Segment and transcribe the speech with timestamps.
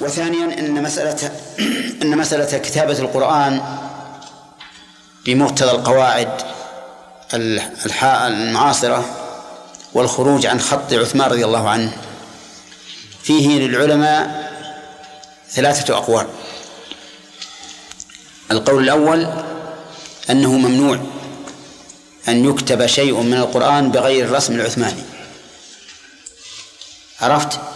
[0.00, 1.30] وثانيا إن مسألة
[2.02, 3.60] إن مسألة كتابة القرآن
[5.26, 6.28] بمقتضى القواعد
[7.34, 9.04] المعاصرة
[9.94, 11.92] والخروج عن خط عثمان رضي الله عنه.
[13.22, 14.50] فيه للعلماء
[15.50, 16.26] ثلاثة أقوال.
[18.50, 19.28] القول الأول
[20.30, 21.00] أنه ممنوع
[22.28, 25.02] أن يكتب شيء من القرآن بغير الرسم العثماني.
[27.20, 27.69] عرفت؟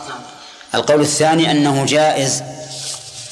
[0.75, 2.43] القول الثاني أنه جائز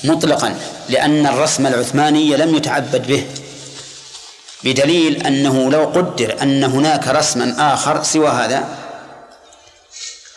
[0.04, 0.54] مطلقا
[0.88, 3.26] لأن الرسم العثماني لم يتعبد به
[4.64, 8.68] بدليل أنه لو قدر أن هناك رسما آخر سوى هذا.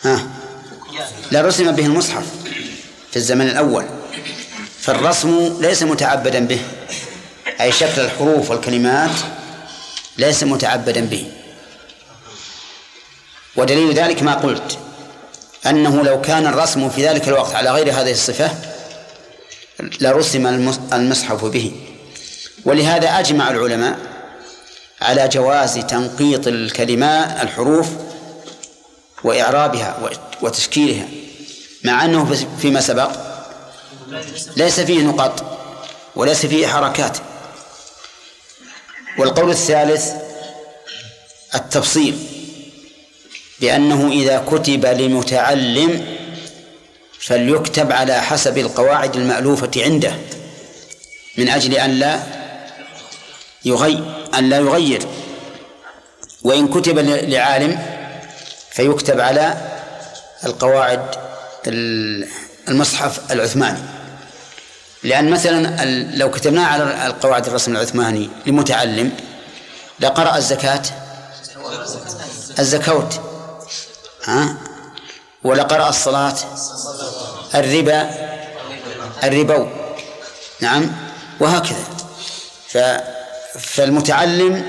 [0.02, 0.26] ها
[1.32, 2.24] لرسم به المصحف
[3.10, 3.84] في الزمن الأول
[4.80, 6.60] فالرسم ليس متعبدا به
[7.60, 9.10] أي شكل الحروف والكلمات
[10.18, 11.26] ليس متعبدا به.
[13.56, 14.78] ودليل ذلك ما قلت
[15.70, 18.50] أنه لو كان الرسم في ذلك الوقت على غير هذه الصفة
[20.00, 20.46] لرسم
[20.92, 21.72] المصحف به.
[22.64, 23.98] ولهذا أجمع العلماء
[25.00, 27.88] على جواز تنقيط الكلمات الحروف
[29.24, 30.10] وإعرابها
[30.42, 31.08] وتشكيلها
[31.84, 33.10] مع أنه فيما سبق
[34.56, 35.58] ليس فيه نقط
[36.16, 37.18] وليس فيه حركات.
[39.18, 40.10] والقول الثالث
[41.54, 42.35] التفصيل.
[43.60, 46.06] بأنه إذا كتب لمتعلم
[47.20, 50.14] فليكتب على حسب القواعد المألوفة عنده
[51.38, 52.22] من أجل أن لا
[53.64, 54.04] يغير
[54.38, 55.02] أن لا يغير.
[56.42, 57.78] وإن كتب لعالم
[58.70, 59.56] فيكتب على
[60.44, 61.00] القواعد
[62.68, 63.78] المصحف العثماني.
[65.02, 65.84] لأن مثلا
[66.16, 69.12] لو كتبناه على القواعد الرسم العثماني لمتعلم
[70.00, 70.82] لقرأ الزكاة.
[72.58, 73.20] الزكوت
[74.26, 74.56] ها؟
[75.44, 76.34] ولا قرأ الصلاة
[77.54, 78.10] الربا
[79.24, 79.66] الربو.
[80.60, 80.92] نعم
[81.40, 81.84] وهكذا.
[82.68, 82.78] ف
[83.58, 84.66] فالمتعلم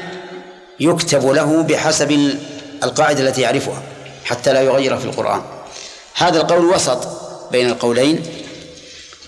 [0.79, 2.37] يكتب له بحسب
[2.83, 3.83] القاعدة التي يعرفها
[4.25, 5.41] حتى لا يغير في القرآن.
[6.15, 7.07] هذا القول وسط
[7.51, 8.25] بين القولين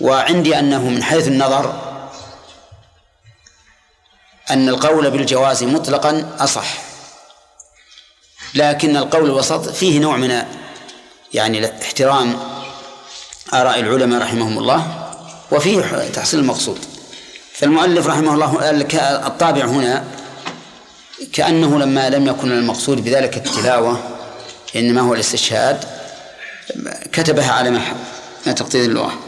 [0.00, 1.74] وعندي أنه من حيث النظر
[4.50, 6.89] أن القول بالجواز مطلقا أصح.
[8.54, 10.42] لكن القول الوسط فيه نوع من
[11.34, 12.36] يعني احترام
[13.52, 15.10] آراء العلماء رحمهم الله
[15.50, 16.78] وفيه تحصيل المقصود.
[17.54, 18.70] فالمؤلف رحمه الله
[19.26, 20.04] الطابع هنا
[21.32, 24.18] كأنه لما لم يكن المقصود بذلك التلاوة
[24.76, 25.84] إنما هو الاستشهاد
[27.12, 27.70] كتبها على
[28.46, 29.18] ما تقتضي اللغة.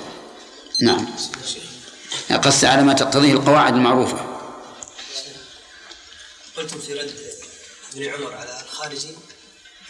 [0.80, 1.06] نعم.
[2.42, 4.16] قص على ما تقتضيه القواعد المعروفة.
[6.56, 7.31] قلتم في رد
[7.96, 9.08] ابن عمر على الخارجي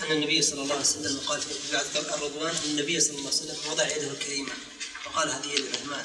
[0.01, 3.37] أن النبي صلى الله عليه وسلم قال في بعد الرضوان أن النبي صلى الله عليه
[3.37, 4.53] وسلم وضع يده الكريمة
[5.07, 6.05] وقال هذه يد الرحمن.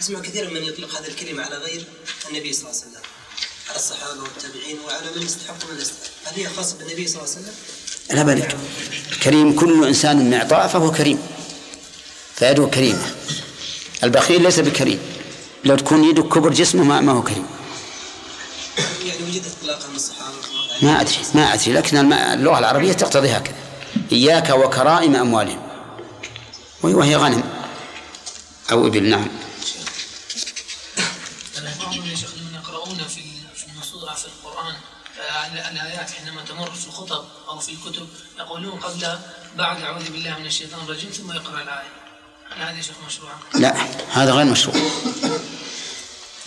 [0.00, 1.84] أسمع كثيرا من يطلق هذه الكلمة على غير
[2.28, 3.02] النبي صلى الله عليه وسلم
[3.68, 6.10] على الصحابة والتابعين وعلى من يستحق من يستحق.
[6.24, 7.54] هل هي خاصة بالنبي صلى الله عليه وسلم؟
[8.10, 8.56] لا بالك
[9.22, 11.18] كريم كل إنسان معطاء فهو كريم.
[12.36, 13.14] فيده كريمة.
[14.04, 15.00] البخيل ليس بكريم.
[15.64, 17.46] لو تكون يده كبر جسمه ما هو كريم.
[19.46, 19.88] اطلاقا
[20.82, 23.54] ما أدري ما أدري لكن اللغة العربية تقتضي هكذا.
[24.12, 25.62] إياك وكرائم أموالهم.
[26.82, 27.42] وهي غنم.
[28.72, 29.28] أو إبل نعم
[32.54, 33.22] يقرؤون في
[34.16, 34.74] في القرآن
[35.72, 38.08] الآيات حينما تمر في الخطب أو في الكتب
[38.38, 39.18] يقولون قبل
[39.56, 41.88] بعد أعوذ بالله من الشيطان الرجيم ثم يقرأ الآية.
[42.50, 43.74] هل هذا شيخ مشروع؟ لا
[44.12, 44.76] هذا غير مشروع.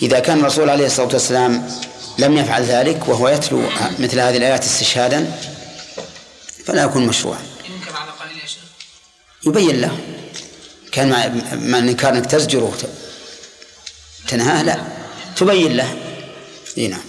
[0.01, 1.71] إذا كان الرسول عليه الصلاة والسلام
[2.19, 3.61] لم يفعل ذلك وهو يتلو
[3.99, 5.31] مثل هذه الآيات استشهادا
[6.65, 8.63] فلا يكون مشروعا ينكر على قائل يا شيخ؟
[9.47, 9.97] يبين له.
[10.91, 11.09] كان
[11.53, 12.73] مع الإنكار أنك تزجره
[14.27, 14.77] تنهاه لا.
[15.35, 15.97] تبين له.
[16.77, 16.99] إي نعم.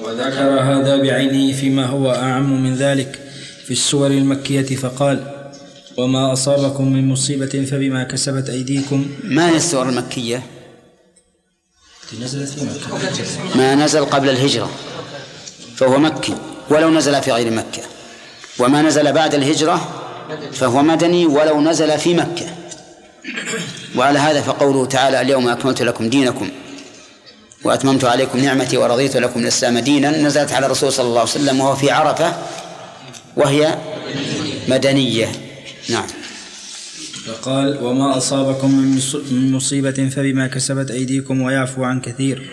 [0.00, 3.18] وذكر هذا بعينه فيما هو أعم من ذلك
[3.64, 5.48] في السور المكية فقال
[5.96, 9.06] وما أصابكم من مصيبة فبما كسبت أيديكم.
[9.24, 10.42] ما هي السور المكية؟
[13.54, 14.70] ما نزل قبل الهجرة
[15.76, 16.34] فهو مكي
[16.70, 17.82] ولو نزل في غير مكة.
[18.58, 19.88] وما نزل بعد الهجرة
[20.52, 22.46] فهو مدني ولو نزل في مكة.
[23.96, 26.48] وعلى هذا فقوله تعالى اليوم أكملت لكم دينكم
[27.64, 30.10] وأتممت عليكم نعمتي ورضيت لكم الإسلام دينا.
[30.10, 32.36] نزلت على الرسول صلى الله عليه وسلم وهو في عرفة
[33.36, 33.78] وهي
[34.68, 35.32] مدنية.
[35.88, 36.06] نعم.
[37.26, 38.70] فقال وما أصابكم
[39.30, 42.50] من مصيبة فبما كسبت أيديكم ويعفو عن كثير.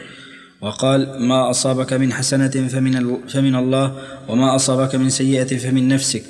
[0.61, 3.95] وقال ما أصابك من حسنة فمن, فمن الله
[4.27, 6.23] وما أصابك من سيئة فمن نفسك.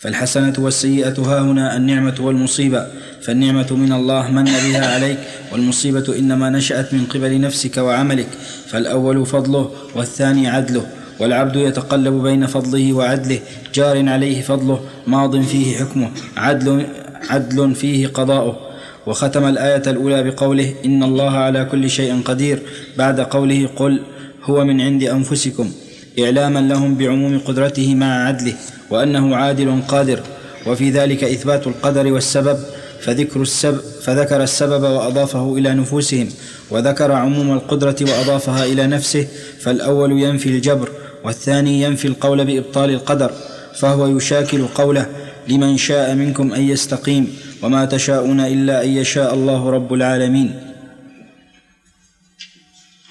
[0.00, 2.86] فالحسنة والسيئة ها هنا النعمة والمصيبة
[3.22, 5.18] فالنعمة من الله من بها عليك
[5.52, 8.28] والمصيبة إنما نشأت من قبل نفسك وعملك
[8.66, 10.86] فالأول فضله والثاني عدله
[11.20, 13.40] والعبد يتقلب بين فضله وعدله
[13.74, 16.86] جار عليه فضله ماض فيه حكمه عدل,
[17.30, 18.56] عدل فيه قضاؤه.
[19.06, 22.62] وختم الآية الأولى بقوله إن الله على كل شيء قدير.
[22.96, 24.00] بعد قوله قل
[24.44, 25.72] هو من عند أنفسكم.
[26.18, 28.54] إعلاما لهم بعموم قدرته مع عدله
[28.90, 30.20] وأنه عادل قادر.
[30.66, 32.58] وفي ذلك إثبات القدر والسبب.
[33.00, 36.28] فذكر السبب فذكر السبب وأضافه إلى نفوسهم.
[36.70, 39.26] وذكر عموم القدرة وأضافها إلى نفسه.
[39.60, 40.88] فالأول ينفي الجبر
[41.24, 43.32] والثاني ينفي القول بإبطال القدر.
[43.78, 45.06] فهو يشاكل قوله
[45.48, 50.74] لمن شاء منكم أن يستقيم وما تشاءون إلا أن يشاء الله رب العالمين.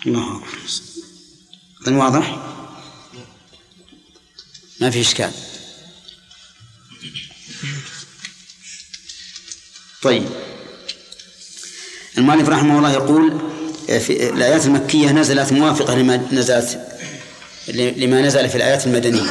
[0.05, 1.93] الله أكبر.
[1.93, 2.37] واضح؟
[4.81, 5.31] ما في إشكال.
[10.01, 10.23] طيب.
[12.17, 13.39] المؤلف رحمه الله يقول
[13.87, 16.79] في الآيات المكية نزلت موافقة لما نزلت
[17.73, 19.29] لما نزل في الآيات المدنية.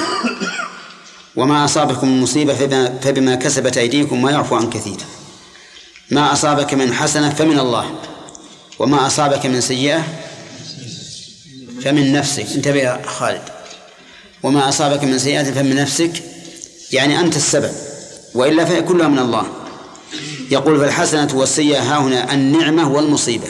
[1.37, 2.55] وما أصابكم من مصيبة
[3.03, 4.97] فبما كسبت أيديكم ما يعفو عن كثير.
[6.11, 7.99] ما أصابك من حسنة فمن الله
[8.79, 10.05] وما أصابك من سيئة
[11.85, 12.47] فمن نفسك.
[12.55, 13.43] انتبه يا خالد.
[14.43, 16.23] وما أصابك من سيئة فمن نفسك
[16.93, 17.73] يعني أنت السبب
[18.35, 19.47] وإلا فهي كلها من الله.
[20.51, 23.49] يقول فالحسنة والسيئة ها هنا النعمة والمصيبة.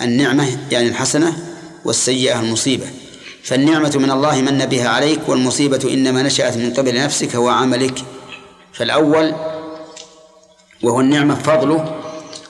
[0.00, 1.36] النعمة يعني الحسنة
[1.84, 2.86] والسيئة المصيبة.
[3.48, 8.04] فالنعمة من الله من بها عليك والمصيبة إنما نشأت من قبل نفسك وعملك.
[8.72, 9.34] فالأول
[10.82, 12.00] وهو النعمة فضله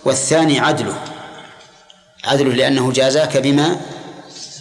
[0.05, 0.99] والثاني عدله.
[2.25, 3.81] عدله لأنه جازاك بما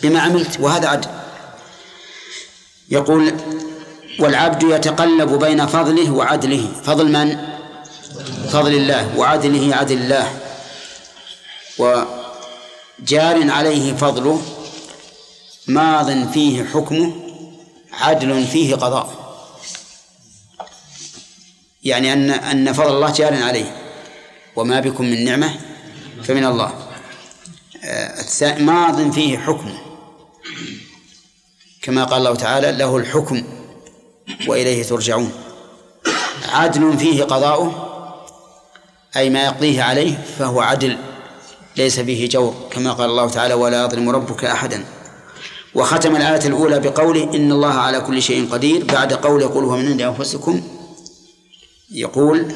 [0.04, 1.10] بما عملت وهذا عدل.
[2.90, 3.34] يقول
[4.20, 6.68] والعبد يتقلب بين فضله وعدله.
[6.84, 7.38] فضل من؟
[8.50, 9.18] فضل الله.
[9.18, 10.32] وعدله عدل الله.
[11.78, 14.42] وجار عليه فضله
[15.68, 17.14] ماض فيه حكمه
[17.94, 19.28] عدل فيه قضاء.
[21.84, 23.78] يعني أن أن فضل الله جار عليه.
[24.56, 25.54] وما بكم من نعمة
[26.24, 26.74] فمن الله.
[27.84, 29.78] آه، ماض فيه حكمه
[31.82, 33.44] كما قال الله تعالى له الحكم
[34.48, 35.32] وإليه ترجعون.
[36.50, 37.84] عدل فيه قضاؤه
[39.16, 40.98] أي ما يقضيه عليه فهو عدل
[41.78, 44.86] ليس فيه جور كما قال الله تعالى ولا يظلم ربك أحدا.
[45.78, 49.88] وختم الآية الأولى بقوله إن الله على كل شيء قدير بعد قول يقول هو من
[49.88, 50.62] عند أنفسكم
[51.92, 52.52] يقول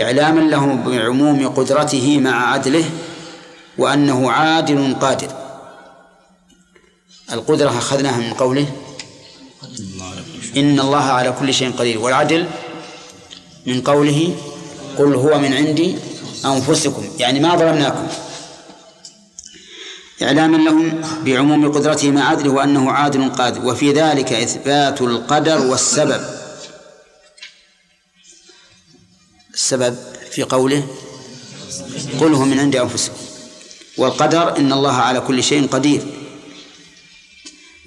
[0.00, 2.84] إعلاما له بعموم قدرته مع عدله
[3.78, 5.28] وأنه عادل قادر.
[7.32, 8.66] القدرة أخذناها من قوله
[10.56, 11.98] إن الله على كل شيء قدير.
[11.98, 12.46] والعدل
[13.66, 14.36] من قوله
[14.98, 15.96] قل هو من عندي
[16.44, 17.04] أنفسكم.
[17.18, 18.06] يعني ما ظلمناكم.
[20.22, 23.66] إعلاما لهم بعموم قدرته مع عدله وأنه عادل قادر.
[23.66, 26.24] وفي ذلك إثبات القدر والسبب.
[29.54, 29.96] السبب
[30.30, 30.86] في قوله
[32.20, 33.16] قل هو من عند أنفسكم.
[33.98, 36.06] والقدر إن الله على كل شيء قدير.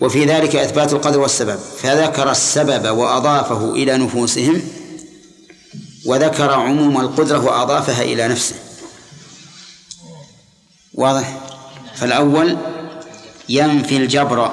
[0.01, 1.59] وفي ذلك إثبات القدر والسبب.
[1.81, 4.61] فذكر السبب وأضافه إلى نفوسهم
[6.05, 8.55] وذكر عموم القدرة وأضافها إلى نفسه.
[10.93, 11.48] واضح؟
[11.99, 12.57] فالأول
[13.49, 14.51] ينفي الجبر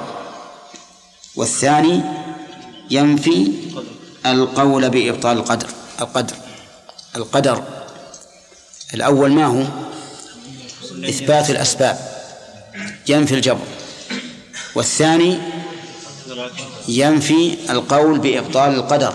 [1.35, 2.01] والثاني
[2.89, 3.51] ينفي
[4.25, 5.67] القول بإبطال القدر
[6.01, 6.35] القدر
[7.15, 7.63] القدر.
[8.93, 9.63] الأول ما هو؟
[11.09, 11.99] إثبات الأسباب.
[13.07, 13.65] ينفي الجبر.
[14.75, 15.37] والثاني
[16.87, 19.13] ينفي القول بإبطال القدر.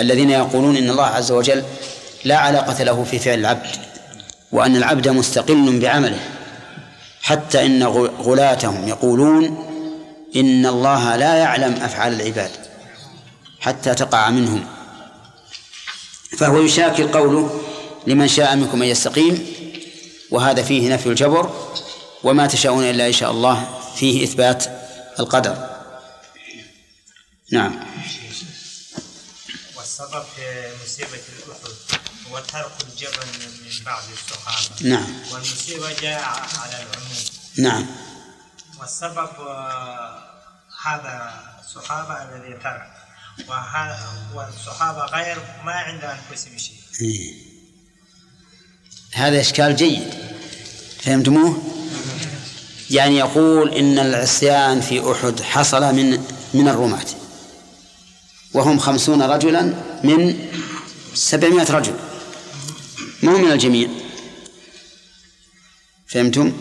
[0.00, 1.64] الذين يقولون إن الله عز وجل
[2.24, 3.66] لا علاقة له في فعل العبد
[4.52, 6.20] وأن العبد مستقل بعمله.
[7.22, 7.82] حتى إن
[8.22, 9.66] غلاتهم يقولون
[10.36, 12.50] إن الله لا يعلم أفعال العباد
[13.60, 14.66] حتى تقع منهم.
[16.38, 17.60] فهو يشاكل قوله
[18.06, 19.46] لمن شاء منكم أن يستقيم
[20.30, 21.70] وهذا فيه نفي الجبر
[22.22, 24.64] وما تشاءون إلا إن شاء الله فيه إثبات
[25.18, 25.70] القدر.
[27.52, 27.80] نعم.
[29.76, 31.89] والسبب في مصيبة الأحد
[32.30, 35.14] هو ترك الجبل من بعض الصحابة نعم.
[35.32, 36.22] والمصيبة جاء
[36.58, 37.16] على العموم.
[37.58, 37.86] نعم.
[38.80, 40.22] والسبب آه،
[40.84, 41.32] هذا
[41.64, 42.90] الصحابة الذي ترك.
[44.34, 46.76] والصحابة غير ما عند أنفسهم شيء.
[47.00, 47.34] إيه.
[49.12, 50.14] هذا إشكال جيد.
[51.02, 51.62] فهمتموه؟
[52.90, 57.06] يعني يقول إن العصيان في أحد حصل من من الرماة.
[58.54, 59.62] وهم خمسون رجلا
[60.04, 60.48] من
[61.14, 62.09] سبعمائة رجل.
[63.22, 63.88] ما هو من الجميع.
[66.06, 66.52] فهمتم؟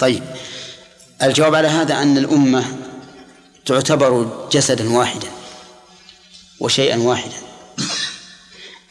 [0.00, 0.22] طيب.
[1.22, 2.64] الجواب على هذا أن الأمة
[3.66, 5.28] تعتبر جسدا واحدا
[6.60, 7.36] وشيئا واحدا.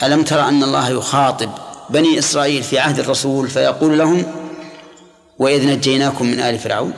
[0.03, 1.51] ألم ترى أن الله يخاطب
[1.89, 4.25] بني إسرائيل في عهد الرسول فيقول لهم
[5.39, 6.93] وإذ نجيناكم من آل فرعون؟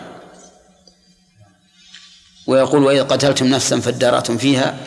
[2.47, 4.77] ويقول وإذ قتلتم نفسا فادارأتم فيها؟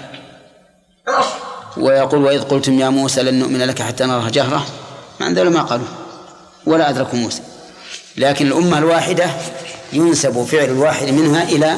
[1.76, 4.66] ويقول وإذ قلتم يا موسى لن نؤمن لك حتى نرى جهرة؟
[5.20, 5.86] ما عندنا ما قالوا
[6.66, 7.42] ولا أدركوا موسى.
[8.16, 9.30] لكن الأمة الواحدة
[9.92, 11.76] ينسب فعل الواحد منها إلى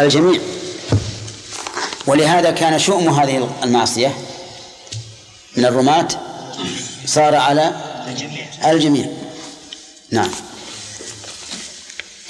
[0.00, 0.40] الجميع.
[2.06, 4.14] ولهذا كان شؤم هذه المعصية
[5.56, 6.08] من الرماة
[7.06, 7.72] صار على
[8.64, 9.06] الجميع.
[10.10, 10.30] نعم.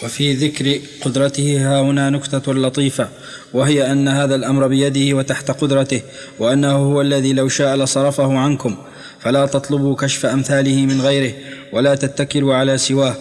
[0.03, 3.09] وفي ذكر قدرته ها هنا نكتة لطيفة
[3.55, 6.03] وهي أن هذا الأمر بيده وتحت قدرته
[6.39, 8.77] وأنه هو الذي لو شاء لصرفه عنكم.
[9.21, 11.35] فلا تطلبوا كشف أمثاله من غيره
[11.73, 13.15] ولا تتكلوا على سواه.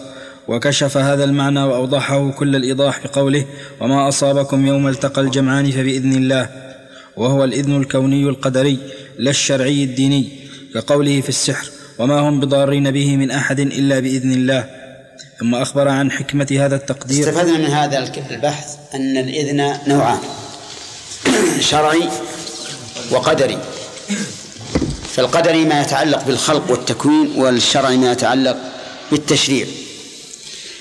[0.48, 3.44] وكشف هذا المعنى وأوضحه كل الإيضاح بقوله
[3.80, 6.48] وما أصابكم يوم التقى الجمعان فبإذن الله.
[7.16, 8.78] وهو الإذن الكوني القدري
[9.18, 10.28] لا الشرعي الديني
[10.74, 14.64] كقوله في السحر وما هم بضارين به من أحد إلا بإذن الله.
[15.40, 17.28] ثم أخبر عن حكمة هذا التقدير.
[17.28, 17.98] استفدنا من هذا
[18.30, 20.18] البحث أن الإذن نوعان
[21.60, 22.08] شرعي
[23.10, 23.58] وقدري.
[25.18, 28.56] فالقدري ما يتعلق بالخلق والتكوين والشرعي ما يتعلق
[29.10, 29.66] بالتشريع.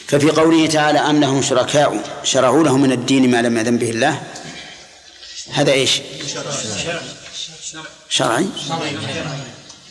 [0.08, 4.22] ففي قوله تعالى أم لهم شركاء شرعوا لهم من الدين ما لم يأذن به الله.
[5.54, 6.02] هذا إيش؟
[8.10, 8.48] شرعي.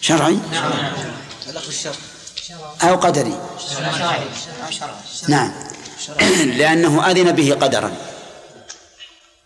[0.01, 0.39] شرعي.
[2.83, 3.35] أو قدري.
[5.29, 5.53] نعم.
[6.45, 7.97] لأنه أذن به قدرا.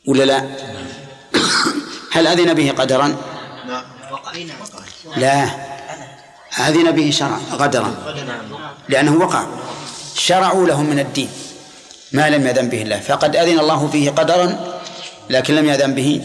[0.07, 0.49] ولا لا؟
[2.13, 3.17] هل أذن به قدرا؟
[5.17, 5.51] لا.
[6.59, 7.95] أذن به شرعا قدرا
[8.89, 9.47] لأنه وقع.
[10.15, 11.31] شرعوا لهم من الدين.
[12.13, 13.01] ما لم يأذن به الله.
[13.01, 14.79] فقد أذن الله فيه قدرا
[15.31, 16.25] لكن لم يأذن به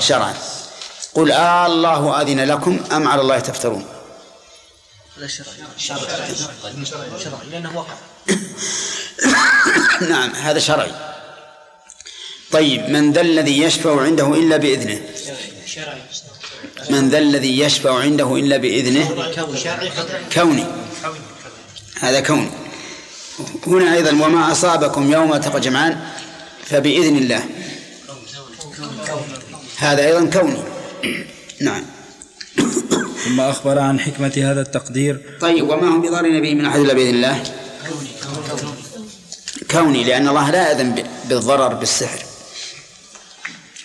[0.00, 0.34] شرعا.
[1.14, 3.84] قل آه الله أذن لكم أم على الله تفترون؟
[5.18, 5.52] هذا شرعي
[6.84, 7.94] شرعي لأنه وقع.
[10.10, 10.92] نعم هذا شرعي.
[12.52, 15.00] طيب من ذا الذي يشفع عنده إلا بإذنه؟
[16.90, 19.32] من ذا الذي يشفع عنده إلا بإذنه؟
[20.34, 20.66] كوني.
[22.00, 22.50] هذا كوني.
[23.66, 26.00] هنا أيضا وما أصابكم يوم التقى جمعان
[26.64, 27.44] فبإذن الله.
[29.78, 30.62] هذا أيضا كوني.
[31.66, 31.84] نعم.
[33.24, 35.20] ثم أخبر عن حكمة هذا التقدير.
[35.40, 37.42] طيب وما هم بضارين به من أحد إلا بإذن الله؟
[39.70, 42.18] كوني لأن الله لا يأذن بالضرر بالسحر.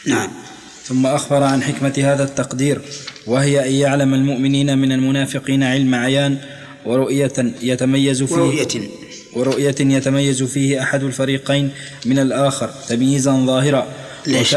[0.05, 0.44] نعم.
[0.87, 2.81] ثم أخبر عن حكمة هذا التقدير
[3.27, 6.37] وهي أن يعلم المؤمنين من المنافقين علم عيان
[6.85, 8.89] ورؤية يتميز فيه ورؤية.
[9.35, 11.71] ورؤية يتميز فيه أحد الفريقين
[12.05, 13.87] من الآخر تمييزا ظاهرا.
[14.27, 14.55] ليش؟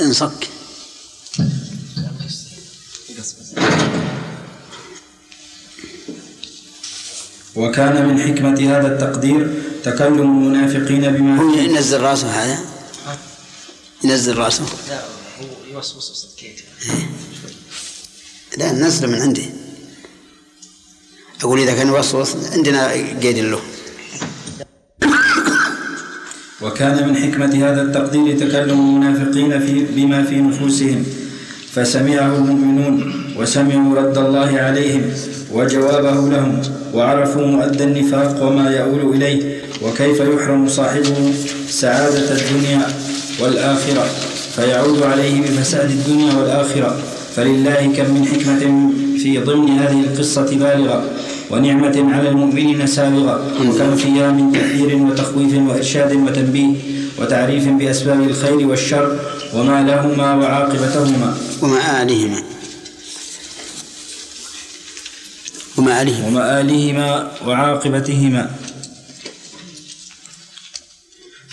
[0.00, 0.48] انصك.
[7.56, 9.50] وكان من حكمة هذا التقدير
[9.84, 12.75] تكلم المنافقين بما هو ينزل راسه هذا؟
[14.04, 14.64] ينزل رأسه.
[14.88, 15.00] لا
[15.40, 16.26] هو يوسوس
[18.58, 19.50] لا نزله من عندي.
[21.42, 22.88] أقول إذا كان يوسوس عندنا
[23.22, 23.60] قيد له.
[26.62, 31.04] وكان من حكمة هذا التقدير تكلم المنافقين في بما في نفوسهم
[31.72, 35.14] فسمعه المؤمنون وسمعوا رد الله عليهم
[35.52, 36.62] وجوابه لهم
[36.94, 41.34] وعرفوا مؤدى النفاق وما يؤول إليه وكيف يحرم صاحبه
[41.70, 43.05] سعادة الدنيا.
[43.40, 44.04] والآخرة.
[44.56, 46.96] فيعود عليه بفساد الدنيا والآخرة.
[47.36, 48.62] فلله كم من حكمة
[49.22, 51.04] في ضمن هذه القصة بالغة
[51.50, 56.74] ونعمة على المؤمنين سابغة وكم فيها من تحذير وتخويف وإرشاد وتنبيه
[57.20, 59.18] وتعريف بأسباب الخير والشر
[59.54, 61.36] وما لهما وعاقبتهما.
[61.62, 62.42] ومآلهما
[65.76, 68.50] ومآلهما ومآلهما وعاقبتهما.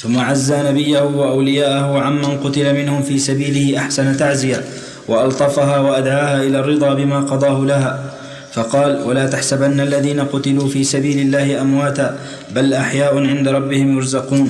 [0.03, 4.63] ثم عزى نبيه وأولياءه عمن قتل منهم في سبيله أحسن تعزية
[5.07, 8.13] وألطفها وأدعاها إلى الرضا بما قضاه لها.
[8.53, 12.17] فقال ولا تحسبن الذين قتلوا في سبيل الله أمواتا
[12.55, 14.50] بل أحياء عند ربهم يرزقون.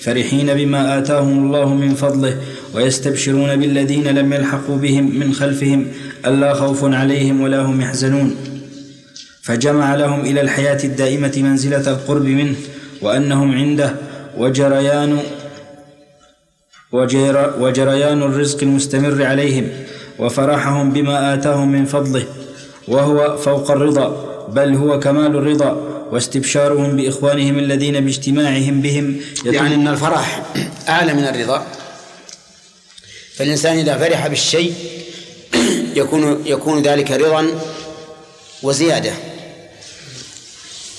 [0.00, 2.36] فرحين بما آتاهم الله من فضله
[2.74, 5.86] ويستبشرون بالذين لم يلحقوا بهم من خلفهم
[6.26, 8.36] ألا خوف عليهم ولا هم يحزنون.
[9.42, 12.54] فجمع لهم إلى الحياة الدائمة منزلة القرب منه
[13.02, 14.09] وأنهم عنده
[14.40, 15.22] وجريان
[16.92, 19.66] وجر وجريان الرزق المستمر عليهم
[20.18, 22.24] وفرحهم بما آتاهم من فضله
[22.88, 24.06] وهو فوق الرضا
[24.48, 25.70] بل هو كمال الرضا
[26.12, 29.20] واستبشارهم بإخوانهم الذين باجتماعهم بهم.
[29.44, 30.42] يعني أن الفرح
[30.88, 31.66] أعلى من الرضا.
[33.36, 34.74] فالإنسان إذا فرح بالشيء
[35.94, 37.46] يكون يكون ذلك رضا
[38.62, 39.12] وزيادة.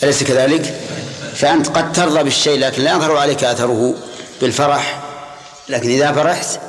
[0.04, 0.76] أليس كذلك؟
[1.36, 3.96] فأنت قد ترضى بالشيء لكن لا يظهر عليك أثره
[4.42, 5.02] بالفرح.
[5.70, 6.60] لكن إذا فرحت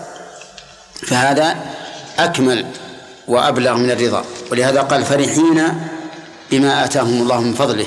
[1.07, 1.57] فهذا
[2.19, 2.67] أكمل
[3.29, 4.25] وأبلغ من الرضا.
[4.51, 5.69] ولهذا قال فرحين
[6.51, 7.87] بما آتاهم الله من فضله.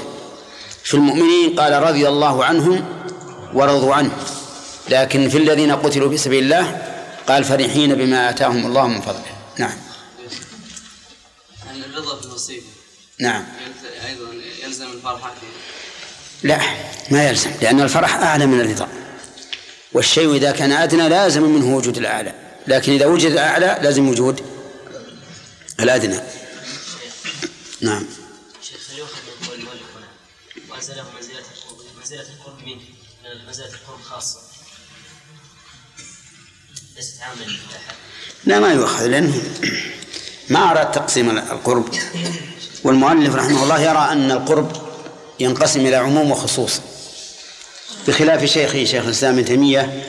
[0.84, 2.86] في المؤمنين قال رضي الله عنهم
[3.54, 4.12] ورضوا عنه.
[4.90, 6.82] لكن في الذين قتلوا في سبيل الله
[7.28, 9.36] قال فرحين بما آتاهم الله من فضله.
[9.58, 9.78] نعم.
[11.66, 12.66] يعني الرضا بالمصيبة
[13.20, 13.46] نعم.
[14.08, 15.34] أيضا يلزم الفرحة
[16.46, 16.62] لا
[17.12, 18.88] ما يلزم لأن الفرح أعلى من الرضا.
[19.94, 22.34] والشيء إذا كان أدنى لازم منه وجود الأعلى
[22.68, 24.42] لكن إذا وجد الأعلى لازم وجود
[25.80, 26.20] الأدنى.
[27.82, 28.06] نعم.
[28.62, 30.08] شيخ هل يؤخذ من قول المؤلف هنا.
[30.70, 32.82] وأنزله منزلة القرب منزلة القرب منه
[33.48, 34.40] منزلة القرب خاصة.
[36.96, 37.46] ليست عامة
[38.46, 39.44] لا ما يؤخذ لأنه
[40.50, 41.90] ما أراد تقسيم القرب.
[42.84, 44.85] والمؤلف رحمه الله يرى أن القرب
[45.40, 46.82] ينقسم إلى عموم وخصوص.
[48.08, 50.04] بخلاف شيخه شيخ الإسلام ابن تيمية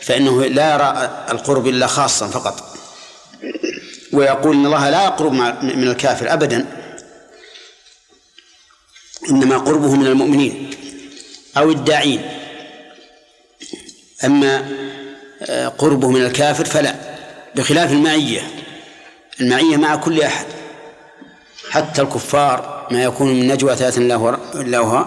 [0.00, 2.78] فإنه لا يرى القرب إلا خاصا فقط.
[4.12, 5.32] ويقول إن الله لا يقرب
[5.62, 6.66] من الكافر أبدا
[9.30, 10.70] إنما قربه من المؤمنين
[11.56, 12.22] أو الداعين.
[14.24, 14.68] أما
[15.42, 16.94] آه، قربه من الكافر فلا
[17.56, 18.50] بخلاف المعية.
[19.40, 20.46] المعية مع كل أحد
[21.70, 25.04] حتى الكفار ما يكون من نجوى ثلاث إلا هو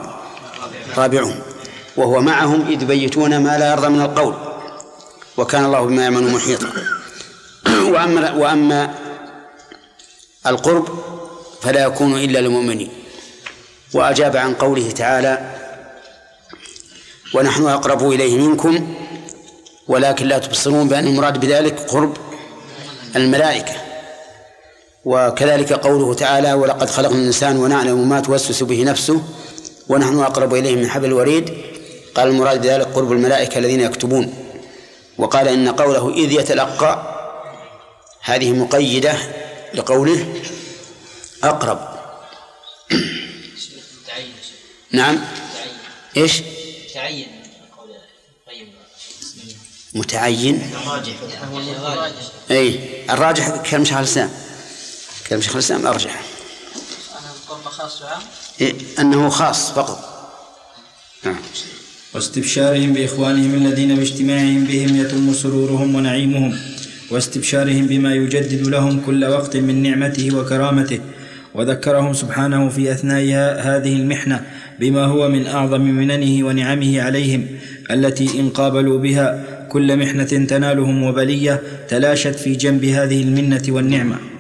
[0.98, 1.40] رابعهم.
[1.98, 4.36] وهو معهم إذ يبيتون ما لا يرضى من القول.
[5.38, 6.68] وكان الله بما يعملون محيطا.
[7.94, 8.94] وأما وأما
[10.48, 10.88] القرب
[11.62, 12.90] فلا يكون إلا للمؤمنين.
[13.94, 15.56] وأجاب عن قوله تعالى
[17.34, 18.96] ونحن أقرب إليه منكم
[19.88, 22.18] ولكن لا تبصرون بأن المراد بذلك قرب
[23.16, 23.91] الملائكة.
[25.06, 29.22] وكذلك قوله تعالى ولقد خلقنا الإنسان ونعلم ما توسوس به نفسه
[29.90, 31.54] ونحن أقرب إليه من حبل الوريد.
[32.16, 34.34] قال المراد بذلك قرب الملائكة الذين يكتبون.
[35.18, 37.18] وقال إن قوله إذ يتلقى
[38.22, 39.18] هذه مقيدة
[39.74, 40.34] لقوله
[41.44, 41.80] أقرب.
[44.92, 45.20] نعم.
[46.18, 46.42] إيش؟
[46.94, 47.28] تعين.
[49.94, 51.14] متعين الراجح
[51.52, 52.14] هو الراجح.
[52.52, 54.30] اي الراجح كلام شيخ الإسلام.
[55.32, 56.22] كلام شيخ الإسلام ارجح
[57.64, 58.02] خاص
[58.62, 60.00] إيه أنه خاص فقط.
[61.26, 61.36] نعم.
[62.14, 66.58] واستبشارهم بإخوانهم الذين باجتماعهم بهم يتم سرورهم ونعيمهم
[67.12, 71.00] واستبشارهم بما يجدد لهم كل وقت من نعمته وكرامته
[71.54, 73.24] وذكرهم سبحانه في أثناء
[73.60, 74.46] هذه المحنة
[74.80, 77.48] بما هو من أعظم مننه ونعمه عليهم
[77.92, 84.31] التي إن قابلوا بها كل محنة تنالهم وبلية تلاشت في جنب هذه المنة والنعمة.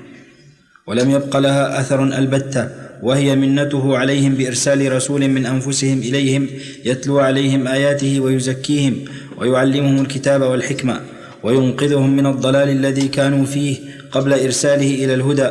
[0.87, 2.69] ولم يبق لها أثر البتة
[3.03, 6.47] وهي منته عليهم بإرسال رسول من أنفسهم إليهم
[6.85, 8.95] يتلو عليهم آياته ويزكيهم
[9.37, 10.99] ويعلمهم الكتاب والحكمة
[11.43, 13.77] وينقذهم من الضلال الذي كانوا فيه
[14.11, 15.49] قبل إرساله إلى الهدى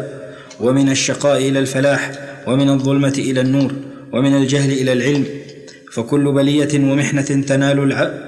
[0.60, 2.12] ومن الشقاء إلى الفلاح
[2.46, 3.72] ومن الظلمة إلى النور
[4.12, 5.24] ومن الجهل إلى العلم.
[5.92, 8.20] فكل بلية ومحنة تنال العبد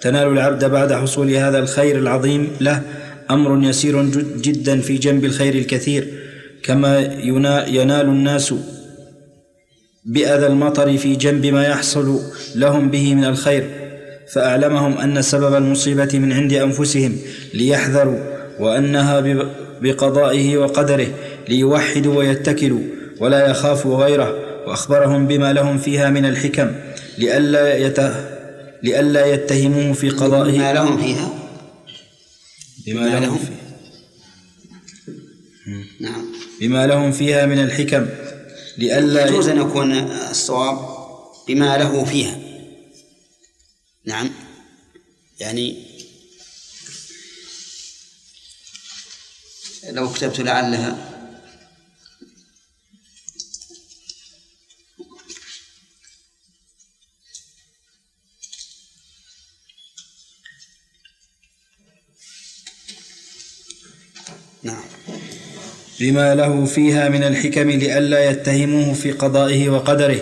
[0.00, 2.82] تنال العبد بعد حصول هذا الخير العظيم له
[3.30, 4.04] أمر يسير
[4.40, 6.08] جدا في جنب الخير الكثير.
[6.62, 6.98] كما
[7.68, 8.54] ينال الناس
[10.04, 12.20] بأذى المطر في جنب ما يحصل
[12.54, 13.70] لهم به من الخير
[14.32, 17.16] فأعلمهم أن سبب المصيبة من عند أنفسهم
[17.54, 18.18] ليحذروا
[18.60, 19.20] وأنها
[19.82, 21.06] بقضائه وقدره
[21.48, 22.80] ليوحدوا ويتكلوا
[23.20, 24.34] ولا يخافوا غيره
[24.66, 26.72] وأخبرهم بما لهم فيها من الحكم
[27.18, 28.00] لئلا يت...
[28.82, 30.58] لئلا يتهموه في قضائه.
[30.58, 31.30] ما لهم فيها.
[32.86, 33.38] بما ما لهم لهم.
[33.38, 33.60] فيه
[36.00, 36.29] نعم.
[36.60, 38.06] بما لهم فيها من الحكم
[38.78, 39.92] لئلا يجوز أن يكون
[40.30, 40.78] الصواب
[41.48, 42.38] بما له فيها.
[44.04, 44.30] نعم.
[45.40, 45.86] يعني
[49.88, 51.09] لو كتبت لعلها
[66.00, 70.20] بما له فيها من الحكم لئلا يتهموه في قضائه وقدره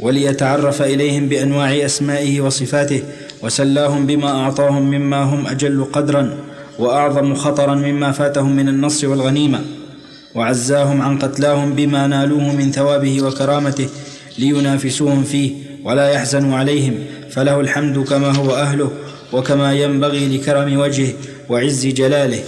[0.00, 3.02] وليتعرف إليهم بأنواع أسمائه وصفاته
[3.42, 6.38] وسلاهم بما أعطاهم مما هم أجل قدرا
[6.78, 9.60] وأعظم خطرا مما فاتهم من النصر والغنيمة
[10.34, 13.88] وعزاهم عن قتلاهم بما نالوه من ثوابه وكرامته
[14.38, 15.52] لينافسوهم فيه
[15.84, 16.94] ولا يحزنوا عليهم
[17.30, 18.90] فله الحمد كما هو أهله
[19.32, 21.12] وكما ينبغي لكرم وجهه
[21.48, 22.42] وعز جلاله.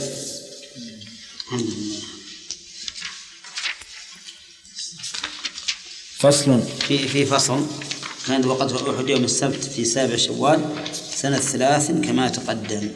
[6.19, 6.63] فصل.
[6.89, 7.67] في في فصل.
[8.27, 10.61] كان وقت أحد يوم السبت في سابع شوال
[11.17, 12.91] سنة ثلاث كما تقدم.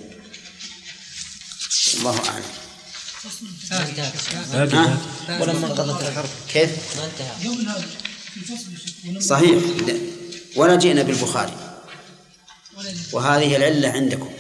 [1.99, 2.45] الله أعلم.
[4.73, 4.99] ها؟
[5.41, 6.29] ولما انقضت الحرب.
[6.53, 7.31] كيف؟ ما انتهى.
[9.21, 9.63] صحيح.
[9.87, 9.99] لا.
[10.57, 11.53] ولا جئنا بالبخاري.
[13.13, 14.31] وهذه العلة عندكم.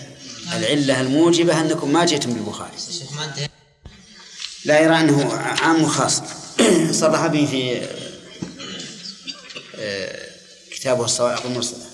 [0.52, 2.76] العلة الموجبة أنكم ما جئتم بالبخاري.
[4.64, 6.22] لا يرى أنه عام وخاص
[6.90, 7.82] صرح به في
[10.70, 11.86] كتابه الصواعق المرسلة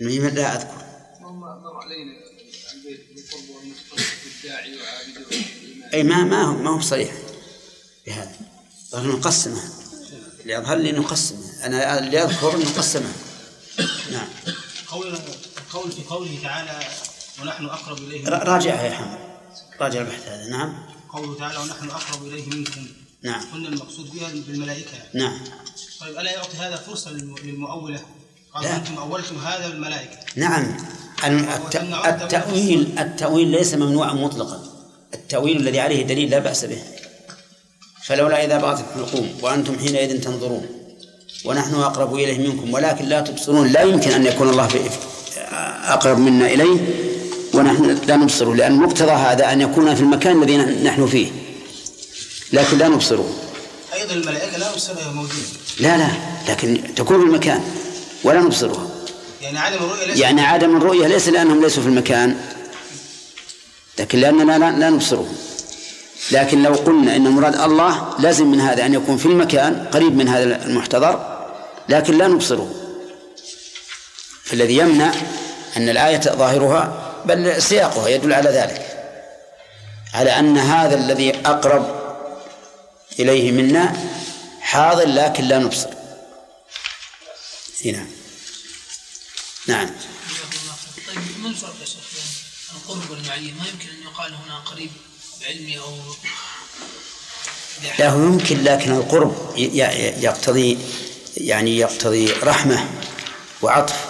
[0.00, 0.84] المهم لا أذكر.
[1.20, 2.12] مر علينا
[2.74, 5.36] البيت بالقرب والمسقط بالداعي وعابده
[5.94, 7.12] أي ما ما هو ما هو صريح
[8.06, 8.32] بهذا.
[8.90, 9.62] ظهر نقسمه
[10.40, 13.12] اللي يظهر لي نقسمه أنا اللي أذكر نقسمه
[14.12, 14.28] نعم.
[14.88, 15.16] قول
[15.92, 16.80] في قوله تعالى
[17.42, 19.18] ونحن أقرب إليه را- راجعها يا حمد.
[19.80, 20.46] راجع البحث هذا.
[20.50, 20.86] نعم.
[21.08, 22.86] قوله تعالى ونحن أقرب إليه منكم.
[23.22, 23.40] نعم.
[23.54, 24.88] قلنا المقصود بها بالملائكة.
[25.14, 25.38] نعم.
[26.00, 28.00] طيب ألا يعطي هذا فرصة للم- للمؤولة؟
[28.54, 28.76] قالوا لا.
[28.76, 30.76] أنتم أولتم هذا بالملائكه نعم.
[31.24, 34.62] الت- التأويل التأويل ليس ممنوعا مطلقا.
[35.14, 36.78] التأويل الذي عليه دليل لا بأس به.
[38.04, 40.66] فلولا إذا بغت الحلقوم وأنتم حينئذ تنظرون
[41.44, 44.90] ونحن أقرب إليه منكم ولكن لا تبصرون لا يمكن أن يكون الله في-
[45.84, 46.78] أقرب منا إليه
[47.54, 51.30] ونحن لا نبصره لأن مقتضى هذا أن يكون في المكان الذي نحن فيه.
[52.52, 53.34] لكن لا نبصره
[53.94, 55.42] أيضا الملائكة لا نبصرها موجودة.
[55.80, 56.08] لا لا
[56.48, 57.64] لكن تكون في المكان
[58.24, 58.86] ولا نبصرها.
[59.42, 62.36] يعني عدم الرؤية ليس يعني عدم الرؤية ليس لأنهم ليسوا في المكان
[63.98, 65.36] لكن لأننا لا, لا نبصرهم.
[66.32, 70.28] لكن لو قلنا إن مراد الله لازم من هذا أن يكون في المكان قريب من
[70.28, 71.46] هذا المحتضر
[71.88, 72.70] لكن لا نبصره
[74.44, 75.12] فالذي يمنع
[75.76, 78.86] أن الآية ظاهرها بل سياقها يدل على ذلك.
[80.14, 81.99] على أن هذا الذي أقرب
[83.18, 84.10] إليه منا
[84.60, 85.90] حاضر لكن لا نبصر.
[87.84, 88.06] هنا.
[89.66, 89.90] نعم.
[91.06, 94.90] طيب ما الفرق يا شيخ؟ بين القرب والمعية؟ ما يمكن أن يقال هنا قريب
[95.40, 95.98] بعلمي أو
[97.98, 100.78] لا هو يمكن لكن القرب يقتضي
[101.36, 102.90] يعني يقتضي رحمة
[103.62, 104.04] وعطف.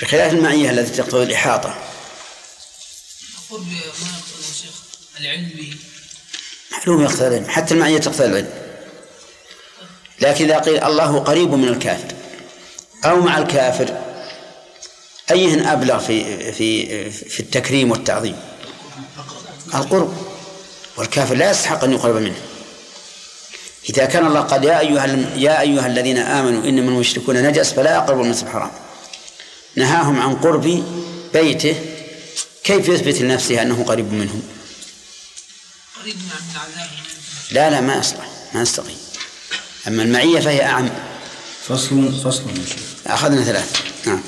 [0.00, 1.78] بخلاف المعية التي تقتضي الإحاطة.
[3.38, 4.74] القرب ما يقتضي يا شيخ؟
[5.20, 5.76] العلم به
[6.78, 8.50] معلوم يقتضي العلم حتى المعية تقتضي العلم.
[10.20, 12.14] لكن إذا قيل الله قريب من الكافر
[13.04, 13.98] أو مع الكافر
[15.30, 18.36] أيهن أبلغ في في في التكريم والتعظيم؟
[19.74, 20.14] القرب.
[20.96, 22.36] والكافر لا يستحق أن يقرب منه.
[23.90, 25.06] إذا كان الله قال يا أيها
[25.36, 28.70] يا أيها الذين آمنوا إنما المشركون نجس فلا يقربوا المسجد الحرام.
[29.76, 30.84] نهاهم عن قرب
[31.32, 31.76] بيته
[32.64, 34.42] كيف يثبت لنفسه أنه قريب منهم؟
[36.12, 36.90] من عذابه
[37.52, 38.96] لا لا ما يصلح ما يستقيم
[39.88, 40.88] أما المعية فهي أعم.
[41.66, 42.82] فصل فصل يا شيخ.
[43.06, 43.72] أخذنا ثلاث
[44.06, 44.20] نعم.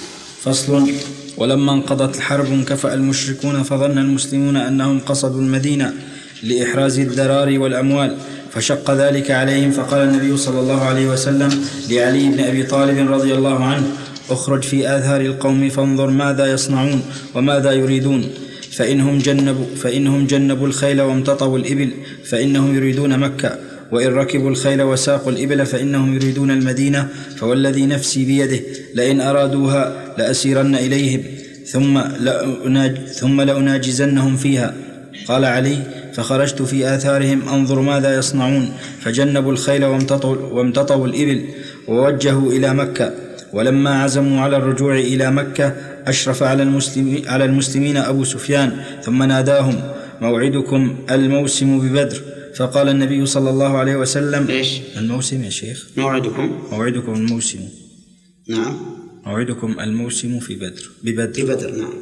[0.43, 0.93] فصل.
[1.37, 5.95] ولما انقضت الحرب انكفأ المشركون فظن المسلمون أنهم قصدوا المدينة
[6.43, 8.17] لإحراز الذرار والأموال
[8.53, 13.65] فشق ذلك عليهم فقال النبي صلى الله عليه وسلم لعلي بن أبي طالب رضي الله
[13.65, 13.87] عنه
[14.31, 17.03] اخرج في آثار القوم فانظر ماذا يصنعون
[17.35, 18.46] وماذا يريدون.
[18.77, 21.91] فإنهم جنبوا فإنهم جنبوا الخيل وامتطوا الإبل
[22.25, 23.59] فإنهم يريدون مكة.
[23.93, 27.09] وإن ركبوا الخيل وساقوا الإبل فإنهم يريدون المدينة.
[27.37, 28.61] فوالذي نفسي بيده
[28.95, 31.23] لئن أرادوها لأسيرن إليهم.
[31.67, 34.75] ثم لأناج ثم لأناجزنهم فيها.
[35.29, 35.79] قال علي
[36.15, 38.73] فخرجت في آثارهم أنظر ماذا يصنعون.
[39.01, 41.45] فجنبوا الخيل وامتطوا, وامتطوا الإبل
[41.89, 43.13] ووجهوا إلى مكة.
[43.53, 45.75] ولما عزموا على الرجوع إلى مكة
[46.07, 49.83] أشرف على المسلمين, على المسلمين أبو سفيان ثم ناداهم
[50.21, 52.23] موعدكم الموسم ببدر.
[52.57, 55.87] فقال النبي صلى الله عليه وسلم إيش؟ الموسم يا شيخ.
[55.97, 57.59] موعدكم؟ موعدكم الموسم.
[58.49, 58.77] نعم.
[59.27, 60.91] موعدكم الموسم في بدر.
[61.03, 61.33] ببدر.
[61.33, 61.93] في بدر نعم.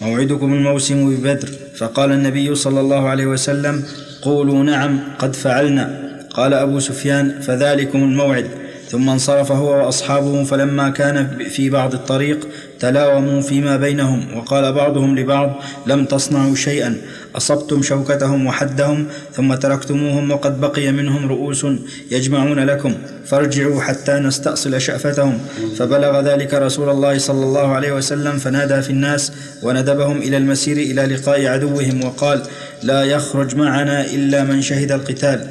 [0.00, 1.48] موعدكم الموسم ببدر.
[1.76, 3.84] فقال النبي صلى الله عليه وسلم
[4.22, 6.08] قولوا نعم قد فعلنا.
[6.30, 8.50] قال أبو سفيان فذلكم الموعد.
[8.90, 12.48] ثم انصرف هو وأصحابه فلما كان في بعض الطريق
[12.80, 15.50] تلاوموا فيما بينهم وقال بعضهم لبعض
[15.86, 16.96] لم تصنعوا شيئا
[17.36, 21.66] أصبتم شوكتهم وحدهم ثم تركتموهم وقد بقي منهم رؤوس
[22.10, 22.94] يجمعون لكم
[23.26, 25.38] فارجعوا حتى نستأصل شأفتهم.
[25.76, 31.02] فبلغ ذلك رسول الله صلى الله عليه وسلم فنادى في الناس وندبهم إلى المسير إلى
[31.14, 32.42] لقاء عدوهم وقال
[32.82, 35.48] لا يخرج معنا إلا من شهد القتال.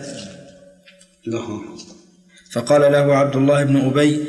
[2.49, 4.23] فقال له عبد الله بن أبي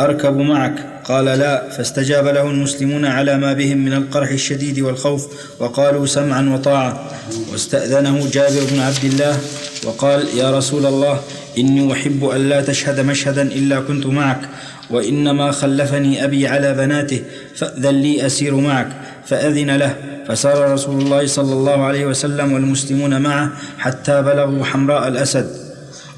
[0.00, 5.28] أركب معك؟ قال لا فاستجاب له المسلمون على ما بهم من القرح الشديد والخوف
[5.60, 7.10] وقالوا سمعا وطاعه
[7.52, 9.38] واستأذنه جابر بن عبد الله
[9.84, 11.20] وقال يا رسول الله
[11.58, 14.40] إني أحب أن لا تشهد مشهدا إلا كنت معك
[14.90, 17.22] وإنما خلفني أبي على بناته
[17.54, 18.88] فأذن لي أسير معك.
[19.26, 19.96] فأذن له
[20.28, 25.63] فسار رسول الله صلى الله عليه وسلم والمسلمون معه حتى بلغوا حمراء الأسد.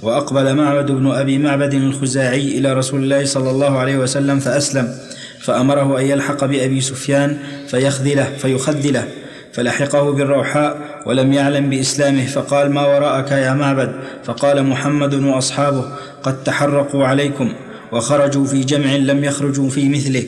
[0.06, 4.94] وأقبل معبد بن أبي معبد الخزاعي إلى رسول الله صلى الله عليه وسلم فأسلم
[5.40, 7.38] فأمره أن يلحق بأبي سفيان
[7.68, 9.08] فيخذله فيخذله
[9.52, 13.92] فلحقه بالروحاء ولم يعلم بإسلامه فقال ما وراءك يا معبد؟
[14.24, 15.84] فقال محمد وأصحابه
[16.22, 17.52] قد تحرقوا عليكم
[17.92, 20.24] وخرجوا في جمع لم يخرجوا في مثله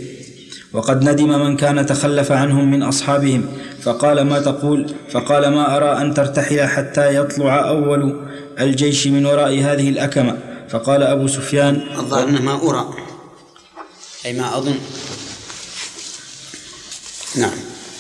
[0.73, 3.45] وقد ندم من كان تخلف عنهم من أصحابهم
[3.89, 8.21] فقال ما تقول؟ فقال ما أرى أن ترتحل حتى يطلع أول
[8.61, 10.37] الجيش من وراء هذه الأكمة.
[10.69, 12.85] فقال أبو سفيان الظاهر أنه ما أرى.
[14.27, 14.75] أي ما أظن.
[17.37, 17.51] نعم.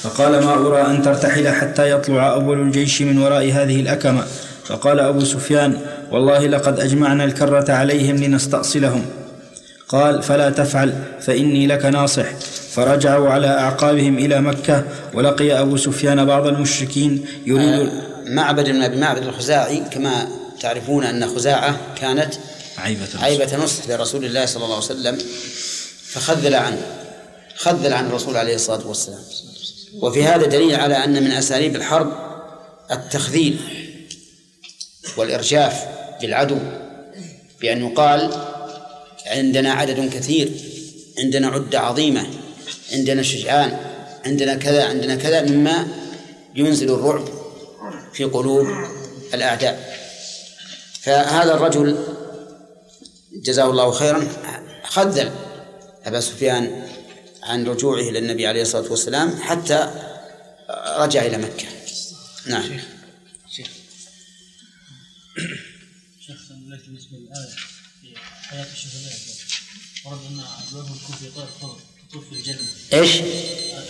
[0.02, 4.24] فقال ما أرى أن ترتحل حتى يطلع أول الجيش من وراء هذه الأكمة.
[4.64, 9.04] فقال أبو سفيان والله لقد أجمعنا الكرة عليهم لنستأصلهم.
[9.88, 12.34] قال فلا تفعل فإني لك ناصح
[12.70, 17.90] فرجعوا على أعقابهم إلى مكة ولقي أبو سفيان بعض المشركين يريد
[18.26, 20.28] معبد بن أبي معبد الخزاعي كما
[20.60, 22.34] تعرفون أن خزاعة كانت
[22.78, 25.18] عيبة عيبة نصح لرسول الله صلى الله عليه وسلم
[26.02, 26.82] فخذل عنه
[27.56, 29.20] خذل عن الرسول عليه الصلاة والسلام.
[30.00, 32.12] وفي هذا دليل على أن من أساليب الحرب
[32.90, 33.58] التخذيل
[35.16, 35.84] والإرجاف
[36.20, 36.58] بالعدو
[37.60, 38.30] بأن يقال
[39.28, 40.50] عندنا عدد كثير
[41.18, 42.26] عندنا عدة عظيمة
[42.92, 43.78] عندنا شجعان
[44.24, 45.88] عندنا كذا عندنا كذا مما
[46.54, 47.28] ينزل الرعب
[48.12, 48.66] في قلوب
[49.34, 49.98] الأعداء.
[51.00, 52.04] فهذا الرجل
[53.32, 54.28] جزاه الله خيرا
[54.84, 55.30] خذل
[56.04, 56.82] أبا سفيان
[57.42, 59.90] عن رجوعه إلى النبي عليه الصلاة والسلام حتى
[60.98, 61.66] رجع إلى مكة.
[62.46, 62.62] نعم.
[62.62, 62.84] شيخ
[63.50, 63.68] شيخ.
[68.52, 69.18] الشهداء
[70.04, 72.58] ورد أن اجوافهم تكون في في الجنة.
[72.92, 73.10] إيش؟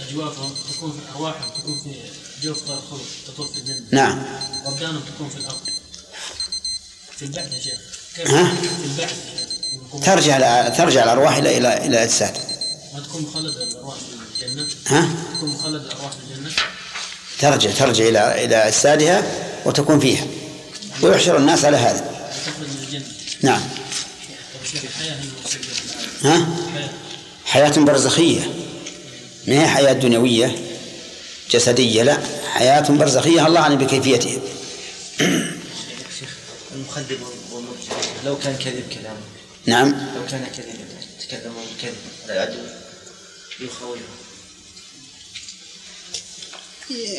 [0.09, 1.95] اجوافهم تكون في أرواحهم تكون في
[2.43, 3.87] جوف طير خضر تطوف في الجنة.
[3.91, 4.25] نعم.
[4.65, 5.61] وابدانهم تكون في الأرض.
[7.17, 7.79] في البعث يا شيخ.
[8.17, 9.15] كيف ها؟ في البعث
[10.05, 12.37] ترجع ترجع الأرواح إلى إلى إلى أجساد
[12.95, 16.53] ما تكون مخلده الأرواح في الجنة؟ ها؟ تكون مخلده الأرواح في الجنة؟
[17.39, 19.23] ترجع ترجع إلى إلى أجسادها
[19.67, 20.27] وتكون فيها.
[21.03, 22.31] ويحشر الناس على هذا.
[22.47, 23.07] تخرج من الجنة.
[23.43, 23.63] نعم.
[26.23, 26.49] ها؟
[27.45, 28.41] حياة برزخية.
[29.47, 30.59] ما هي حياة دنيوية؟
[31.51, 32.19] جسدية لا.
[32.53, 33.47] حياة برزخية.
[33.47, 34.41] الله أعلم بكيفيتها.
[36.19, 36.37] شيخ
[36.75, 37.19] المخذب
[37.53, 37.93] والمرجع
[38.25, 39.21] لو كان كذب كلامه.
[39.67, 39.89] نعم.
[39.89, 40.73] لو كان كذبا
[41.21, 42.59] تكلم كذب على العدو
[43.61, 44.01] يخوفه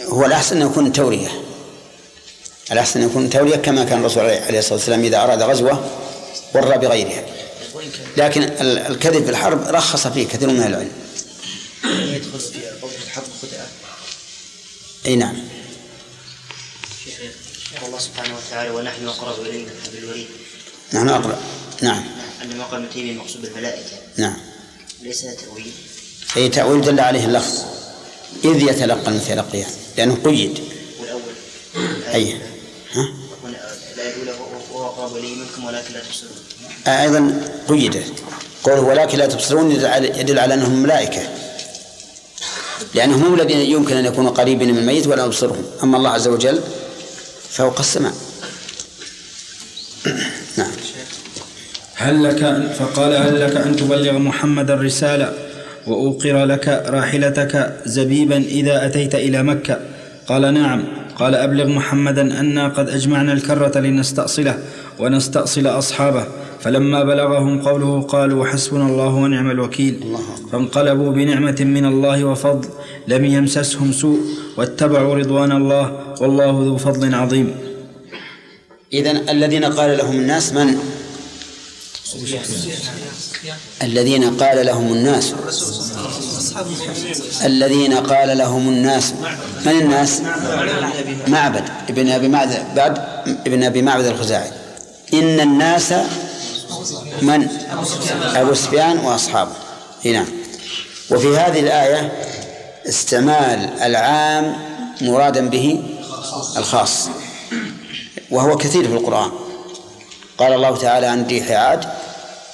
[0.08, 1.44] هو الأحسن أن يكون تورية.
[2.72, 5.92] الأحسن أن يكون تورية كما كان الرسول عليه الصلاة والسلام إذا أراد غزوة
[6.56, 7.39] ورى بغيرها.
[8.18, 10.92] لكن ال- الكذب في الحرب رخص فيه كثير من العلم.
[11.84, 13.68] يدخل في الحرب خدعة
[15.06, 15.36] أي نعم.
[17.78, 20.28] قال الله سبحانه وتعالى ونحن أقرب إليه من حبل الوريد.
[20.94, 21.42] نحن أقرأ
[21.82, 22.04] نعم.
[22.42, 23.98] أن مقام تيمي المقصود بالملائكة.
[24.18, 24.38] نعم.
[25.02, 25.72] ليس تأويل.
[26.38, 27.60] أي تأويل دل عليه اللفظ.
[28.44, 30.60] إذ يتلقى المتلقيان لأنه قيد.
[31.00, 31.22] والأول.
[32.14, 32.34] أي.
[32.94, 33.14] ها؟
[33.94, 34.32] الآية الأولى
[34.72, 36.32] وهو أقرب إليه منكم ولكن لا تبصرون
[36.90, 38.04] أيضا قيد.
[38.64, 41.22] قوله ولكن لا تبصرون يدل على, أنهم ملائكة.
[42.96, 46.60] لأنهم هم الذين يمكن أن يكونوا قريبين من الميت ولا نبصرهم أما الله عز وجل
[47.50, 48.14] فوق السماء.
[50.58, 50.72] نعم.
[51.96, 55.34] هل لك فقال هل لك أن تبلغ محمد الرسالة
[55.88, 59.80] وأوقر لك راحلتك زبيبا إذا أتيت إلى مكة؟
[60.28, 60.84] قال نعم.
[61.16, 64.58] قال أبلغ محمدا أنا قد أجمعنا الكرة لنستأصله
[65.00, 66.26] ونستأصل أصحابه.
[66.62, 70.18] فلما بلغهم قوله قالوا حسبنا الله ونعم الوكيل
[70.52, 72.70] فانقلبوا بنعمة من الله وفضل
[73.08, 74.20] لم يمسسهم سوء
[74.58, 77.56] واتبعوا رضوان الله والله ذو فضل عظيم.
[78.94, 80.76] إذن الذين قال لهم الناس من؟
[83.84, 85.34] الذين قال لهم الناس.
[87.46, 89.14] الذين قال لهم الناس.
[89.66, 90.22] من الناس؟
[91.28, 91.64] معبد.
[91.90, 92.98] ابن أبي معبد بعد
[93.48, 94.52] ابن أبي معبد الخزاعي.
[95.14, 95.94] إن الناس
[97.22, 97.48] من؟
[98.36, 99.52] أبو سفيان وأصحابه.
[100.06, 100.26] إي نعم.
[101.12, 102.12] وفي هذه الآية
[102.90, 104.56] استعمال العام
[105.02, 105.84] مرادا به
[106.58, 107.10] الخاص
[108.32, 109.32] وهو كثير في القرآن.
[110.38, 111.90] قال الله تعالى عن ريح عاد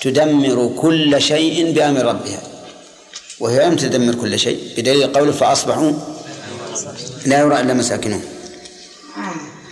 [0.02, 2.42] تدمر كل شيء بأمر ربها.
[3.40, 5.92] وهي لم تدمر كل شيء بدليل قوله فأصبحوا
[7.26, 8.24] لا يرى إلا مساكنهم.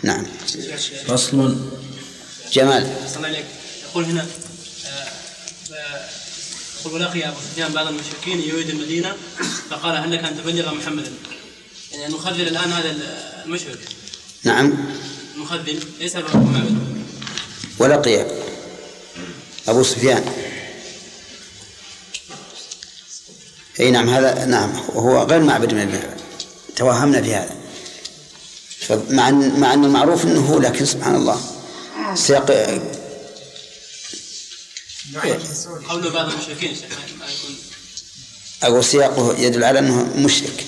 [0.03, 0.25] نعم.
[1.07, 1.55] فصل.
[2.51, 2.87] جمال.
[3.89, 4.25] يقول هنا
[6.85, 9.15] يقول ولقي أبو سفيان بعض المشركين يريد المدينة
[9.69, 11.11] فقال هل لك أن تبلغ محمدا؟
[11.91, 12.95] يعني المخذل الآن هذا
[13.45, 13.79] المشرك
[14.43, 14.73] نعم.
[15.35, 16.77] المخذل ليس ابو معبد
[17.79, 18.25] ولقي
[19.67, 20.23] أبو سفيان.
[23.79, 25.99] أي نعم هذا نعم وهو غير معبد بن أبي
[26.75, 27.55] توهمنا في هذا.
[28.79, 31.41] فمع أن مع أن المعروف أنه هو لكن سبحان الله.
[32.13, 32.51] سياق
[35.89, 36.77] قول بعض المشركين
[38.63, 40.65] أقول سياقه يدل على أنه مشرك.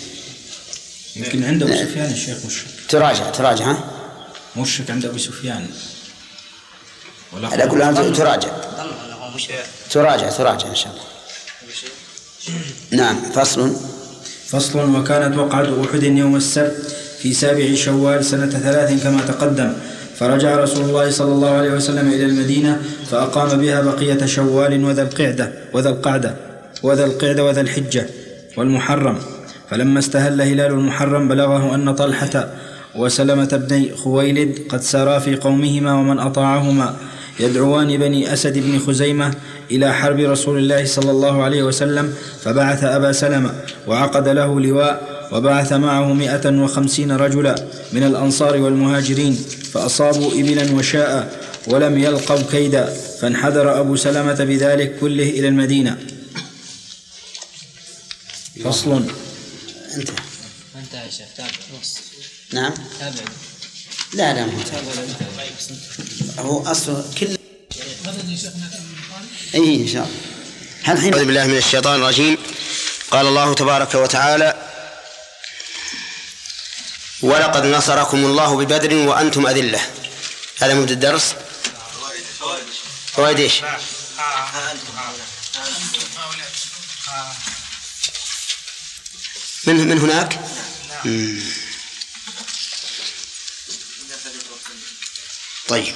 [1.15, 2.67] يمكن عند أبو سفيان الشيخ مشرك.
[2.89, 3.91] تراجع تراجع ها؟
[4.58, 5.67] مشرك عند ابي سفيان.
[7.34, 8.50] على كل حال تراجع.
[9.91, 11.06] تراجع تراجع إن شاء الله.
[12.91, 13.76] نعم فصل.
[14.48, 14.95] فصل.
[14.95, 19.74] وكانت وقعة أحد يوم السبت في سابع شوال سنة ثلاث كما تقدم.
[20.15, 25.51] فرجع رسول الله صلى الله عليه وسلم إلى المدينة فأقام بها بقية شوال وذا القعدة
[25.73, 26.36] وذا القعدة
[26.84, 28.06] وذا القعدة وذا الحجة
[28.58, 29.17] والمحرم.
[29.69, 32.47] فلما استهل هلال المحرم بلغه أن طلحة
[32.95, 36.95] وسلمة بن خويلد قد سارا في قومهما ومن أطاعهما
[37.39, 39.34] يدعوان بني أسد بن خزيمة
[39.71, 43.51] إلى حرب رسول الله صلى الله عليه وسلم فبعث أبا سلمة
[43.88, 47.55] وعقد له لواء وبعث معه مئة وخمسين رجلا
[47.93, 55.47] من الأنصار والمهاجرين فأصابوا إبلا وشاء ولم يلقوا كيدا فانحدر أبو سلمة بذلك كله إلى
[55.47, 55.97] المدينة.
[58.63, 58.91] فصل.
[59.95, 60.15] انتهى
[60.75, 61.49] انتهى يا شيخ تابع.
[61.81, 61.97] نص
[62.53, 62.73] نعم.
[62.99, 63.25] تابع.
[64.13, 64.51] لا لا مو
[66.39, 67.38] هو أصل كل
[69.55, 70.17] أي إن شاء الله.
[70.83, 72.38] هل حين أعوذ بالله من الشيطان الرجيم.
[73.11, 74.55] قال الله تبارك وتعالى
[77.21, 79.82] ولقد نصركم الله ببدر وأنتم أذلة.
[80.62, 81.36] هذا مبدأ الدرس.
[83.13, 83.62] فوائد إيش؟
[89.67, 90.39] من من هناك؟
[95.67, 95.95] طيب.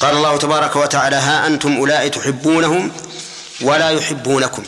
[0.00, 2.92] قال الله تبارك وتعالى ها أنتم أولئك تحبونهم
[3.60, 4.64] ولا يحبونكم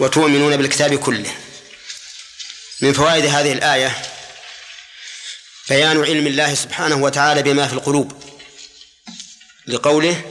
[0.00, 1.47] وتؤمنون بالكتاب كله.
[2.80, 4.02] من فوائد هذه الآية
[5.68, 8.22] بيان علم الله سبحانه وتعالى بما في القلوب
[9.66, 10.22] لقوله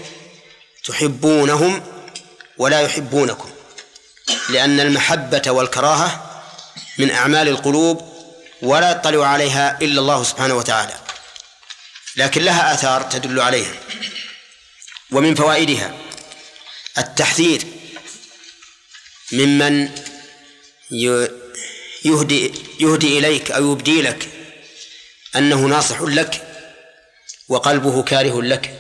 [0.86, 1.84] تحبونهم
[2.58, 3.50] ولا يحبونكم
[4.50, 6.42] لأن المحبة والكراهة
[6.98, 8.18] من أعمال القلوب
[8.62, 10.94] ولا يطلع عليها إلا الله سبحانه وتعالى
[12.16, 13.74] لكن لها آثار تدل عليها.
[15.12, 15.94] ومن فوائدها
[16.98, 17.64] التحذير
[19.32, 19.90] ممن
[22.08, 24.30] يهدي يهدي إليك أو يبدي لك.
[25.36, 26.44] أنه ناصح لك
[27.48, 28.74] وقلبه كاره لك.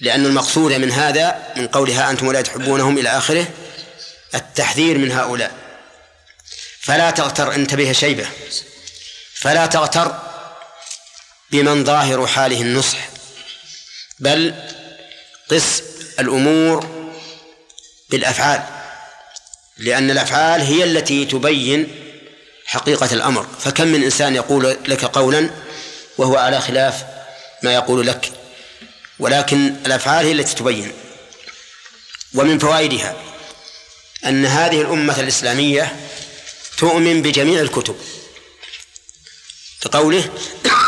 [0.00, 3.46] لأن المقصود من هذا من قولها أنتم ولا تحبونهم إلى آخره
[4.34, 5.54] التحذير من هؤلاء.
[6.80, 8.26] فلا تغتر انتبه شيبة.
[9.34, 10.18] فلا تغتر
[11.50, 13.08] بمن ظاهر حاله النصح.
[14.18, 14.54] بل
[15.50, 15.82] قس
[16.18, 16.86] الأمور
[18.10, 18.83] بالأفعال.
[19.78, 21.88] لأن الأفعال هي التي تبين
[22.66, 23.46] حقيقة الأمر.
[23.60, 25.50] فكم من إنسان يقول لك قولا
[26.18, 27.04] وهو على خلاف
[27.62, 28.32] ما يقول لك؟
[29.18, 30.92] ولكن الأفعال هي التي تبين.
[32.34, 33.16] ومن فوائدها
[34.26, 35.96] أن هذه الأمة الإسلامية
[36.76, 37.96] تؤمن بجميع الكتب.
[39.80, 40.30] كقوله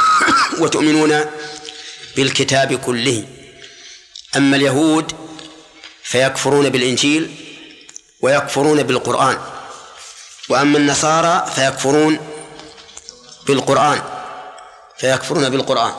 [0.61, 1.25] وتؤمنون
[2.17, 3.25] بالكتاب كله.
[4.37, 5.13] أما اليهود
[6.03, 7.46] فيكفرون بالإنجيل
[8.21, 9.39] ويكفرون بالقرآن.
[10.49, 12.19] وأما النصارى فيكفرون
[13.47, 14.01] بالقرآن.
[14.99, 15.93] فيكفرون بالقرآن.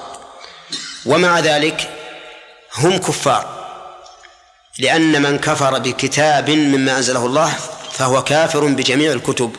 [1.05, 1.89] ومع ذلك
[2.75, 3.57] هم كفار.
[4.79, 7.53] لأن من كفر بكتاب مما أنزله الله
[7.93, 9.55] فهو كافر بجميع الكتب.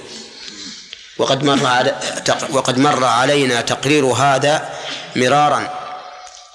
[1.18, 1.92] وقد مر
[2.50, 4.68] وقد مر علينا تقرير هذا
[5.16, 5.70] مرارا.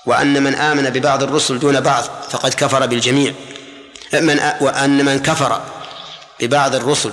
[0.06, 3.34] وأن من آمن ببعض الرسل دون بعض فقد كفر بالجميع.
[4.14, 5.62] من وأن من كفر
[6.40, 7.12] ببعض الرسل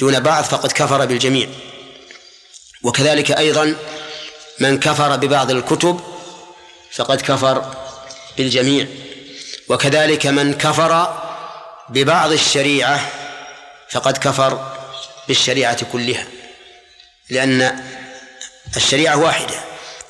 [0.00, 1.48] دون بعض فقد كفر بالجميع.
[2.82, 3.76] وكذلك أيضا
[4.58, 6.00] من كفر ببعض الكتب
[6.92, 7.74] فقد كفر
[8.36, 8.86] بالجميع.
[9.68, 11.18] وكذلك من كفر
[11.88, 13.10] ببعض الشريعة
[13.90, 14.76] فقد كفر
[15.28, 16.26] بالشريعة كلها.
[17.30, 17.84] لأن
[18.76, 19.54] الشريعة واحدة.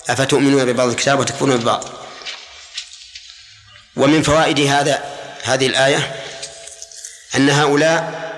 [0.08, 1.84] أفتؤمنون ببعض الكتاب وتكفرون ببعض؟
[3.96, 5.04] ومن فوائد هذا
[5.42, 6.27] هذه الآية
[7.34, 8.28] أن هؤلاء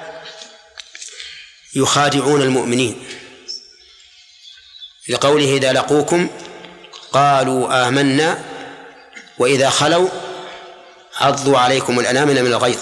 [1.75, 3.05] يخادعون المؤمنين.
[5.09, 6.31] لقوله إذا لقوكم
[7.13, 8.45] قالوا آمنا
[9.39, 10.09] وإذا خلوا
[11.17, 12.79] عضوا عليكم الأنامل من الغيظ.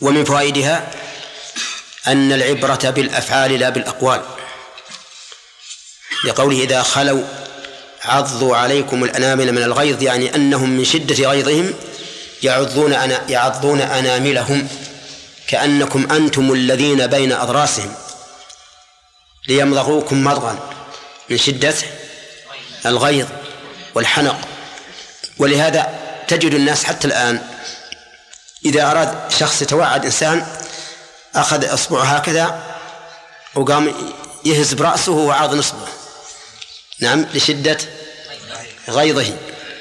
[0.00, 0.90] ومن فوائدها
[2.06, 4.22] أن العبرة بالأفعال لا بالأقوال.
[6.24, 7.24] لقوله إذا خلوا
[8.04, 11.74] عضوا عليكم الأنامل من الغيظ يعني أنهم من شدة غيظهم
[12.42, 14.68] يعضون أنا يعضون أناملهم
[15.46, 17.94] كأنكم أنتم الذين بين أضراسهم
[19.48, 20.58] ليمضغوكم مضغا
[21.30, 21.74] من شدة
[22.86, 23.26] الغيظ
[23.94, 24.38] والحنق.
[25.38, 25.94] ولهذا
[26.28, 27.40] تجد الناس حتى الآن
[28.64, 30.46] إذا أراد شخص يتوعد إنسان
[31.34, 32.62] أخذ إصبعه هكذا
[33.54, 33.94] وقام
[34.44, 35.88] يهز برأسه وعاض نصبه.
[37.00, 37.78] نعم لشدة
[38.88, 39.36] غيظه.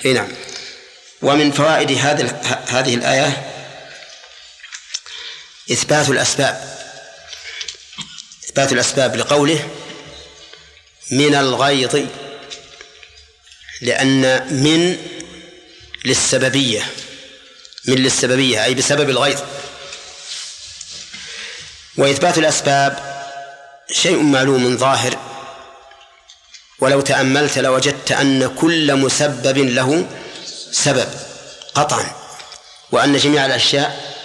[0.05, 0.27] إي نعم.
[1.21, 3.51] ومن فوائد هذه هذه الآية
[5.71, 6.75] إثبات الأسباب.
[8.45, 9.69] إثبات الأسباب لقوله
[11.11, 12.05] من الغيظ
[13.81, 14.21] لأن
[14.63, 14.97] من
[16.05, 16.91] للسببية
[17.85, 19.39] من للسببية أي بسبب الغيظ.
[21.97, 23.15] وإثبات الأسباب
[23.91, 25.17] شيء معلوم ظاهر.
[26.79, 30.07] ولو تأملت لوجدت أن كل مسبب له
[30.71, 31.09] سبب
[31.75, 32.15] قطعا.
[32.91, 34.15] وأن جميع الأشياء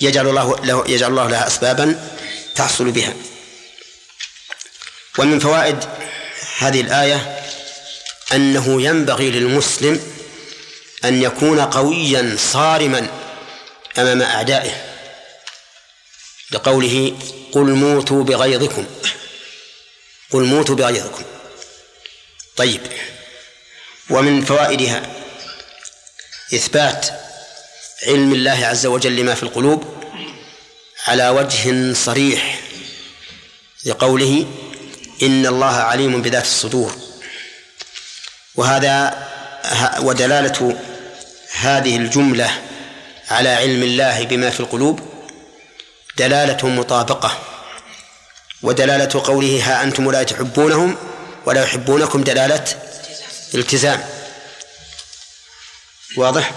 [0.00, 2.10] يجعل الله له يجعل الله لها أسبابا
[2.54, 3.14] تحصل بها.
[5.18, 5.78] ومن فوائد
[6.58, 7.42] هذه الآية
[8.32, 10.12] أنه ينبغي للمسلم
[11.04, 13.08] أن يكون قويا صارما
[13.98, 14.82] أمام أعدائه.
[16.50, 17.18] لقوله
[17.52, 18.86] قل موتوا بغيظكم
[20.30, 21.24] قل موتوا بغيظكم.
[22.56, 22.80] طيب
[24.10, 25.15] ومن فوائدها
[26.54, 27.06] إثبات
[28.06, 29.84] علم الله عز وجل لما في القلوب
[31.06, 32.60] على وجه صريح
[33.86, 34.46] لقوله
[35.22, 36.92] إن الله عليم بذات الصدور.
[38.54, 39.26] وهذا
[40.00, 40.76] ودلالة
[41.52, 42.50] هذه الجملة
[43.30, 45.00] على علم الله بما في القلوب
[46.18, 47.38] دلالة مطابقة
[48.62, 50.96] ودلالة قوله ها أنتم لا تحبونهم
[51.46, 52.64] ولا يحبونكم دلالة
[53.54, 54.15] التزام
[56.16, 56.52] واضح؟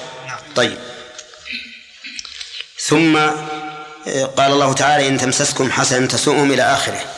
[0.56, 0.78] طيب.
[2.80, 3.18] ثم
[4.38, 7.16] قال الله تعالى إن تمسسكم حسنة تسوءهم إلى آخره.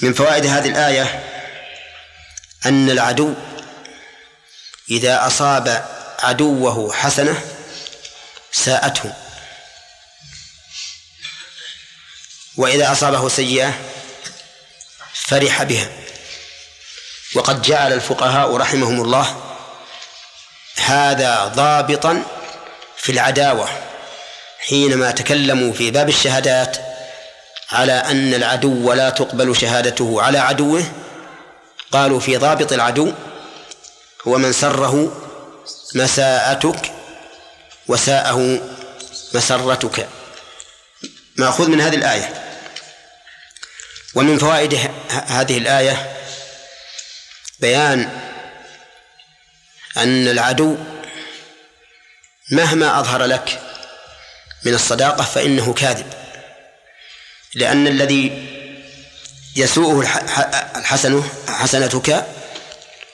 [0.00, 1.24] من فوائد هذه الآية
[2.66, 3.34] أن العدو
[4.90, 5.88] إذا أصاب
[6.18, 7.42] عدوه حسنة
[8.52, 9.14] ساءته.
[12.56, 13.80] وإذا أصابه سيئة
[15.14, 15.88] فرح بها.
[17.34, 19.47] وقد جعل الفقهاء رحمهم الله
[20.80, 22.22] هذا ضابطا
[22.96, 23.68] في العداوة
[24.68, 26.76] حينما تكلموا في باب الشهادات
[27.72, 30.84] على أن العدو لا تقبل شهادته على عدوه
[31.92, 33.12] قالوا في ضابط العدو
[34.28, 35.22] هو من سره
[35.94, 36.92] مساءتك
[37.88, 38.60] وساءه
[39.34, 40.08] مسرتك.
[41.36, 42.44] مأخوذ من هذه الآية.
[44.14, 46.12] ومن فوائد هذه الآية
[47.60, 48.27] بيان
[49.98, 50.76] أن العدو
[52.50, 53.60] مهما أظهر لك
[54.64, 56.06] من الصداقة فإنه كاذب.
[57.54, 58.48] لأن الذي
[59.56, 60.00] يسوءه
[60.76, 62.26] الحسن حسنتك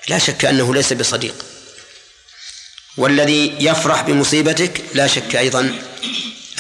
[0.09, 1.45] لا شك أنه ليس بصديق.
[2.97, 5.78] والذي يفرح بمصيبتك لا شك أيضا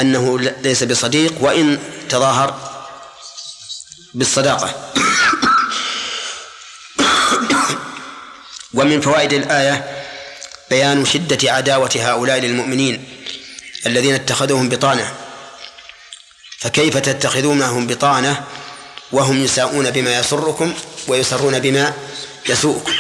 [0.00, 2.74] أنه ليس بصديق وإن تظاهر
[4.14, 4.92] بالصداقة.
[8.74, 10.03] ومن فوائد الآية
[10.74, 13.04] بيان شدة عداوة هؤلاء للمؤمنين
[13.86, 15.14] الذين اتخذوهم بطانة.
[16.58, 18.44] فكيف تتخذونهم بطانة
[19.12, 20.74] وهم يساءون بما يسركم
[21.08, 21.94] ويسرون بما
[22.48, 22.92] يسوءكم؟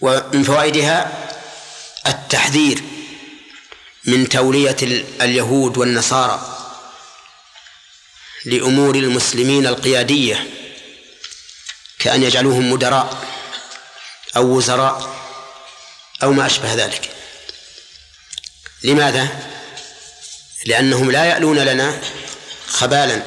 [0.00, 1.28] ومن فوائدها
[2.06, 2.82] التحذير
[4.04, 4.76] من تولية
[5.20, 6.38] اليهود والنصارى
[8.44, 10.50] لأمور المسلمين القيادية
[11.98, 13.35] كأن يجعلوهم مدراء.
[14.36, 15.16] أو وزراء
[16.22, 17.10] أو ما أشبه ذلك.
[18.82, 19.28] لماذا؟
[20.66, 22.00] لأنهم لا يألون لنا
[22.66, 23.22] خبالا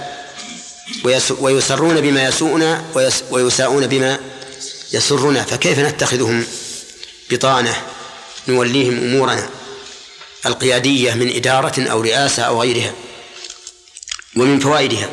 [1.40, 2.86] ويسرون بما يسوءنا
[3.32, 4.20] ويساءون بما
[4.92, 5.44] يسرنا.
[5.44, 6.48] فكيف نتخذهم
[7.32, 7.86] بطانة
[8.48, 9.50] نوليهم أمورنا
[10.46, 12.94] القيادية من إدارة أو رئاسة أو غيرها
[14.36, 15.10] ومن فوائدها؟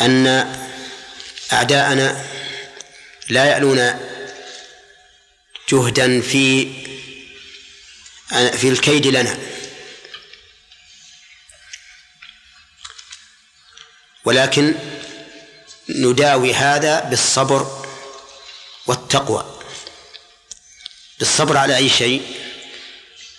[0.00, 0.26] أن
[1.52, 2.24] أعداءنا
[3.30, 4.00] لا يألون
[5.68, 6.72] جهدا في
[8.30, 9.38] في الكيد لنا.
[14.24, 14.74] ولكن
[15.88, 17.84] نداوي هذا بالصبر
[18.86, 19.58] والتقوى.
[21.18, 22.22] بالصبر على أي شيء؟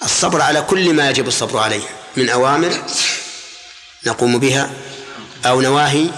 [0.04, 1.84] الصبر على كل ما يجب الصبر عليه.
[2.18, 2.86] من أوامر
[4.06, 4.74] نقوم بها
[5.46, 6.10] أو نواهي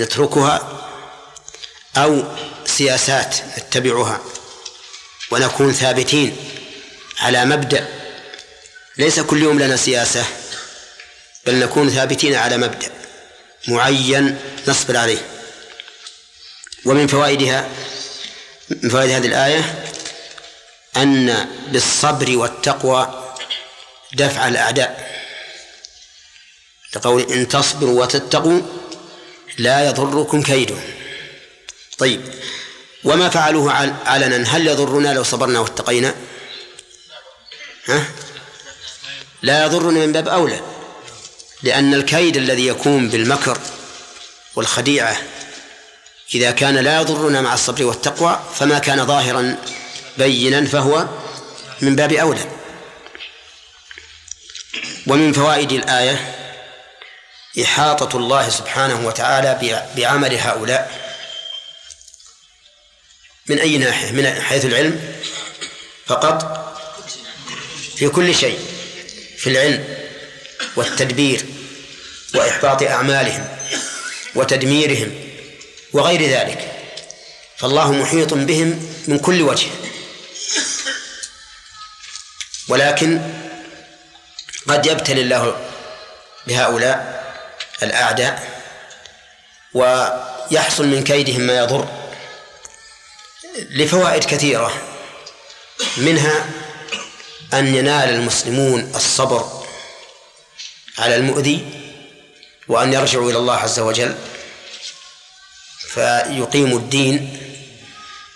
[0.00, 0.86] نتركها
[1.96, 2.24] أو
[2.80, 4.20] سياسات نتبعها
[5.30, 6.36] ونكون ثابتين
[7.18, 7.88] على مبدأ.
[8.96, 10.24] ليس كل يوم لنا سياسة
[11.46, 12.92] بل نكون ثابتين على مبدأ
[13.68, 15.18] معين نصبر عليه.
[16.84, 17.68] ومن فوائدها
[18.70, 19.84] من فوائد هذه الآية
[20.96, 23.34] أن بالصبر والتقوى
[24.12, 25.20] دفع الأعداء.
[26.96, 28.60] لقول إن تصبروا وتتقوا
[29.58, 30.82] لا يضركم كيدهم.
[31.98, 32.20] طيب
[33.04, 33.72] وما فعلوه
[34.06, 34.56] علنا.
[34.56, 36.14] هل يضرنا لو صبرنا واتقينا؟
[37.86, 38.04] ها؟
[39.42, 40.60] لا يضرنا من باب أولى
[41.62, 43.58] لأن الكيد الذي يكون بالمكر
[44.56, 45.16] والخديعة
[46.34, 49.56] إذا كان لا يضرنا مع الصبر والتقوى فما كان ظاهرا
[50.18, 51.06] بينا فهو
[51.80, 52.44] من باب أولى.
[55.06, 56.36] ومن فوائد الآية
[57.62, 61.09] إحاطة الله سبحانه وتعالى بعمل هؤلاء.
[63.50, 65.14] من أي ناحية؟ من حيث العلم
[66.06, 66.60] فقط؟
[67.96, 68.58] في كل شيء
[69.38, 69.84] في العلم
[70.76, 71.44] والتدبير
[72.34, 73.48] وإحباط أعمالهم
[74.34, 75.14] وتدميرهم
[75.92, 76.72] وغير ذلك
[77.56, 79.68] فالله محيط بهم من كل وجه.
[82.68, 83.20] ولكن
[84.68, 85.56] قد يبتلي الله
[86.46, 87.24] بهؤلاء
[87.82, 88.62] الأعداء
[89.74, 91.99] ويحصل من كيدهم ما يضر.
[93.70, 94.72] لفوائد كثيرة
[95.96, 96.46] منها
[97.54, 99.62] أن ينال المسلمون الصبر
[100.98, 101.66] على المؤذي
[102.68, 104.14] وأن يرجعوا إلى الله عز وجل
[105.78, 107.38] فيقيموا الدين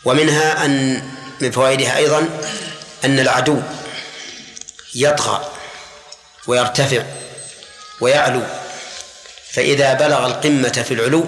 [0.04, 1.02] ومنها أن
[1.40, 2.28] من فوائدها أيضا
[3.04, 3.60] أن العدو
[4.94, 5.52] يطغى
[6.46, 7.02] ويرتفع
[8.00, 8.42] ويعلو
[9.50, 11.26] فإذا بلغ القمة في العلو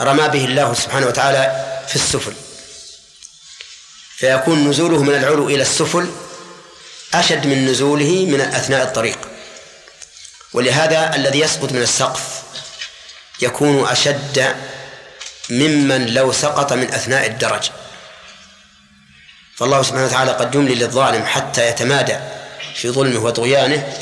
[0.00, 2.32] رمى به الله سبحانه وتعالى في السفل.
[4.16, 6.10] فيكون نزوله من العلو إلى السفل
[7.14, 9.18] أشد من نزوله من أثناء الطريق.
[10.52, 12.42] ولهذا الذي يسقط من السقف
[13.40, 14.56] يكون أشد
[15.50, 17.70] ممن لو سقط من أثناء الدرج.
[19.56, 22.16] فالله سبحانه وتعالى قد يملي للظالم حتى يتمادى
[22.74, 23.92] في ظلمه وطغيانه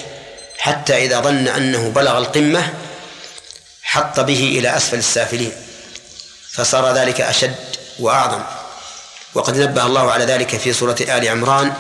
[0.59, 2.75] حتى إذا ظن أنه بلغ القمة
[3.83, 5.53] حط به إلى أسفل السافلين.
[6.57, 7.55] فصار ذلك أشد
[7.99, 8.43] وأعظم.
[9.35, 11.75] وقد نبه الله على ذلك في سورة آل عمران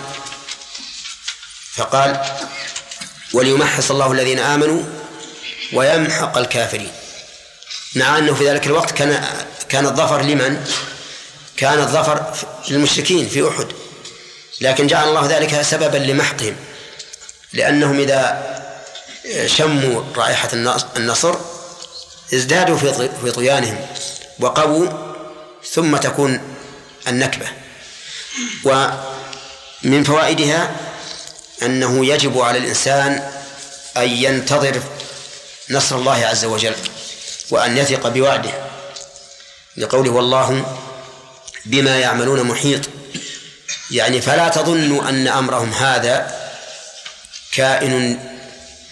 [1.74, 2.20] فقال
[3.32, 4.82] وليمحص الله الذين آمنوا
[5.72, 6.92] ويمحق الكافرين.
[7.94, 9.24] مع أنه في ذلك الوقت كان
[9.68, 10.66] كان الظفر لمن؟
[11.56, 12.34] كان الظفر
[12.68, 13.66] للمشركين في أحد.
[14.60, 16.56] لكن جعل الله ذلك سببا لمحقهم.
[17.52, 18.56] لأنهم إذا
[19.46, 20.48] شموا رائحة
[20.96, 21.34] النصر
[22.34, 22.76] ازدادوا
[23.22, 23.86] في طغيانهم.
[24.40, 24.88] وقووا
[25.72, 26.40] ثم تكون
[27.08, 27.46] النكبة.
[28.64, 30.76] ومن فوائدها
[31.62, 33.32] أنه يجب على الإنسان
[33.96, 34.82] أن ينتظر
[35.70, 36.74] نصر الله عز وجل
[37.50, 38.50] وأن يثق بوعده
[39.76, 40.76] لقوله والله
[41.64, 42.80] بما يعملون محيط.
[43.90, 46.40] يعني فلا تظنوا أن أمرهم هذا
[47.52, 48.18] كائن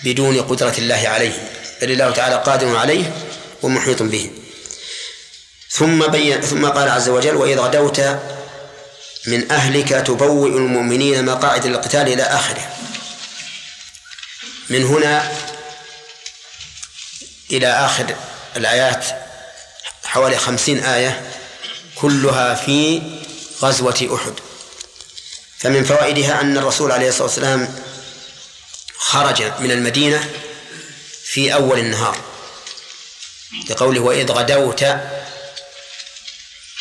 [0.05, 1.49] بدون قدرة الله عليه
[1.83, 3.13] بل الله تعالى قادر عليه
[3.63, 4.31] ومحيط به.
[5.75, 8.01] ثم بين ثم قال عز وجل وإذ غدوت
[9.27, 12.77] من أهلك تبوئ المؤمنين مقاعد للقتال إلى آخره.
[14.71, 15.33] من هنا
[17.51, 18.17] إلى آخر
[18.57, 19.07] الآيات
[20.05, 21.31] حوالي خمسين آية
[21.95, 23.03] كلها في
[23.63, 24.35] غزوة أحد.
[25.59, 27.75] فمن فوائدها أن الرسول عليه الصلاة والسلام
[28.99, 30.31] خرج من المدينة
[31.25, 32.19] في أول النهار
[33.71, 34.85] لقوله وإذ غدوت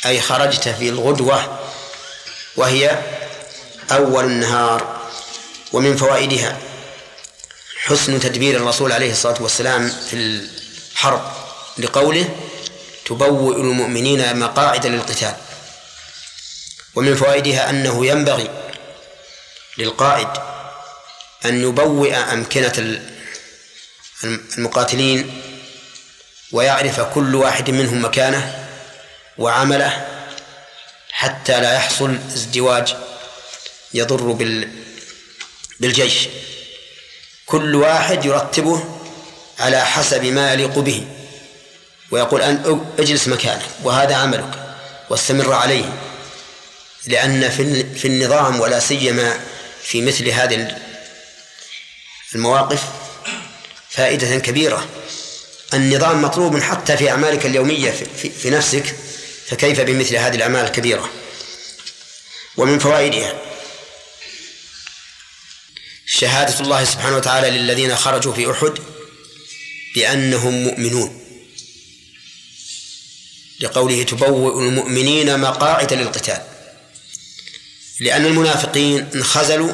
[0.06, 1.60] أي خرجت في الغدوة
[2.56, 3.02] وهي
[3.92, 5.02] أول النهار
[5.74, 6.58] ومن فوائدها
[7.84, 11.32] حسن تدبير الرسول عليه الصلاة والسلام في الحرب
[11.78, 12.30] لقوله
[13.06, 15.36] تبوئ المؤمنين مقاعد للقتال.
[16.96, 18.50] ومن فوائدها أنه ينبغي
[19.78, 20.28] للقائد
[21.46, 23.02] أن يبوئ أمكنة
[24.58, 25.42] المقاتلين
[26.52, 28.63] ويعرف كل واحد منهم مكانه
[29.38, 30.08] وعمله
[31.12, 32.96] حتى لا يحصل ازدواج
[33.94, 34.70] يضر بال
[35.80, 36.28] بالجيش.
[37.46, 38.84] كل واحد يرتبه
[39.60, 41.08] على حسب ما يليق به
[42.12, 44.76] ويقول أن اجلس مكانك وهذا عملك
[45.10, 45.86] واستمر عليه.
[47.06, 47.50] لأن
[47.96, 49.40] في النظام ولا سيما
[49.84, 50.78] في مثل هذه
[52.36, 52.84] المواقف
[53.90, 54.88] فائدة كبيرة.
[55.74, 58.96] النظام مطلوب حتى في أعمالك اليومية في, في نفسك
[59.48, 61.10] فكيف بمثل هذه الأعمال الكبيرة؟
[62.58, 63.42] ومن فوائدها
[66.06, 68.74] شهادة الله سبحانه وتعالى للذين خرجوا في أحد
[69.96, 71.20] بأنهم مؤمنون.
[73.60, 76.42] لقوله تبوئ المؤمنين مقاعد للقتال.
[78.00, 79.74] لأن المنافقين انخزلوا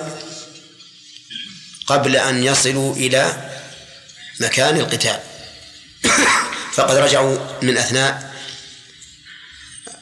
[1.88, 3.50] قبل أن يصلوا إلى
[4.40, 5.20] مكان القتال.
[6.74, 8.29] فقد رجعوا من أثناء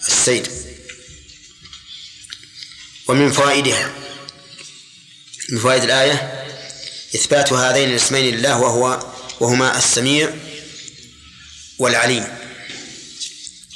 [0.08, 0.48] السير
[3.08, 3.92] ومن فوائدها
[5.50, 6.44] من فوائد الآية
[7.16, 9.00] إثبات هذين الاسمين لله وهو
[9.40, 10.34] وهما السميع
[11.80, 12.28] والعليم.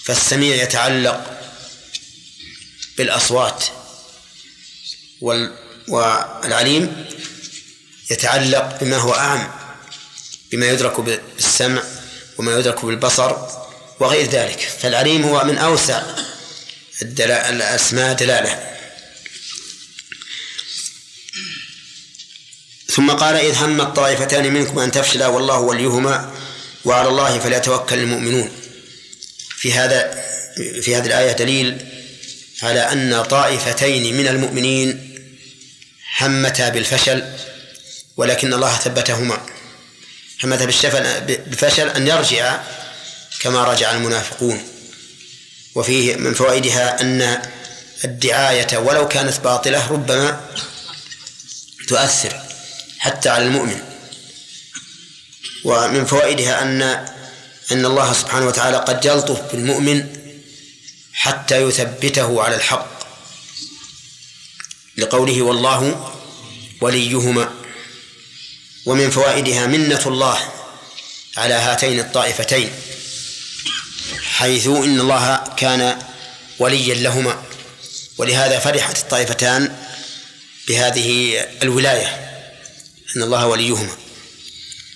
[0.03, 1.41] فالسميع يتعلق
[2.97, 3.65] بالأصوات
[5.87, 7.05] والعليم
[8.11, 9.51] يتعلق بما هو أعم
[10.51, 11.83] بما يدرك بالسمع
[12.37, 13.60] وما يدرك بالبصر
[14.01, 14.59] وغير ذلك.
[14.81, 16.01] فالعليم هو من أوسع
[17.49, 18.53] الأسماء دلالة.
[22.87, 26.33] ثم قال إذ هم الطائفتان منكم أن تفشلا والله وليهما
[26.85, 28.51] وعلى الله فليتوكل المؤمنون.
[29.57, 30.23] في هذا
[30.81, 31.77] في هذه الآية دليل
[32.63, 34.89] على أن طائفتين من المؤمنين
[36.19, 37.23] همتا بالفشل
[38.17, 39.45] ولكن الله ثبتهما.
[40.43, 42.61] همتا بالفشل أن يرجع
[43.41, 44.67] كما رجع المنافقون.
[45.75, 47.41] وفيه من فوائدها أن
[48.03, 50.49] الدعاية ولو كانت باطلة ربما
[51.87, 52.41] تؤثر
[52.99, 53.81] حتى على المؤمن.
[55.63, 56.81] ومن فوائدها أن
[57.71, 60.07] أن الله سبحانه وتعالى قد يلطف بالمؤمن
[61.13, 63.01] حتى يثبته على الحق.
[64.97, 66.13] لقوله والله
[66.81, 67.53] وليهما.
[68.85, 70.51] ومن فوائدها منة الله
[71.37, 72.71] على هاتين الطائفتين.
[74.41, 75.99] حيث إن الله كان
[76.59, 77.43] وليا لهما
[78.17, 79.75] ولهذا فرحت الطائفتان
[80.67, 82.07] بهذه الولاية
[83.15, 83.95] أن الله وليهما.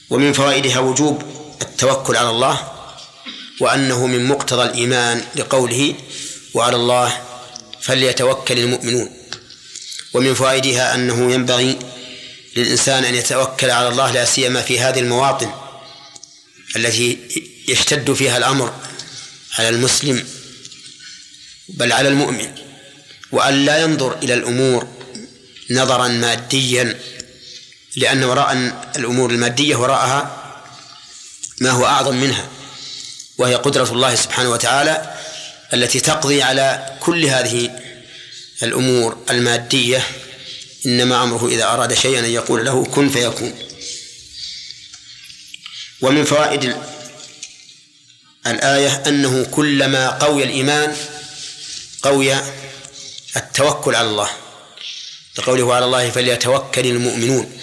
[0.09, 1.23] ومن فوائدها وجوب
[1.61, 2.71] التوكل على الله
[3.61, 5.95] وأنه من مقتضى الإيمان لقوله
[6.53, 7.21] وعلى الله
[7.81, 9.09] فليتوكل المؤمنون
[10.13, 11.79] ومن فوائدها أنه ينبغي
[12.55, 15.51] للإنسان أن يتوكل على الله لا سيما في هذه المواطن
[16.75, 17.17] التي
[17.67, 18.73] يشتد فيها الأمر
[19.59, 20.27] على المسلم
[21.69, 22.51] بل على المؤمن
[23.31, 24.87] وأن لا ينظر إلى الأمور
[25.71, 26.99] نظرا ماديا
[27.95, 28.53] لأن وراء
[28.95, 30.41] الأمور المادية وراءها
[31.61, 32.49] ما هو أعظم منها
[33.37, 35.13] وهي قدرة الله سبحانه وتعالى
[35.73, 37.71] التي تقضي على كل هذه
[38.63, 40.03] الأمور المادية
[40.85, 43.53] إنما أمره إذا أراد شيئا أن يقول له كن فيكون.
[46.01, 46.75] ومن فوائد
[48.47, 50.95] الآية أنه كلما قوي الإيمان
[52.03, 52.35] قوي
[53.37, 54.29] التوكل على الله.
[55.37, 57.59] لقوله على الله فليتوكل المؤمنون.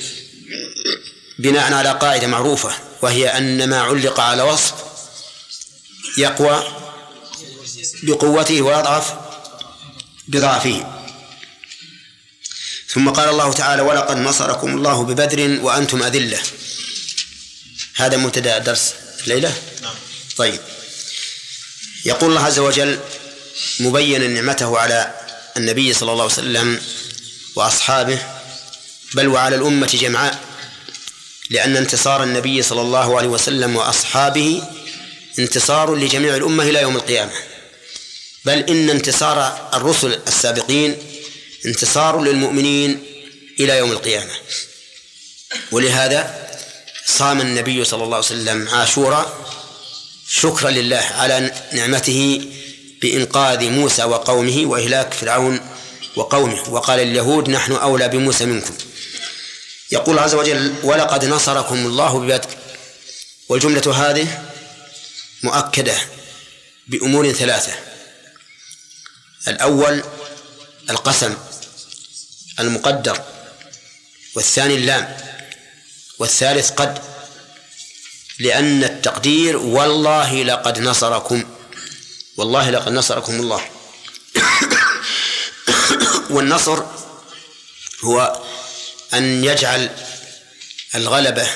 [1.39, 4.75] بناء على قاعدة معروفة وهي أن ما علق على وصف
[6.19, 6.65] يقوى
[8.03, 9.15] بقوته ويضعف
[10.29, 11.03] بضعفه.
[12.89, 16.41] ثم قال الله تعالى ولقد نصركم الله ببدر وأنتم أذلة.
[17.97, 19.72] هذا مبتدأ درس الليلة.
[20.37, 20.61] طيب.
[22.05, 22.99] يقول الله عز وجل
[23.81, 25.15] مبينا نعمته على
[25.57, 26.81] النبي صلى الله عليه وسلم
[27.55, 28.19] وأصحابه
[29.15, 30.41] بل وعلى الأمة جمعاء
[31.51, 34.63] لأن انتصار النبي صلى الله عليه وسلم وأصحابه
[35.39, 37.33] انتصار لجميع الأمة إلى يوم القيامة.
[38.45, 40.97] بل إن انتصار الرسل السابقين
[41.67, 43.05] انتصار للمؤمنين
[43.61, 44.33] إلى يوم القيامة.
[45.73, 46.49] ولهذا
[47.07, 49.47] صام النبي صلى الله عليه وسلم عاشورا
[50.35, 52.41] شكرا لله على نعمته
[53.03, 55.61] بإنقاذ موسى وقومه وإهلاك فرعون
[56.17, 56.71] وقومه.
[56.71, 58.75] وقال اليهود نحن أولى بموسى منكم.
[59.93, 62.49] يقول عز وجل ولقد نصركم الله ببدر
[63.49, 64.43] والجملة هذه
[65.43, 65.97] مؤكدة
[66.89, 67.73] بأمور ثلاثة
[69.49, 70.03] الأول
[70.91, 71.37] القسم
[72.61, 73.23] المقدر
[74.35, 75.17] والثاني اللام
[76.19, 77.12] والثالث قد.
[78.43, 81.45] لأن التقدير والله لقد نصركم
[82.37, 83.71] والله لقد نصركم الله.
[86.35, 86.85] والنصر
[88.05, 88.43] هو
[89.15, 89.91] أن يجعل
[90.95, 91.49] الغلبة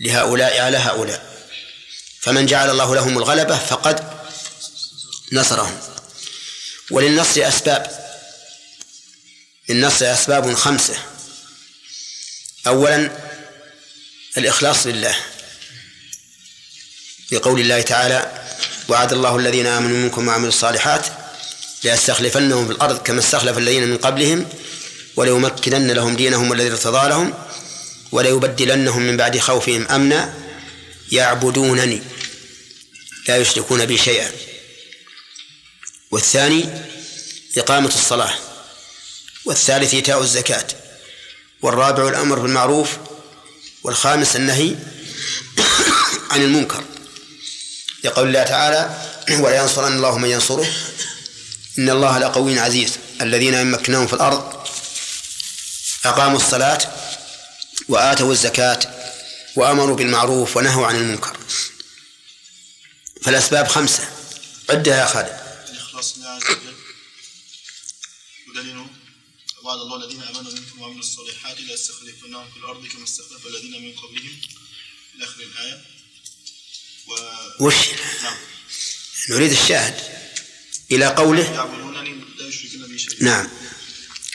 [0.00, 1.46] لهؤلاء على هؤلاء.
[2.20, 4.20] فمن جعل الله لهم الغلبة فقد
[5.32, 5.80] نصرهم.
[6.90, 8.10] وللنصر أسباب.
[9.68, 10.98] للنصر أسباب خمسة.
[12.66, 13.10] أولا
[14.36, 15.29] الإخلاص لله.
[17.32, 18.44] بقول الله تعالى
[18.88, 21.06] وعد الله الذين آمنوا منكم وعملوا الصالحات
[21.84, 24.46] ليستخلفنهم في الأرض كما استخلف الذين من قبلهم
[25.16, 27.34] وليمكنن لهم دينهم الذي ارتضى لهم
[28.12, 30.34] وليبدلنهم من بعد خوفهم أمنا
[31.12, 32.02] يعبدونني
[33.28, 34.30] لا يشركون بي شيئا.
[36.10, 36.64] والثاني
[37.58, 38.34] إقامة الصلاة.
[39.44, 40.66] والثالث إيتاء الزكاة.
[41.62, 42.88] والرابع الأمر بالمعروف.
[43.82, 44.76] والخامس النهي
[46.30, 46.84] عن المنكر.
[48.04, 49.10] لقول الله تعالى
[49.42, 50.72] ولا ينصرن الله من ينصره.
[51.78, 52.98] إن الله لقوي عزيز.
[53.20, 54.66] الذين إن مكناهم في الأرض
[56.04, 56.78] أقاموا الصلاة
[57.88, 58.80] وآتوا الزكاة
[59.56, 61.36] وأمروا بالمعروف ونهوا عن المنكر.
[63.22, 64.08] فالأسباب خمسة.
[64.70, 65.40] عدها يا خالد.
[65.70, 66.74] الإخلاص لله عز وجل.
[68.48, 68.86] ودليله
[69.62, 74.40] وعد الله الذين آمنوا منكم وعملوا الصالحات ليستخلفنهم في الأرض كما استخلف الذين من قبلهم.
[75.14, 75.99] إلى آخر الآية.
[77.08, 77.12] و...
[77.64, 77.74] وش
[78.22, 78.36] نعم.
[79.30, 79.94] نريد الشاهد
[80.92, 81.50] إلى قوله.
[81.54, 83.48] يعبدونني لا يشركون بي شيئا نعم.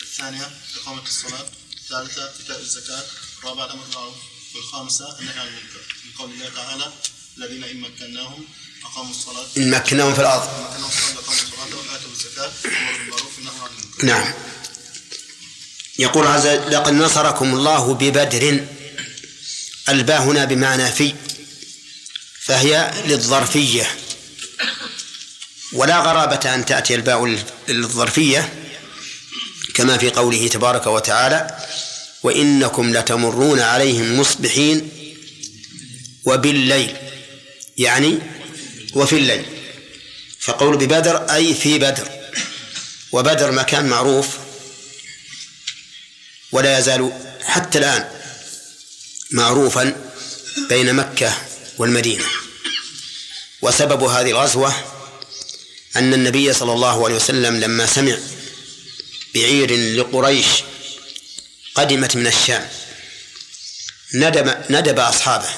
[0.02, 0.52] الثانية
[0.82, 1.46] إقامة الصلاة.
[1.78, 3.04] الثالثة إيتاء الزكاة.
[3.40, 4.16] الرابعة الأمر بالمعروف.
[4.56, 5.82] والخامسة النهي عن المنكر.
[6.06, 6.94] من قول الله تعالى
[7.38, 8.46] الذين إن مكناهم
[8.86, 9.46] أقاموا الصلاة.
[9.58, 10.48] إن مكناهم في الأرض.
[10.50, 12.52] إن مكناهم في الأرض أقاموا الصلاة وآتوا الزكاة.
[12.66, 14.06] وأمروا بالمعروف والنهي عن المنكر.
[14.06, 14.34] نعم.
[16.00, 18.68] يقول عز وجل لقد نصركم الله ببدر.
[19.90, 21.16] الباء هنا بمعنى في.
[22.46, 23.88] فهي للظرفية.
[25.74, 28.54] ولا غرابة أن تأتي الباء للظرفية
[29.74, 31.58] كما في قوله تبارك وتعالى
[32.24, 34.90] وإنكم لتمرون عليهم مصبحين
[36.26, 36.98] وبالليل.
[37.78, 38.20] يعني
[38.94, 39.46] وفي الليل.
[40.40, 42.10] فقول ببدر أي في بدر.
[43.12, 44.28] وبدر مكان معروف.
[46.52, 47.12] ولا يزال
[47.44, 48.10] حتى الآن
[49.32, 49.96] معروفا
[50.70, 51.34] بين مكة
[51.78, 52.26] والمدينة.
[53.62, 54.74] وسبب هذه الغزوة
[55.96, 58.18] أن النبي صلى الله عليه وسلم لما سمع
[59.36, 60.48] بعير لقريش
[61.76, 62.70] قدمت من الشام
[64.14, 65.50] ندب ندب أصحابه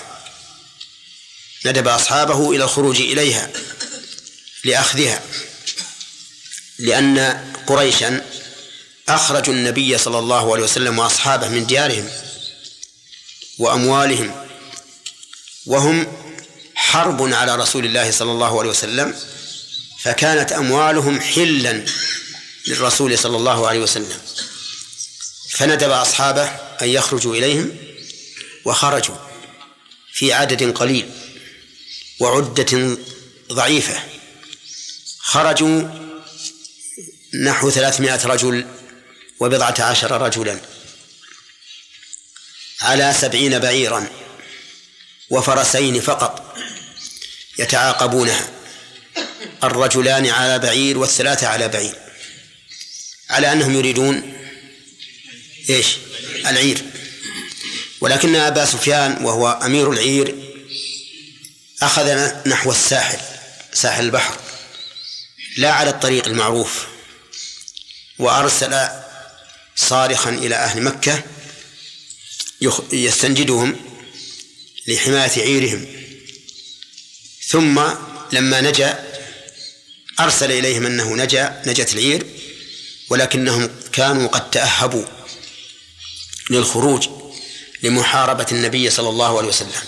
[1.65, 3.49] ندب أصحابه إلى الخروج إليها
[4.63, 5.22] لأخذها
[6.80, 8.26] لأن قريشا
[9.09, 12.09] أخرجوا النبي صلى الله عليه وسلم وأصحابه من ديارهم
[13.59, 14.47] وأموالهم
[15.68, 16.07] وهم
[16.76, 19.15] حرب على رسول الله صلى الله عليه وسلم
[19.99, 21.86] فكانت أموالهم حلا
[22.68, 24.20] للرسول صلى الله عليه وسلم.
[25.49, 26.43] فندب أصحابه
[26.82, 27.78] أن يخرجوا إليهم
[28.65, 29.15] وخرجوا
[30.13, 31.09] في عدد قليل
[32.20, 32.97] وعدة
[33.51, 34.03] ضعيفة.
[35.20, 35.82] خرجوا
[37.43, 38.65] نحو ثلاثمائة رجل
[39.39, 40.59] وبضعة عشر رجلا
[42.82, 44.26] على سبعين بعيرا.
[45.30, 46.57] وفرسين فقط
[47.59, 48.49] يتعاقبونها
[49.63, 51.95] الرجلان على بعير والثلاثة على بعير
[53.30, 54.34] على أنهم يريدون
[55.69, 55.97] إيش؟
[56.45, 56.84] العير.
[58.01, 60.36] ولكن أبا سفيان وهو أمير العير
[61.82, 63.19] أخذ نحو الساحل
[63.73, 64.38] ساحل البحر
[65.57, 66.88] لا على الطريق المعروف
[68.19, 68.88] وأرسل
[69.75, 71.23] صارخا إلى أهل مكة
[72.91, 73.97] يستنجدهم
[74.88, 75.86] لحماية عيرهم.
[77.48, 77.82] ثم
[78.32, 79.04] لما نجا
[80.20, 82.28] أرسل إليهم أنه نجا نجت العير
[83.10, 85.06] ولكنهم كانوا قد تأهبوا
[86.50, 87.10] للخروج
[87.84, 89.82] لمحاربة النبي صلى الله عليه وسلم.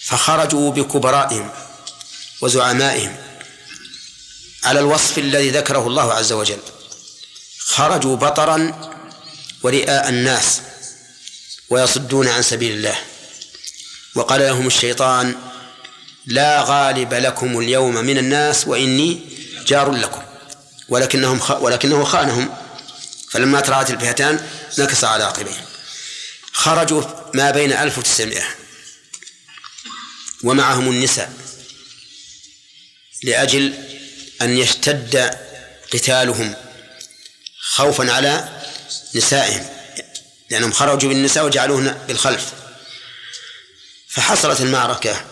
[0.00, 1.52] فخرجوا بكبرائهم
[2.40, 3.16] وزعمائهم
[4.64, 6.60] على الوصف الذي ذكره الله عز وجل.
[7.58, 8.90] خرجوا بطرا
[9.62, 10.60] ورئاء الناس
[11.70, 13.11] ويصدون عن سبيل الله.
[14.14, 15.34] وقال لهم الشيطان
[16.26, 19.20] لا غالب لكم اليوم من الناس وإني
[19.66, 20.22] جار لكم.
[20.88, 21.50] ولكنهم خ...
[21.50, 22.54] ولكنه خانهم.
[23.30, 24.46] فلما تراءت الفئتان
[24.78, 25.64] نكص على عقبيه.
[26.52, 27.02] خرجوا
[27.34, 28.42] ما بين 1900
[30.44, 31.32] ومعهم النساء.
[33.22, 33.74] لأجل
[34.42, 35.38] أن يشتد
[35.92, 36.54] قتالهم
[37.60, 38.48] خوفا على
[39.14, 39.66] نسائهم.
[40.50, 42.61] لأنهم خرجوا بالنساء وجعلوهن بالخلف.
[44.14, 45.24] فحصلت المعركة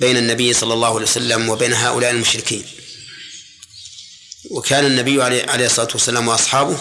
[0.00, 2.64] بين النبي صلى الله عليه وسلم وبين هؤلاء المشركين.
[4.50, 6.78] وكان النبي عليه الصلاة والسلام وأصحابه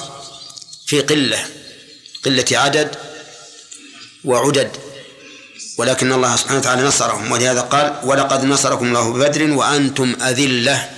[0.86, 1.46] في قلة
[2.26, 2.96] قلة عدد
[4.24, 4.72] وعدد
[5.78, 7.32] ولكن الله سبحانه وتعالى نصرهم.
[7.32, 10.90] ولهذا قال ولقد نصركم الله ببدر وأنتم أذلة.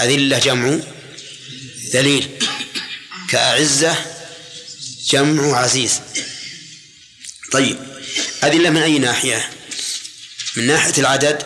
[0.00, 0.78] أذلة جمع
[1.92, 2.28] ذليل
[3.28, 3.96] كأعزة
[5.10, 6.00] جمع عزيز.
[7.52, 7.95] طيب
[8.44, 9.50] أذلة من أي ناحية؟
[10.56, 11.42] من ناحية العدد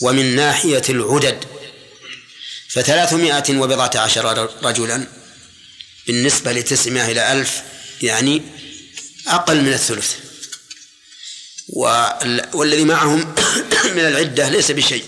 [0.00, 1.44] ومن ناحية العدد.
[2.68, 5.06] فثلاثمائة وبضعة عشر رجلا
[6.06, 7.62] بالنسبة لتسعمائة إلى ألف
[8.02, 8.42] يعني
[9.28, 10.14] أقل من الثلث.
[12.52, 13.34] والذي معهم
[13.96, 15.04] من العدة ليس بشيء.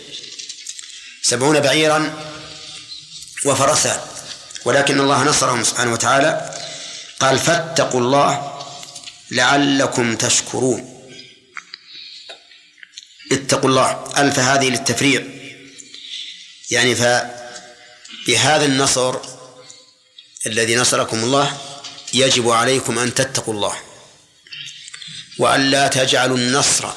[1.23, 2.29] سبعون بعيرا
[3.45, 4.09] وفرسا.
[4.65, 6.55] ولكن الله نصرهم سبحانه وتعالى
[7.21, 8.58] قال فاتقوا الله
[9.31, 10.95] لعلكم تشكرون.
[13.33, 15.23] اتقوا الله ألف هذه للتفريع.
[16.71, 19.17] يعني فبهذا النصر
[20.47, 21.61] الذي نصركم الله
[22.13, 23.77] يجب عليكم أن تتقوا الله.
[25.39, 26.89] وأن لا تجعلوا النصر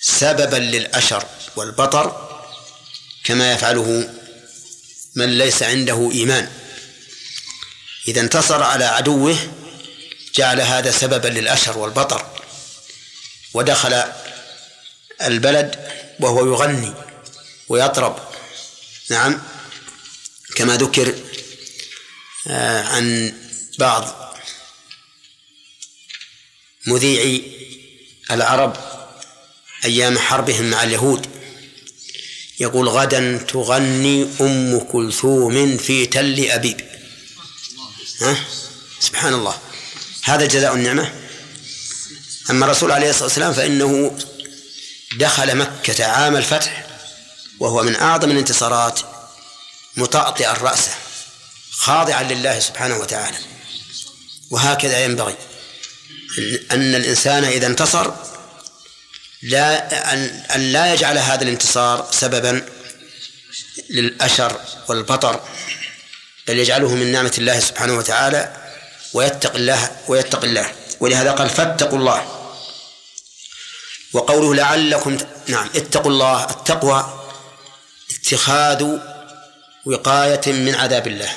[0.00, 1.26] سببا للأشر
[1.56, 2.30] والبطر
[3.24, 4.14] كما يفعله
[5.14, 6.50] من ليس عنده إيمان.
[8.08, 9.36] إذا انتصر على عدوه
[10.34, 12.26] جعل هذا سببا للأشر والبطر.
[13.54, 14.02] ودخل
[15.22, 15.88] البلد
[16.20, 16.94] وهو يغني
[17.68, 18.16] ويطرب.
[19.10, 19.42] نعم
[20.56, 21.14] كما ذكر
[22.46, 23.34] آه، عن
[23.78, 24.34] بعض
[26.86, 27.42] مذيعي
[28.30, 28.76] العرب
[29.84, 31.26] أيام حربهم مع اليهود.
[32.60, 36.80] يقول غدا تغني أم كلثوم في تل أبيب.
[38.20, 38.44] ها؟
[39.00, 39.69] سبحان الله.
[40.22, 41.12] هذا جزاء النعمة.
[42.50, 44.18] أما الرسول عليه الصلاة والسلام فإنه
[45.18, 46.86] دخل مكة عام الفتح
[47.60, 49.00] وهو من أعظم الانتصارات
[49.96, 50.92] مطأطئا رأسه
[51.70, 53.36] خاضعا لله سبحانه وتعالى.
[54.50, 55.36] وهكذا ينبغي
[56.70, 58.12] أن الإنسان إذا انتصر
[59.42, 60.14] لا
[60.54, 62.66] أن لا يجعل هذا الانتصار سببا
[63.90, 65.40] للأشر والبطر
[66.48, 68.69] بل يجعله من نعمة الله سبحانه وتعالى.
[69.12, 70.74] ويتق الله ويتق الله.
[71.00, 72.36] ولهذا قال فاتقوا الله.
[74.12, 77.30] وقوله لعلكم نعم اتقوا الله التقوى
[78.10, 78.98] اتخاذ
[79.86, 81.36] وقاية من عذاب الله.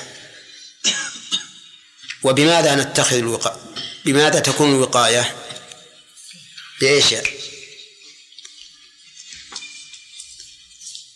[2.22, 3.56] وبماذا نتخذ الوقاية
[4.04, 5.36] بماذا تكون الوقاية؟
[6.80, 7.14] بإيش؟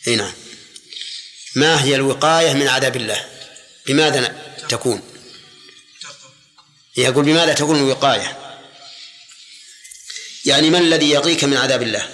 [0.07, 0.33] أي نعم.
[1.55, 3.29] ما هي الوقاية من عذاب الله؟
[3.87, 5.18] بماذا تكون؟
[6.99, 8.39] يقول بماذا تكون الوقاية؟
[10.45, 12.09] يعني ما الذي يقيك من عذاب الله؟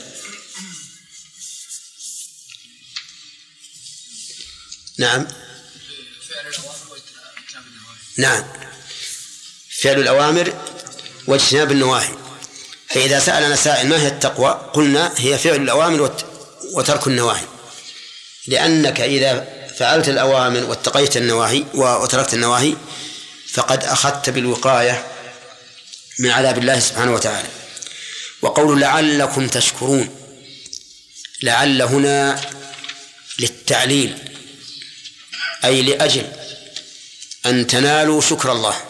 [4.99, 5.29] نعم.
[8.19, 8.45] نعم.
[9.81, 10.55] فعل الأوامر
[11.27, 12.15] واجتناب النواهي.
[12.89, 16.25] فإذا سألنا سائل ما هي التقوى؟ قلنا هي فعل الأوامر
[16.73, 17.47] وترك النواهي.
[18.47, 22.77] لأنك إذا فعلت الأوامر واتقيت النواهي وتركت النواهي
[23.55, 25.07] فقد أخذت بالوقاية
[26.19, 27.49] من عذاب الله سبحانه وتعالى.
[28.43, 30.17] وقول لعلكم تشكرون
[31.43, 32.41] لعل هنا
[33.39, 34.19] للتعليل
[35.65, 36.33] أي لأجل
[37.47, 38.85] أن تنالوا شكر الله.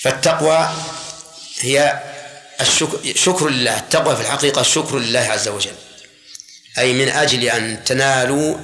[0.00, 0.74] فالتقوى
[1.60, 2.02] هي
[2.60, 5.74] الشكر شكر لله التقوى في الحقيقة شكر لله عز وجل.
[6.78, 8.56] أي من أجل أن تنالوا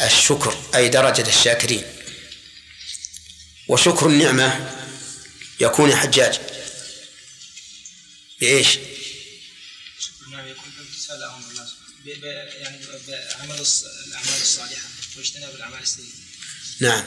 [0.00, 1.95] الشكر أي درجة الشاكرين.
[3.68, 4.76] وشكر النعمة
[5.60, 6.40] يكون حجاج
[8.40, 8.68] بإيش؟
[9.98, 11.66] شكر النعمة يكون بامتثال أمر الله
[12.60, 13.60] يعني بعمل
[14.08, 16.06] الأعمال الصالحة واجتناب الأعمال السيئة
[16.80, 17.04] نعم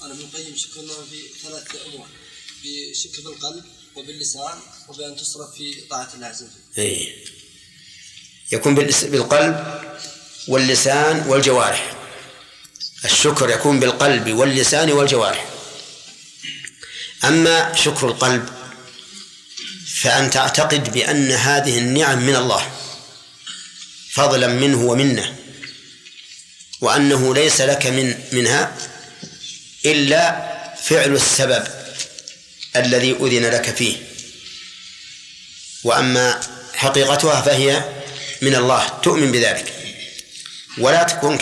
[0.00, 2.08] قال ابن القيم شكر الله في ثلاثة أمور
[2.64, 3.64] بشكر بالقلب
[3.94, 6.52] وباللسان وبأن تصرف في طاعة الله عز وجل.
[6.78, 7.24] إيه.
[8.52, 9.80] يكون بالقلب
[10.48, 11.96] واللسان والجوارح
[13.04, 15.59] الشكر يكون بالقلب واللسان والجوارح
[17.24, 18.48] أما شكر القلب
[20.00, 22.72] فأن تعتقد بأن هذه النعم من الله
[24.12, 25.36] فضلا منه ومنه
[26.80, 28.76] وأنه ليس لك من منها
[29.86, 30.50] إلا
[30.82, 31.64] فعل السبب
[32.76, 33.96] الذي أذن لك فيه.
[35.84, 36.40] وأما
[36.74, 37.84] حقيقتها فهي
[38.42, 39.74] من الله تؤمن بذلك.
[40.78, 41.38] ولا تكون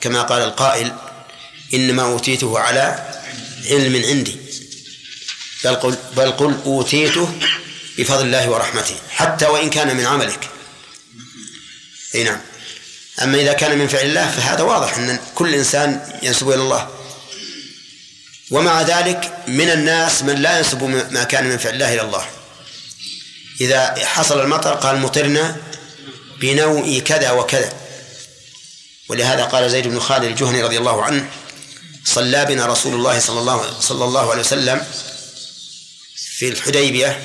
[0.00, 0.92] كما قال القائل
[1.74, 3.10] إنما أوتيته على
[3.70, 4.39] علم عندي.
[5.64, 7.28] بل قل, بل قل أوتيته
[7.98, 10.50] بفضل الله ورحمته حتى وإن كان من عملك.
[12.14, 12.40] أي نعم.
[13.22, 16.88] أما إذا كان من فعل الله فهذا واضح أن كل إنسان ينسب إلى الله.
[18.50, 22.26] ومع ذلك من الناس من لا ينسب ما كان من فعل الله إلى الله.
[23.60, 25.56] إذا حصل المطر قال مطرنا
[26.40, 27.72] بنوء كذا وكذا.
[29.08, 31.30] ولهذا قال زيد بن خالد الجهني رضي الله عنه
[32.04, 34.86] صلى بنا رسول الله صلى الله صلى الله عليه وسلم
[36.40, 37.22] في الحديبية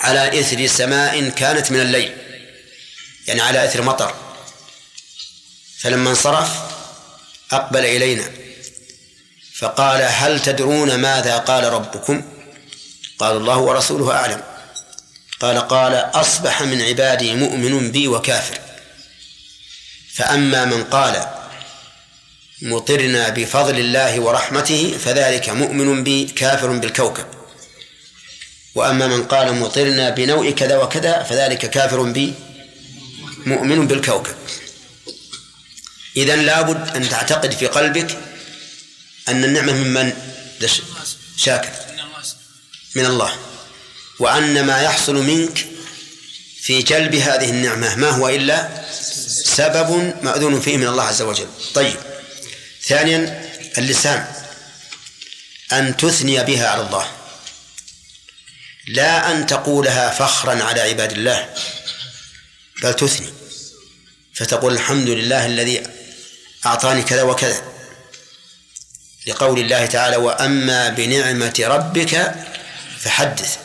[0.00, 2.12] على إثر سماء كانت من الليل
[3.26, 4.14] يعني على إثر مطر.
[5.80, 6.50] فلما انصرف
[7.52, 8.30] أقبل إلينا
[9.58, 12.22] فقال هل تدرون ماذا قال ربكم؟
[13.18, 14.42] قال الله ورسوله أعلم.
[15.40, 18.60] قال قال أصبح من عبادي مؤمن بي وكافر.
[20.14, 21.26] فأما من قال
[22.62, 27.35] مطرنا بفضل الله ورحمته فذلك مؤمن بي كافر بالكوكب.
[28.76, 32.34] وأما من قال مطرنا بنوع كذا وكذا فذلك كافر بي
[33.46, 34.34] مؤمن بالكوكب.
[36.16, 38.18] إذن لابد أن تعتقد في قلبك
[39.28, 40.12] أن النعمة ممن
[41.36, 41.70] شاكر.
[42.94, 43.32] من الله.
[44.18, 45.66] وأن ما يحصل منك
[46.62, 48.68] في جلب هذه النعمة ما هو إلا
[49.44, 51.48] سبب مأذون فيه من الله عز وجل.
[51.74, 51.96] طيب.
[52.86, 54.26] ثانيا اللسان.
[55.72, 57.15] أن تثني بها على الله.
[58.86, 61.54] لا أن تقولها فخرا على عباد الله
[62.82, 63.32] بل تثني
[64.34, 65.82] فتقول الحمد لله الذي
[66.66, 67.62] أعطاني كذا وكذا
[69.26, 72.34] لقول الله تعالى وأما بنعمة ربك
[73.00, 73.58] فحدث.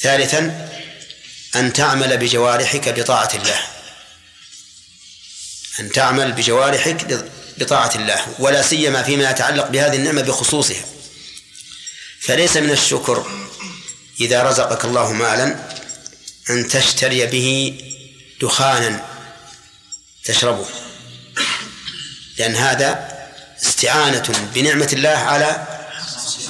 [0.00, 0.68] ثالثا
[1.56, 3.60] أن تعمل بجوارحك بطاعة الله
[5.80, 7.24] أن تعمل بجوارحك
[7.58, 10.84] بطاعة الله ولا سيما فيما يتعلق بهذه النعمة بخصوصها.
[12.20, 13.26] فليس من الشكر
[14.20, 15.56] إذا رزقك الله مالا
[16.50, 17.80] أن تشتري به
[18.40, 19.04] دخانا
[20.24, 20.66] تشربه.
[22.38, 23.18] لأن هذا
[23.62, 25.66] استعانة بنعمة الله على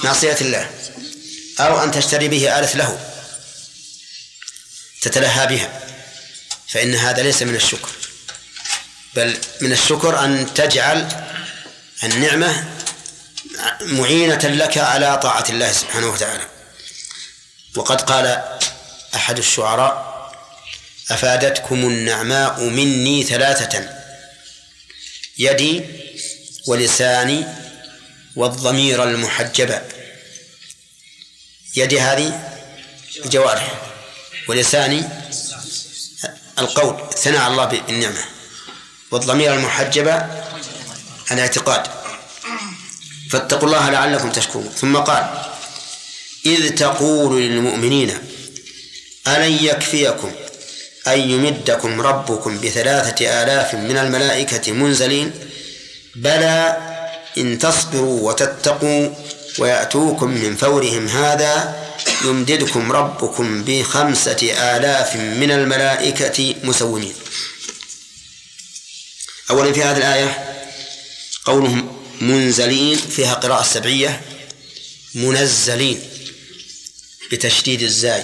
[0.03, 0.69] معصية الله
[1.59, 2.99] أو أن تشتري به آلة له
[5.01, 5.81] تتلهى بها.
[6.67, 7.89] فإن هذا ليس من الشكر
[9.15, 11.27] بل من الشكر أن تجعل
[12.03, 12.65] النعمة
[13.81, 16.60] معينة لك على طاعة الله سبحانه وتعالى.
[17.75, 18.43] وقد قال
[19.15, 20.11] أحد الشعراء
[21.11, 23.89] أفادتكم النعماء مني ثلاثة
[25.37, 25.85] يدي
[26.67, 27.45] ولساني
[28.35, 29.81] والضمير المحجبة
[31.75, 32.49] يدي هذه
[33.25, 33.81] الجوارح
[34.47, 35.03] ولساني
[36.59, 38.23] القول الثناء على الله بالنعمة
[39.11, 40.15] والضمير المحجبة
[41.31, 41.87] الاعتقاد.
[43.29, 44.69] فاتقوا الله لعلكم تشكرون.
[44.69, 45.50] ثم قال
[46.45, 48.17] إذ تقول للمؤمنين
[49.27, 50.31] ألن يكفيكم
[51.07, 55.31] أن يمدكم ربكم بثلاثة آلاف من الملائكة منزلين؟
[56.15, 56.77] بلى
[57.37, 59.09] إن تصبروا وتتقوا
[59.59, 61.81] ويأتوكم من فورهم هذا
[62.25, 67.13] يمددكم ربكم بخمسة آلاف من الملائكة مسومين.
[69.49, 70.57] أولا في هذه الآية
[71.45, 74.21] قولهم منزلين فيها قراءة سبعية
[75.15, 76.10] منزلين.
[77.31, 78.23] بتشديد الزاي.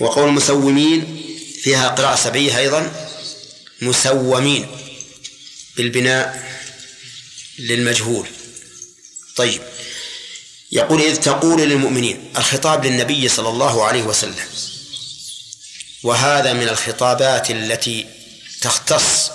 [0.00, 1.22] وقول مسومين
[1.62, 3.08] فيها قراءة سبعية أيضا.
[3.82, 4.66] مسومين
[5.76, 6.50] بالبناء
[7.58, 8.28] للمجهول.
[9.36, 9.62] طيب.
[10.72, 14.46] يقول إذ تقول للمؤمنين الخطاب للنبي صلى الله عليه وسلم.
[16.02, 18.06] وهذا من الخطابات التي
[18.60, 19.30] تختص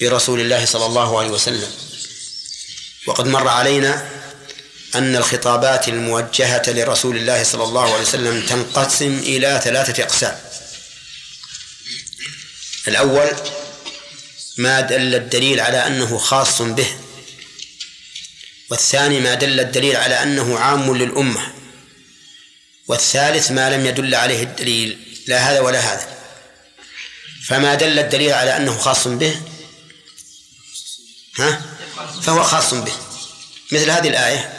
[0.00, 1.72] برسول الله صلى الله عليه وسلم.
[3.06, 4.10] وقد مر علينا
[4.98, 10.38] أن الخطابات الموجهة لرسول الله صلى الله عليه وسلم تنقسم إلى ثلاثة أقسام.
[12.88, 13.30] الأول
[14.58, 16.96] ما دل الدليل على أنه خاص به.
[18.70, 21.52] والثاني ما دل الدليل على أنه عام للأمة.
[22.88, 24.98] والثالث ما لم يدل عليه الدليل.
[25.26, 26.16] لا هذا ولا هذا.
[27.46, 29.40] فما دل الدليل على أنه خاص به؟
[31.38, 31.62] ها؟
[32.22, 32.92] فهو خاص به.
[33.72, 34.55] مثل هذه الآية.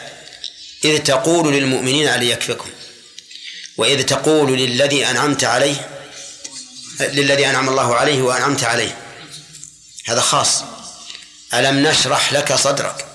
[0.84, 2.70] إذ تقول للمؤمنين علي يكفكم
[3.76, 5.90] وإذ تقول للذي أنعمت عليه
[7.00, 8.98] للذي أنعم الله عليه وأنعمت عليه.
[10.06, 10.62] هذا خاص.
[11.54, 13.06] ألم نشرح لك صدرك؟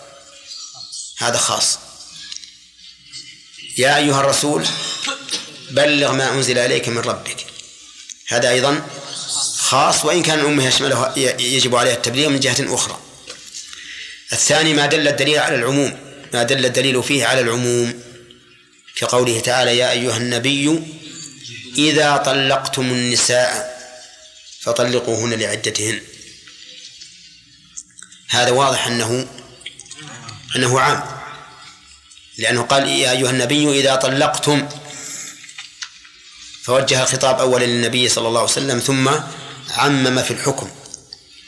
[1.17, 1.77] هذا خاص.
[3.77, 4.65] يا أيها الرسول
[5.71, 7.45] بلغ ما أنزل إليك من ربك.
[8.27, 8.87] هذا أيضا
[9.57, 12.99] خاص وإن كان الأمة يشمله يجب عليها التبليغ من جهة أخرى.
[14.33, 16.02] الثاني ما دل الدليل على العموم.
[16.33, 18.03] ما دل الدليل فيه على العموم
[18.95, 20.83] كقوله تعالى يا أيها النبي
[21.77, 23.73] إذا طلقتم النساء
[24.61, 26.01] فطلقوهن لعدتهن.
[28.29, 29.27] هذا واضح أنه
[30.55, 31.03] أنه عام
[32.37, 34.69] لأنه قال يا أيها النبي إذا طلقتم
[36.63, 39.09] فوجه الخطاب أولا للنبي صلى الله عليه وسلم ثم
[39.69, 40.71] عمم في الحكم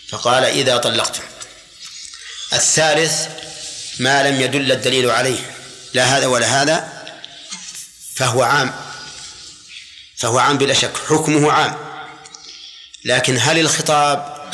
[0.10, 1.24] فقال إذا طلقتم.
[2.54, 3.28] الثالث
[4.00, 5.56] ما لم يدل الدليل عليه.
[5.94, 7.06] لا هذا ولا هذا
[8.16, 8.76] فهو عام.
[10.18, 11.78] فهو عام بلا شك حكمه عام.
[13.06, 14.52] لكن هل الخطاب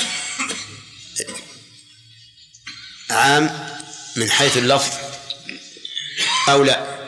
[3.10, 3.70] عام
[4.16, 4.94] من حيث اللفظ
[6.50, 7.02] أو لا؟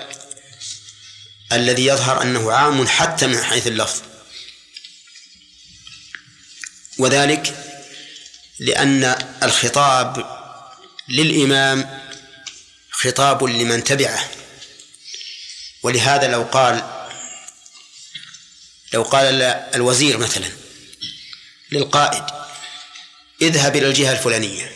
[1.51, 4.01] الذي يظهر أنه عام حتى من حيث اللفظ.
[6.97, 7.55] وذلك
[8.59, 10.25] لأن الخطاب
[11.09, 12.02] للإمام
[13.03, 14.29] خطاب لمن تبعه.
[15.83, 16.83] ولهذا لو قال
[18.93, 19.41] لو قال
[19.75, 20.49] الوزير مثلا
[21.71, 22.23] للقائد
[23.41, 24.71] اذهب إلى الجهة الفلانية.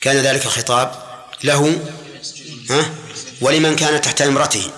[0.00, 1.06] كان ذلك الخطاب
[1.44, 1.86] له
[2.70, 2.94] ها؟
[3.40, 4.72] ولمن كان تحت إمرته.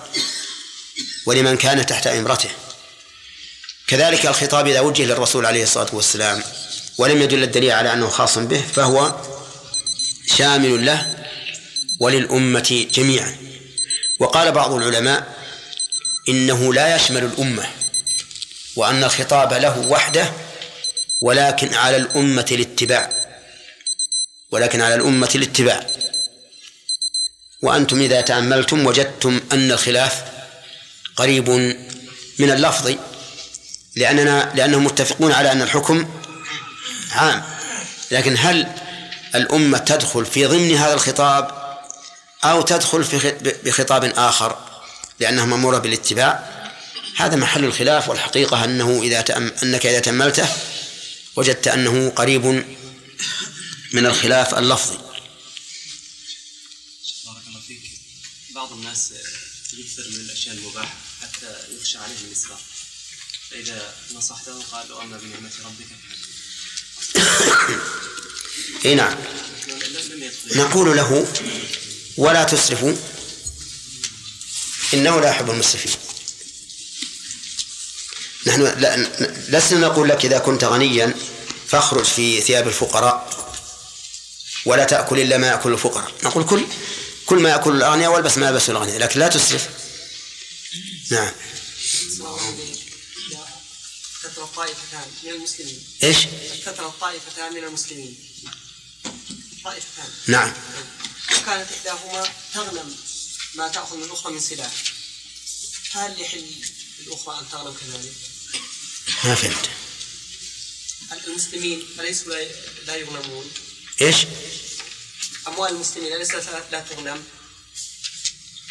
[1.25, 2.49] ولمن كان تحت إمرته.
[3.87, 6.43] كذلك الخطاب إذا وجه للرسول عليه الصلاة والسلام
[6.97, 9.21] ولم يدل الدليل على أنه خاص به فهو
[10.37, 11.15] شامل له
[11.99, 13.37] وللأمة جميعا.
[14.19, 15.37] وقال بعض العلماء
[16.29, 17.65] إنه لا يشمل الأمة
[18.75, 20.33] وأن الخطاب له وحده
[21.21, 23.09] ولكن على الأمة الاتباع.
[24.51, 25.85] ولكن على الأمة الاتباع.
[27.61, 30.23] وأنتم إذا تأملتم وجدتم أن الخلاف
[31.15, 31.49] قريب
[32.39, 32.95] من اللفظ
[33.95, 36.09] لأننا لأنهم متفقون على أن الحكم
[37.11, 37.43] عام.
[38.11, 38.67] لكن هل
[39.35, 41.58] الأمة تدخل في ضمن هذا الخطاب
[42.43, 44.81] أو تدخل في بخطاب آخر
[45.19, 46.59] لأنها مأمورة بالاتباع.
[47.15, 50.49] هذا محل الخلاف والحقيقة أنه إذا تأم أنك إذا تأملته
[51.35, 52.45] وجدت أنه قريب
[53.91, 54.97] من الخلاف اللفظي.
[57.25, 57.81] بارك الله فيك.
[58.55, 59.13] بعض الناس
[59.73, 62.59] يكثر من الأشياء المباحة حتى يخشى عليه الإسراف
[63.51, 65.87] فإذا نصحته قال وأما بنعمة ربك.
[68.85, 69.17] اي نعم.
[70.55, 71.27] نقول له
[72.19, 72.93] ولا تسرفوا
[74.93, 75.91] إنه لا يحب المسرفين.
[78.45, 78.61] نحن
[79.49, 81.13] لسنا نقول لك إذا كنت غنيا
[81.67, 83.39] فاخرج في ثياب الفقراء
[84.65, 86.11] ولا تأكل إلا ما يأكل الفقراء.
[86.23, 86.65] نقول كل
[87.25, 89.69] كل ما يأكل الأغنياء والبس ما يلبس الأغنياء لكن لا تسرف.
[91.11, 91.31] نعم.
[94.23, 95.83] كثر الطائفتان من المسلمين.
[96.03, 96.17] إيش؟
[96.65, 98.15] كثر الطائفتان من المسلمين.
[99.63, 100.05] طائفتان.
[100.27, 100.53] نعم.
[101.37, 102.95] وكانت إحداهما تغنم
[103.55, 104.71] ما تأخذ من الأخرى من سلاح
[105.91, 106.45] هل يحل
[107.07, 108.13] الأخرى أن تغنم كذلك؟
[109.23, 109.69] ما فهمت
[111.27, 112.33] المسلمين أليسوا
[112.87, 113.51] لا- يغنمون؟
[114.01, 114.15] إيش؟
[115.47, 116.35] أموال المسلمين أليست
[116.71, 117.23] لا تغنم؟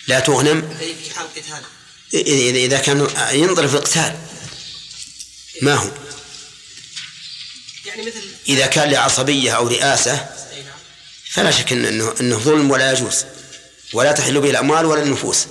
[0.06, 1.62] لا تغنم أي في حال قتال
[2.14, 2.98] إذا إذا- كان
[3.38, 4.26] ينظر في القتال
[5.62, 5.90] ما هو
[7.84, 10.77] يعني مثل إذا كان لعصبية أو رئاسة أي نعم
[11.38, 13.24] فلا شك انه إنه ظلم ولا يجوز
[13.92, 15.46] ولا تحل به الأموال ولا النفوس.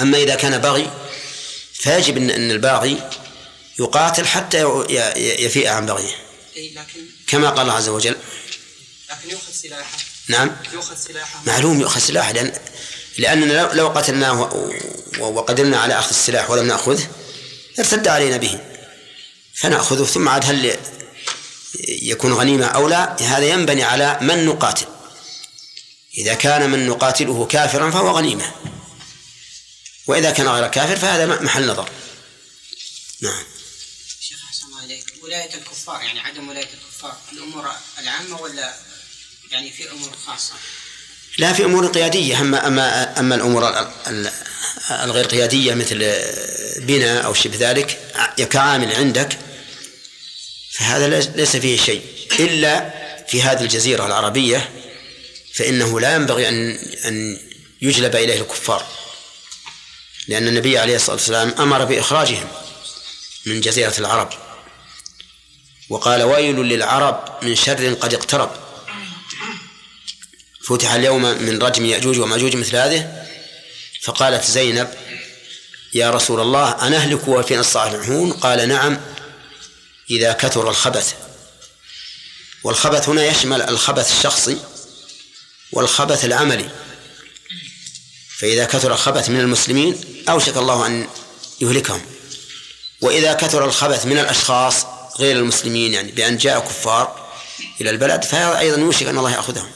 [0.00, 0.90] أما إذا كان بغي
[1.74, 3.10] فيجب ان إن الباغي
[3.78, 4.62] يقاتل حتى
[5.16, 6.14] يفيء عن بغيه.
[6.56, 8.16] لكن كما قال الله عز وجل.
[9.10, 9.98] لكن يؤخذ سلاحه.
[10.28, 10.56] نعم.
[10.72, 11.42] يؤخذ سلاحه.
[11.46, 12.52] معلوم يؤخذ سلاح لأن
[13.18, 14.68] لأننا لو- قتلناه
[15.18, 17.08] وقدرنا على أخذ السلاح ولم نأخذه
[17.78, 18.58] ارتد علينا به.
[19.54, 20.76] فنأخذه ثم عاد هل
[21.88, 24.86] يكون غنيمة أو لا هذا ينبني على من نقاتل.
[26.18, 28.52] إذا كان من نقاتله كافرا فهو غنيمة.
[30.06, 31.88] وإذا كان غير كافر فهذا محل نظر.
[33.20, 33.42] نعم.
[34.20, 38.74] شيخ أحسن الله ولاية الكفار يعني عدم ولاية الكفار الأمور العامة ولا
[39.50, 40.54] يعني في أمور خاصة؟
[41.38, 42.40] لا في أمور قيادية.
[42.40, 44.32] أما أما أما الأمور ال- ال-
[44.90, 45.98] الغير قيادية مثل
[46.86, 47.98] بناء أو شبه ذلك
[48.50, 49.38] كعامل عندك
[50.80, 52.02] فهذا ليس- فيه شيء.
[52.40, 52.90] إلا
[53.28, 54.68] في هذه الجزيرة العربية
[55.54, 57.38] فإنه لا ينبغي ان أن
[57.82, 58.86] يجلب إليه الكفار.
[60.28, 62.48] لأن النبي عليه الصلاة والسلام أمر بإخراجهم
[63.46, 64.28] من جزيرة العرب.
[65.90, 68.50] وقال ويل للعرب من شر قد اقترب.
[70.68, 73.26] فتح اليوم من رجم يأجوج ومأجوج مثل هذه.
[74.02, 74.88] فقالت زينب
[75.94, 79.00] يا رسول الله أنهلك وفينا الصالحون قال نعم.
[80.10, 81.14] إذا كثر الخبث.
[82.64, 84.58] والخبث هنا يشمل الخبث الشخصي
[85.72, 86.70] والخبث العملي.
[88.38, 91.08] فإذا كثر الخبث من المسلمين أوشك الله أن
[91.60, 92.06] يهلكهم.
[93.00, 94.86] وإذا كثر الخبث من الأشخاص
[95.18, 97.30] غير المسلمين يعني بأن جاء كفار
[97.80, 99.70] إلى البلد فهذا أيضا يوشك أن الله يأخذهم.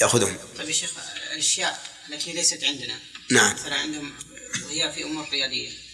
[0.00, 0.38] يأخذهم.
[0.58, 0.90] طيب يا شيخ
[1.32, 1.82] الاشياء
[2.12, 2.94] التي ليست عندنا.
[3.30, 3.54] نعم.
[3.54, 4.12] مثلا عندهم
[4.66, 5.87] وهي في أمور قياديه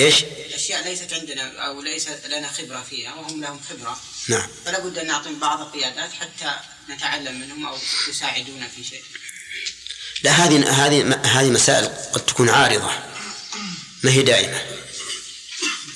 [0.00, 0.24] إيش؟
[0.54, 4.00] اشياء ليست عندنا أو ليست لنا خبرة فيها وهم لهم خبرة.
[4.28, 4.48] نعم.
[4.64, 6.54] فلا بد أن نعطيهم بعض القيادات حتى
[6.90, 7.78] نتعلم منهم أو
[8.10, 9.02] يساعدونا في شيء.
[10.22, 12.90] لا هذه هذه هذه مسائل قد تكون عارضة.
[14.02, 14.62] ما هي دائمة.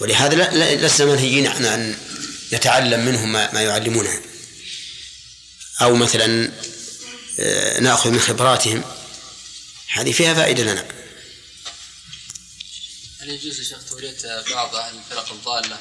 [0.00, 1.96] ولهذا لا- لا- لسنا منهيين عن أن
[2.52, 4.22] نتعلم منهم ما, يعلمونه
[5.82, 6.52] أو مثلا
[7.40, 8.84] آه، نأخذ من خبراتهم.
[9.92, 10.99] هذه فيها فائدة لنا.
[13.20, 14.16] هل يجوز يا شيخ تولية
[14.50, 15.78] بعض أهل الفرق الضالة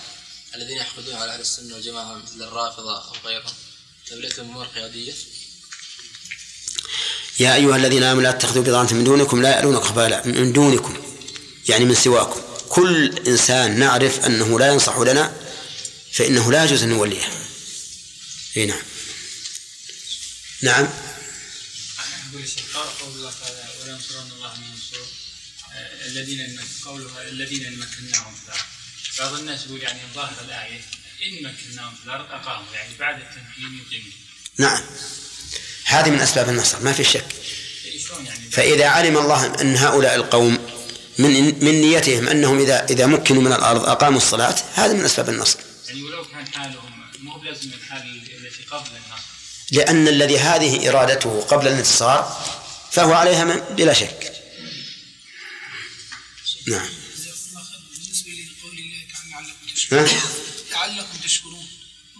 [0.55, 3.53] الذين يحقدون على أهل السنة والجماعة مثل الرافضة أو غيرهم؟
[4.07, 5.13] توليتهم أمور قيادية؟
[7.39, 11.03] يا أيها الذين آمنوا لا تتخذوا بضاعة من دونكم لا يألونك خبالا من دونكم
[11.69, 12.41] يعني من سواكم.
[12.69, 15.33] كل إنسان نعرف أنه لا ينصح لنا
[16.11, 17.23] فإنه لا يجوز أن نوليه.
[18.57, 18.81] أي نعم.
[20.61, 20.89] نعم.
[22.29, 24.38] يقول الشيخ قول الله تعالى ولا ينصرن
[26.09, 28.61] الذين يمك- قوله الذين مكناهم في الأرض.
[29.19, 30.81] بعض الناس يقول يعني ظاهر الآية
[31.25, 34.13] إن مكناهم في الأرض أقاموا يعني بعد التمكين يقيمون.
[34.57, 34.81] نعم.
[35.85, 37.25] هذه من أسباب النصر ما في شك.
[38.25, 40.57] يعني؟ فإذا علم الله أن هؤلاء القوم
[41.17, 45.59] من من نيتهم أنهم إذا إذا مكنوا من الأرض أقاموا الصلاة هذا من أسباب النصر.
[45.87, 48.01] يعني ولو كان حالهم مو بلازم الحال
[48.37, 49.23] التي قبل النصر.
[49.71, 52.45] لأن الذي هذه إرادته قبل الانتصار
[52.91, 54.33] فهو عليها من بلا شك.
[56.67, 56.89] نعم
[57.91, 59.55] بالنسبة لقول الله تعالى لعلكم
[60.71, 61.67] لعلكم تشكرون.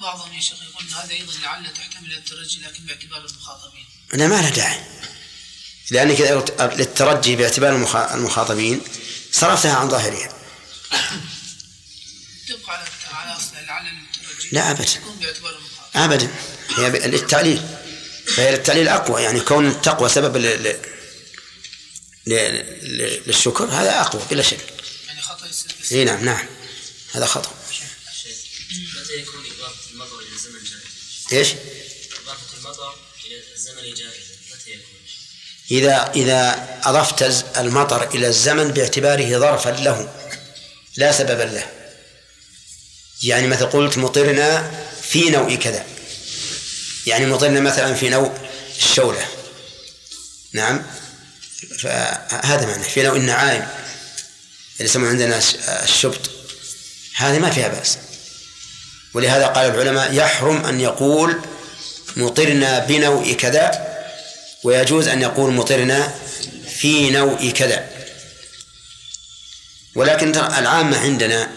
[0.02, 3.86] بعضهم يا شيخ يقول هذا أيضا لعل تحتمل الترجي لكن باعتبار المخاطبين.
[4.14, 4.82] أنا ما له داعي.
[6.32, 8.82] قلت للترجي باعتبار المخا- المخاطبين
[9.32, 10.34] صرفتها عن ظاهرها.
[12.48, 14.84] تبقى على على اصلها لعل الترجي لا أبدا.
[14.84, 16.32] تكون باعتبار المخاطب أبدا.
[16.78, 17.68] هي للتعليل
[18.36, 20.38] فهي للتعليل أقوى يعني كون التقوى سبب.
[22.30, 24.60] للشكر هذا أقوى بلا شك.
[25.08, 25.92] يعني خطأ يصير بس.
[25.92, 26.48] إي نعم نعم.
[27.12, 27.52] هذا خطأ.
[29.02, 31.48] متى يكون إضافة المطر إلى الزمن جائزة؟ إيش؟
[32.24, 32.96] إضافة المطر
[33.26, 34.84] إلى الزمن جائزة متى يكون؟
[35.72, 40.14] إذا إذا أضفت المطر إلى الزمن باعتباره ظرفا له
[40.98, 41.72] لا سببا له.
[43.24, 45.86] يعني مثل قلت مطرنا في نوع كذا.
[47.08, 49.28] يعني مطرنا مثلا في نوع الشولة.
[50.54, 50.99] نعم.
[51.82, 52.84] فهذا معنى.
[52.84, 53.62] في نوع النعائم
[54.78, 56.30] اللي يسمون عندنا الش- الشبط
[57.16, 57.98] هذه ما فيها بأس.
[59.14, 61.42] ولهذا قال العلماء يحرم أن يقول
[62.18, 63.88] مطرنا بنوع كذا
[64.64, 66.16] ويجوز أن يقول مطرنا
[66.80, 67.90] في نوع كذا.
[69.96, 71.52] ولكن العامة عندنا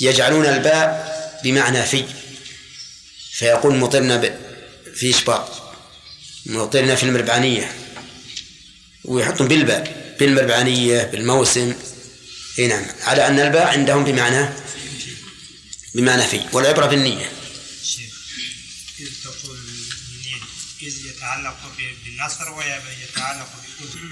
[0.00, 1.08] يجعلون الباء
[1.44, 2.04] بمعنى في
[3.32, 4.36] فيقول مطرنا
[4.94, 5.48] في إشباط
[6.46, 7.72] مطرنا في المربعانية.
[9.08, 11.74] ويحطون بالباء بالمربعانية بالموسم
[12.58, 12.86] إي نعم.
[13.00, 14.48] على أن الباء عندهم بمعنى
[15.94, 17.32] بمعنى في والعبرة بالنية
[19.00, 19.58] إذ تقول
[20.82, 21.56] إذ يتعلق
[22.04, 23.48] بالنصر ويتعلق
[23.80, 24.10] بكل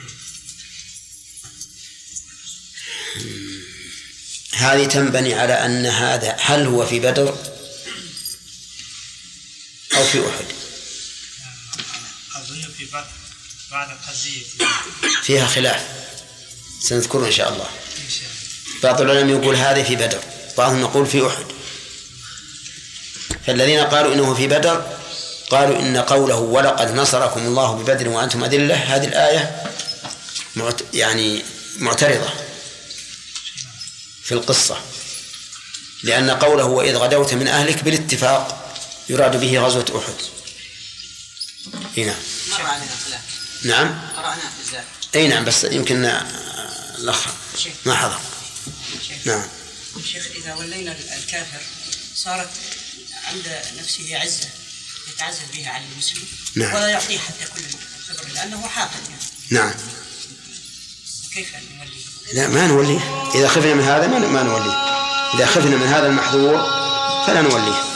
[4.52, 7.28] هذه تنبني على أن هذا هل هو في بدر؟
[9.94, 10.44] أو في أحد؟
[12.36, 13.25] أظن في بدر.
[13.70, 13.88] بعد
[15.22, 15.82] فيها خلاف.
[16.82, 17.68] سنذكره إن شاء الله.
[18.04, 18.82] إن شاء الله.
[18.82, 20.20] بعض العلماء يقول هذه في بدر
[20.58, 21.44] بعضهم يقول في أحد.
[23.46, 24.96] فالذين قالوا إنه في بدر
[25.50, 29.72] قالوا إن قوله ولقد نصركم الله ببدر وأنتم أذلة هذه الآية
[30.56, 31.42] معت يعني
[31.78, 32.30] معترضة
[34.24, 34.80] في القصة.
[36.02, 38.74] لأن قوله وإذ غدوت من أهلك بالاتفاق
[39.08, 40.14] يراد به غزوة أحد.
[41.96, 42.14] هنا.
[42.50, 43.35] مر علينا خلاف
[43.66, 44.00] نعم.
[44.16, 44.84] قرأناه في الزاد
[45.14, 46.04] أي نعم بس يمكن
[46.98, 47.26] الأخ
[47.86, 48.20] ما حضر.
[49.24, 49.42] نعم.
[50.04, 51.60] شيخ إذا ولينا الكافر
[52.14, 52.50] صارت
[53.24, 54.48] عند نفسه عزة
[55.08, 56.24] يتعزز بها على المسلم
[56.54, 56.74] نعم.
[56.74, 57.62] ولا يعطيه حتى كل
[58.10, 59.22] الخبر لأنه حاقد يعني.
[59.50, 59.74] نعم.
[61.34, 62.00] كيف نولي؟
[62.32, 64.72] لا ما نوليه إذا خفنا من هذا ما ما نوليه
[65.34, 66.56] إذا خفنا من هذا المحظور
[67.26, 67.95] فلا نوليه.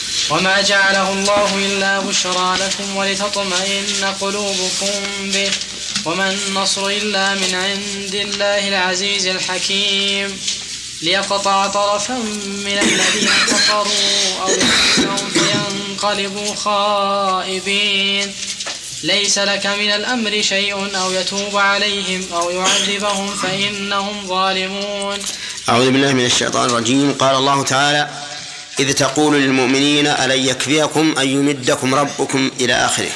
[0.29, 5.51] وما جعله الله إلا بشرى لكم ولتطمئن قلوبكم به.
[6.05, 10.39] وما النصر إلا من عند الله العزيز الحكيم.
[11.01, 18.33] ليقطع طرفا من الذين كفروا أو يحبسهم فينقلبوا خائبين.
[19.03, 25.17] ليس لك من الأمر شيء أو يتوب عليهم أو يعذبهم فإنهم ظالمون.
[25.69, 27.13] أعوذ بالله من الشيطان الرجيم.
[27.13, 28.09] قال الله تعالى
[28.81, 33.11] إذ تقول للمؤمنين ألن يكفيكم أن يمدكم ربكم إلى آخره؟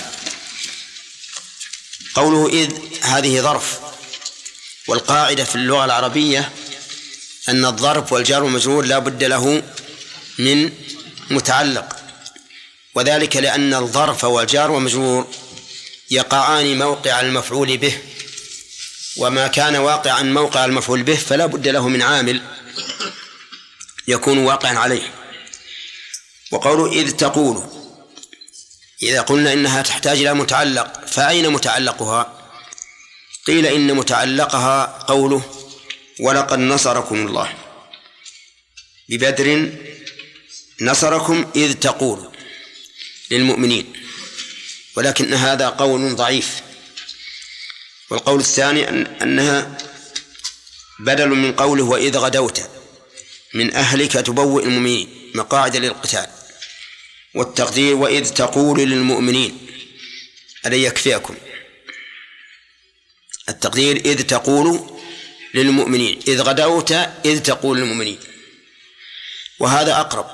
[2.16, 2.72] قوله إذ
[3.02, 3.80] هذه ظرف.
[4.88, 6.52] والقاعدة في اللغة العربية
[7.50, 9.64] أن الظرف والجار والمجرور لا بد له
[10.40, 10.72] من
[11.30, 11.96] متعلق.
[12.96, 15.28] وذلك لأن الظرف والجار والمجرور
[16.12, 17.98] يقعان موقع المفعول به.
[19.18, 22.42] وما كان واقعا موقع المفعول به فلا بد له من عامل
[24.08, 25.25] يكون واقعا عليه.
[26.52, 27.64] وقوله إذ تقول.
[29.04, 32.50] إذا قلنا إنها تحتاج إلى متعلق فأين متعلقها؟
[33.48, 35.42] قيل إن متعلقها قوله
[36.20, 37.54] ولقد نصركم الله.
[39.10, 39.72] ببدر
[40.82, 42.32] نصركم إذ تقول
[43.32, 43.94] للمؤمنين.
[44.96, 46.62] ولكن هذا قول ضعيف.
[48.10, 49.78] والقول الثاني أن أنها
[51.00, 52.70] بدل من قوله وإذ غدوت
[53.54, 56.35] من أهلك تبوئ المؤمنين مقاعد للقتال.
[57.36, 59.68] والتقدير وإذ تقول للمؤمنين
[60.66, 61.36] ألن يكفيكم
[63.50, 64.90] التقدير إذ تقول
[65.54, 66.92] للمؤمنين إذ غدوت
[67.26, 68.20] إذ تقول للمؤمنين.
[69.60, 70.26] وهذا أقرب.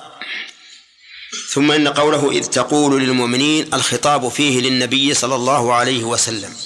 [1.49, 6.57] ثم إن قوله إذ تقول للمؤمنين الخطاب فيه للنبي صلى الله عليه وسلم.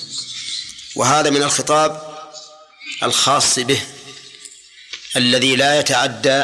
[0.95, 2.17] وهذا من الخطاب
[3.03, 3.81] الخاص به
[5.15, 6.43] الذي لا يتعدى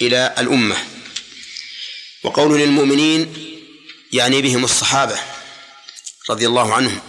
[0.00, 0.93] إلى الأمة.
[2.24, 3.34] وقول للمؤمنين
[4.12, 5.18] يعني بهم الصحابة
[6.30, 7.00] رضي الله عنهم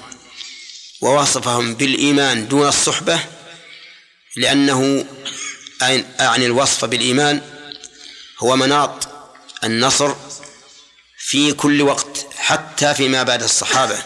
[1.01, 3.19] ووصفهم بالإيمان دون الصحبة
[4.35, 5.05] لأنه
[6.19, 7.41] أعني الوصف بالإيمان
[8.39, 9.07] هو مناط
[9.63, 10.15] النصر
[11.17, 14.03] في كل وقت حتى فيما بعد الصحابة.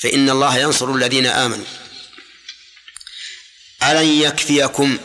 [0.00, 1.66] فإن الله ينصر الذين آمنوا.
[3.82, 4.98] ألن يكفيكم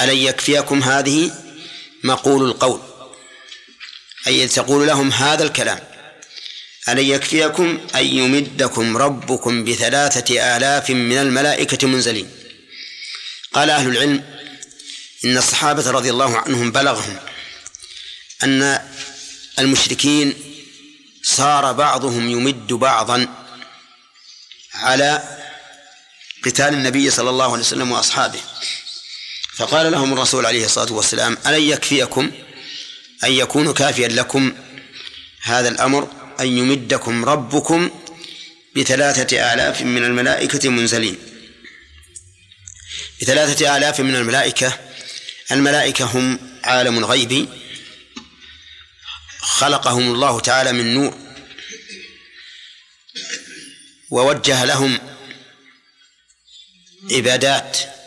[0.00, 1.47] ألن يكفيكم هذه؟
[2.08, 2.80] مقول القول
[4.26, 5.80] أي تقول لهم هذا الكلام
[6.88, 12.30] ألن يكفيكم أن يمدكم ربكم بثلاثة آلاف من الملائكة منزلين؟
[13.52, 14.24] قال أهل العلم
[15.24, 17.16] إن الصحابة رضي الله عنهم بلغهم
[18.42, 18.80] أن
[19.58, 20.34] المشركين
[21.22, 23.28] صار بعضهم يمد بعضا
[24.74, 25.38] على
[26.44, 28.40] قتال النبي صلى الله عليه وسلم وأصحابه.
[29.58, 32.32] فقال لهم الرسول عليه الصلاة والسلام ألن يكفيكم
[33.24, 34.54] أن يكون كافيا لكم
[35.42, 37.90] هذا الأمر أن يمدكم ربكم
[38.76, 41.18] بثلاثة آلاف من الملائكة منزلين.
[43.22, 44.78] بثلاثة آلاف من الملائكة
[45.52, 47.48] الملائكة هم عالم غيبي
[49.38, 51.18] خلقهم الله تعالى من نور
[54.10, 54.98] ووجه لهم
[57.10, 57.97] عبادات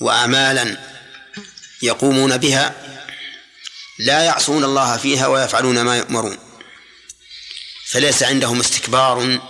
[0.00, 0.78] وأعمالا
[1.82, 2.74] يقومون بها
[3.98, 6.38] لا يعصون الله فيها ويفعلون ما يؤمرون.
[7.86, 9.40] فليس عندهم استكبار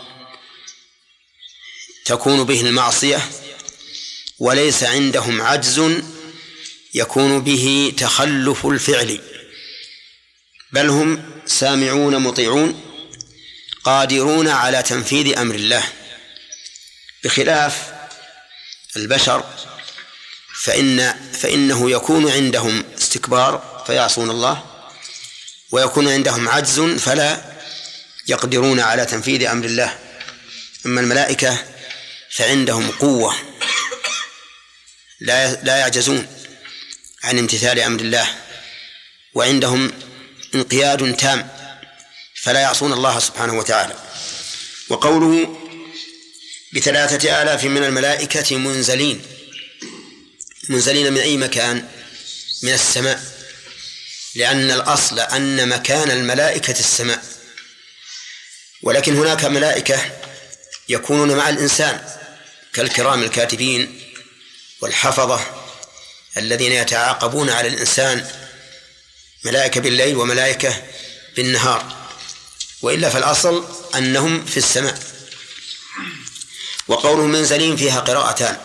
[2.05, 3.31] تكون به المعصية
[4.39, 6.03] وليس عندهم عجز
[6.95, 9.21] يكون به تخلف الفعل.
[10.73, 12.81] بل هم سامعون مطيعون
[13.85, 15.93] قادرون على تنفيذ أمر الله.
[17.25, 17.93] بخلاف
[18.97, 19.45] البشر
[20.65, 24.65] فإن فإنه يكون عندهم استكبار فيعصون الله.
[25.71, 27.53] ويكون عندهم عجز فلا
[28.29, 29.99] يقدرون على تنفيذ أمر الله.
[30.87, 31.59] أما الملائكة
[32.31, 33.35] فعندهم قوة
[35.21, 36.27] لا لا يعجزون
[37.23, 38.27] عن امتثال أمر الله.
[39.35, 39.93] وعندهم
[40.55, 41.49] انقياد تام
[42.43, 43.95] فلا يعصون الله سبحانه وتعالى.
[44.89, 45.57] وقوله
[46.75, 49.40] بثلاثة آلاف من الملائكة منزلين.
[50.71, 51.89] منزلين من أي مكان؟
[52.63, 53.23] من السماء.
[54.35, 57.25] لأن الأصل أن مكان الملائكة السماء.
[58.83, 60.11] ولكن هناك ملائكة
[60.89, 62.05] يكونون مع الإنسان
[62.73, 64.13] كالكرام الكاتبين
[64.81, 65.41] والحفظة
[66.37, 68.31] الذين يتعاقبون على الإنسان
[69.45, 70.83] ملائكة بالليل وملائكة
[71.37, 72.09] بالنهار.
[72.83, 74.99] وإلا فالأصل أنهم في السماء.
[76.89, 78.61] وقوله منزلين فيها قراءتان.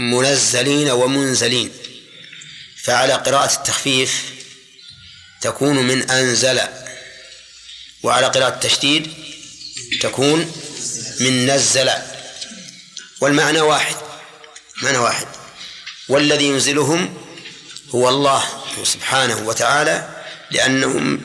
[0.00, 1.72] منزلين ومنزلين.
[2.82, 4.22] فعلى قراءة التخفيف
[5.40, 6.60] تكون من أنزل
[8.02, 9.12] وعلى قراءة التشديد
[10.00, 10.52] تكون
[11.20, 11.90] من نزل.
[13.20, 13.96] والمعنى واحد
[14.82, 15.26] معنى واحد.
[16.08, 17.26] والذي ينزلهم
[17.90, 21.20] هو الله سبحانه وتعالى لأنهم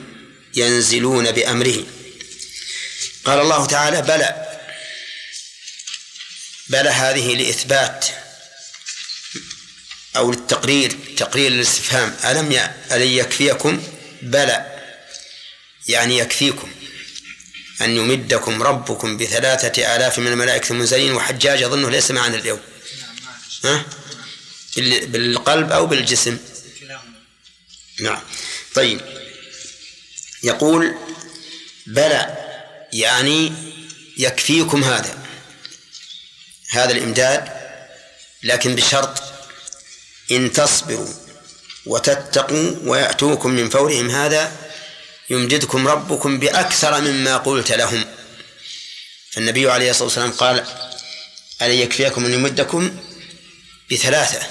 [0.55, 1.83] ينزلون بأمره.
[3.25, 4.59] قال الله تعالى بلى
[6.69, 8.05] بلى هذه لإثبات
[10.17, 12.59] أو للتقرير تقرير الاستفهام ألم ي...
[12.91, 13.83] ألن يكفيكم؟
[14.21, 14.81] بلى.
[15.87, 16.71] يعني يكفيكم
[17.81, 22.59] أن يمدكم ربكم بثلاثة آلاف من الملائكة المنزلين وحجاج أظنه ليس معنا اليوم.
[23.63, 23.85] ها؟
[24.77, 26.37] بالقلب أو بالجسم؟
[28.01, 28.21] نعم.
[28.75, 29.01] طيب.
[30.43, 30.95] يقول
[31.87, 32.37] بلى
[32.93, 33.53] يعني
[34.17, 35.25] يكفيكم هذا
[36.69, 37.49] هذا الإمداد
[38.43, 39.34] لكن بشرط
[40.31, 41.13] إن تصبروا
[41.85, 44.51] وتتقوا ويأتوكم من فورهم هذا
[45.29, 48.05] يمددكم ربكم بأكثر مما قلت لهم.
[49.31, 50.65] فالنبي عليه الصلاة والسلام قال
[51.61, 52.99] ألن يكفيكم أن يمدكم؟
[53.91, 54.47] بثلاثة.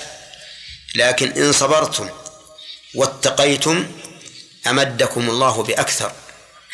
[0.95, 2.11] لكن إن صبرتم
[2.95, 3.93] واتقيتم
[4.67, 6.13] أمدكم الله بأكثر.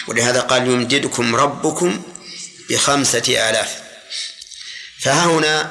[0.08, 2.02] ولهذا قال يمددكم ربكم
[2.70, 3.82] بخمسة آلاف.
[5.00, 5.70] فها هنا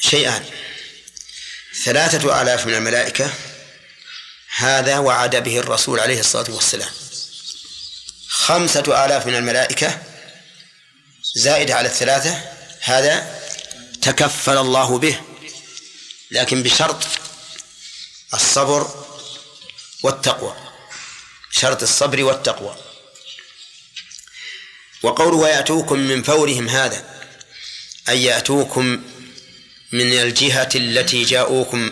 [0.00, 0.44] شيئان.
[1.82, 3.30] ثلاثة آلاف من الملائكة
[4.56, 6.90] هذا وعد به الرسول عليه الصلاة والسلام.
[8.28, 10.02] خمسة آلاف من الملائكة
[11.34, 12.40] زائدة على الثلاثة
[12.80, 13.40] هذا
[14.02, 15.20] تكفل الله به
[16.30, 17.04] لكن بشرط
[18.34, 19.06] الصبر
[20.02, 20.56] والتقوى
[21.50, 22.76] شرط الصبر والتقوى.
[25.02, 27.04] وقوله ويأتوكم من فورهم هذا
[28.08, 29.13] أن يأتوكم
[29.94, 31.90] من الجهة التي جاءوكم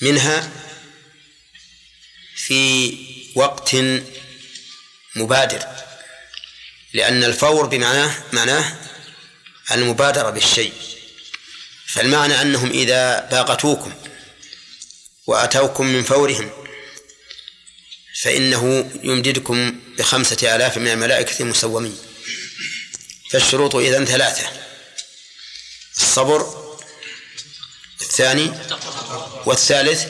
[0.00, 0.50] منها
[2.36, 2.94] في
[3.34, 3.76] وقت
[5.16, 5.66] مبادر
[6.94, 8.78] لأن الفور بمعناه معناه
[9.72, 10.72] المبادرة بالشيء.
[11.86, 13.92] فالمعنى أنهم إذا باغتوكم
[15.26, 16.50] وأتوكم من فورهم
[18.22, 21.98] فإنه يمددكم بخمسة آلاف من الملائكة المسومين
[23.30, 24.69] فالشروط إذن ثلاثة.
[26.02, 26.70] الصبر
[28.00, 28.52] الثاني
[29.46, 30.06] والثالث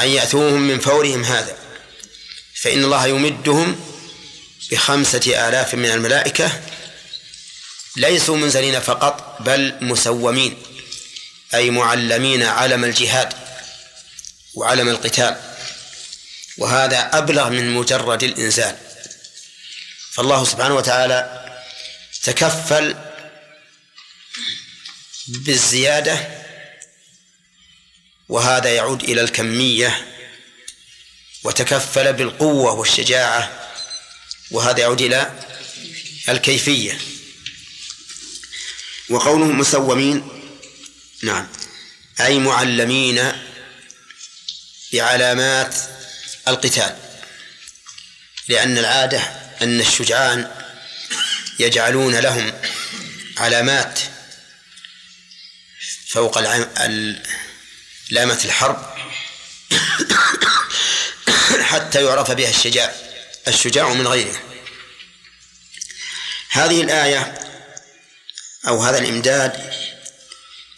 [0.00, 1.56] أن يأتوهم من فورهم هذا.
[2.62, 3.80] فإن الله يمدهم
[4.70, 6.60] بخمسة آلاف من الملائكة
[7.96, 10.62] ليسوا منزلين فقط بل مسومين
[11.54, 13.32] أي معلمين علم الجهاد
[14.54, 15.36] وعلم القتال.
[16.58, 18.76] وهذا أبلغ من مجرد الإنزال.
[20.12, 21.46] فالله سبحانه وتعالى
[22.22, 22.96] تكفل
[25.28, 26.28] بالزيادة
[28.28, 30.06] وهذا يعود إلى الكمية
[31.44, 33.70] وتكفل بالقوة والشجاعة
[34.50, 35.44] وهذا يعود إلى
[36.28, 36.98] الكيفية.
[39.08, 40.28] وقوله مسومين
[41.22, 41.48] نعم
[42.20, 43.32] أي معلمين
[44.92, 45.74] بعلامات
[46.48, 46.96] القتال
[48.48, 49.20] لأن العادة
[49.62, 50.50] أن الشجعان
[51.58, 52.52] يجعلون لهم
[53.36, 54.00] علامات
[56.16, 56.38] فوق
[58.10, 58.96] لامة الحرب.
[61.60, 62.94] حتى يعرف بها الشجاع
[63.48, 64.40] الشجاع من غيره.
[66.50, 67.34] هذه الآية
[68.68, 69.74] أو هذا الإمداد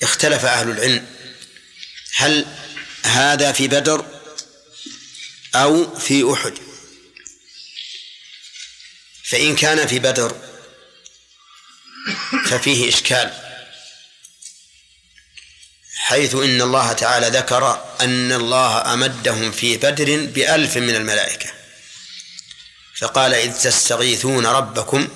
[0.03, 1.07] اختلف أهل العلم.
[2.15, 2.47] هل
[3.03, 4.07] هذا في بدر
[5.55, 6.55] أو في أحد؟
[9.25, 10.37] فإن كان في بدر
[12.47, 13.48] ففيه إشكال.
[16.09, 21.51] حيث إن الله تعالى ذكر أن الله أمدهم في بدر بألف من الملائكة.
[22.99, 25.09] فقال إذ تستغيثون ربكم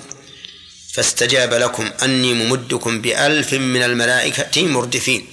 [0.93, 5.27] فاستجاب لكم أني ممدكم بألف من الملائكة مردفين.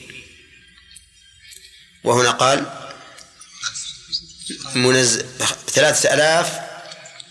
[2.04, 2.66] وهنا قال
[4.74, 5.22] منز...
[5.72, 6.60] ثلاثة آلاف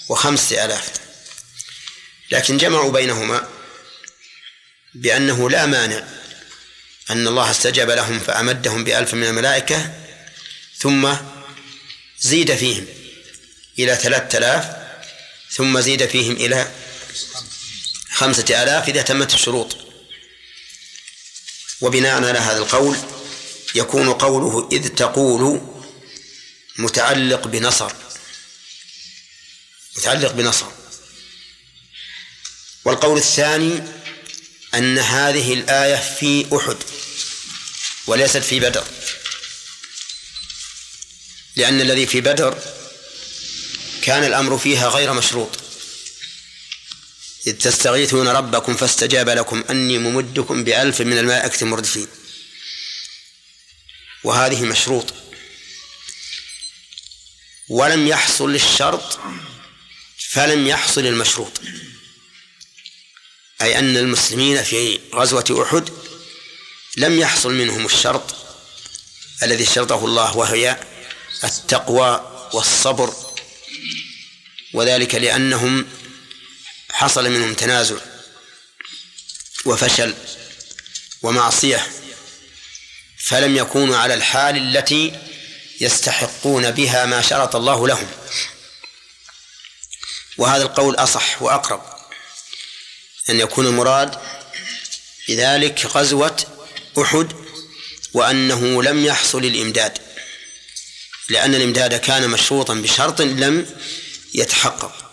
[0.10, 0.91] وخمسة آلاف.
[2.31, 3.47] لكن جمعوا بينهما
[4.93, 6.19] بأنه لا مانع
[7.10, 9.94] أن الله استجاب لهم فأمدهم بألف من الملائكة
[10.77, 11.14] ثم
[12.19, 12.86] زيد فيهم
[13.80, 14.65] إلى ثلاثة آلاف
[15.52, 16.72] ثم زيد فيهم إلى
[18.11, 19.77] خمسة آلاف إذا تمت الشروط.
[21.81, 22.98] وبناء على هذا القول
[23.76, 25.61] يكون قوله إذ تقول
[26.77, 27.91] متعلق بنصر
[29.98, 30.68] متعلق بنصر.
[32.86, 33.99] والقول الثاني
[34.74, 36.78] أن هذه الآية في أحد
[38.08, 38.88] وليست في بدر.
[41.56, 42.62] لأن الذي في بدر
[44.02, 45.60] كان الأمر فيها غير مشروط.
[47.48, 52.08] إذ تستغيثون ربكم فاستجاب لكم أني ممدكم بألف من الملائكة مردفين.
[54.24, 55.14] وهذه مشروط.
[57.70, 59.20] ولم يحصل الشرط
[60.30, 61.62] فلم يحصل المشروط.
[63.61, 65.90] أي أن المسلمين في غزوة أحد
[66.98, 68.36] لم يحصل منهم الشرط
[69.44, 70.80] الذي شرطه الله وهي
[71.44, 73.14] التقوى والصبر
[74.73, 75.88] وذلك لأنهم
[76.91, 77.95] حصل منهم تنازع
[79.65, 80.15] وفشل
[81.22, 81.88] ومعصية
[83.18, 85.19] فلم يكونوا على الحال التي
[85.81, 88.07] يستحقون بها ما شرط الله لهم.
[90.38, 91.89] وهذا القول أصح وأقرب.
[93.30, 94.15] أن يكون المراد
[95.27, 96.38] بذلك غزوة
[97.01, 97.27] أحد
[98.14, 99.97] وأنه لم يحصل الإمداد
[101.30, 103.65] لأن الإمداد كان مشروطا بشرط لم
[104.34, 105.11] يتحقق.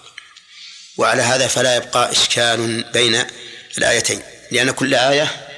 [0.97, 3.25] وعلى هذا فلا يبقى إشكال بين
[3.79, 5.49] الآيتين لأن كل آية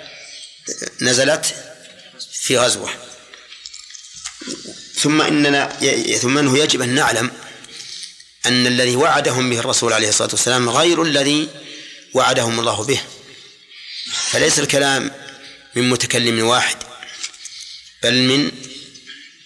[1.00, 1.54] نزلت
[2.32, 2.90] في غزوة.
[4.94, 5.78] ثم إننا
[6.18, 7.30] ثم أنه يجب أن نعلم
[8.46, 11.48] أن الذي وعدهم به الرسول عليه الصلاة والسلام غير الذي
[12.14, 13.00] وعدهم الله به.
[14.30, 15.10] فليس الكلام
[15.74, 16.76] من متكلم واحد
[18.02, 18.44] بل من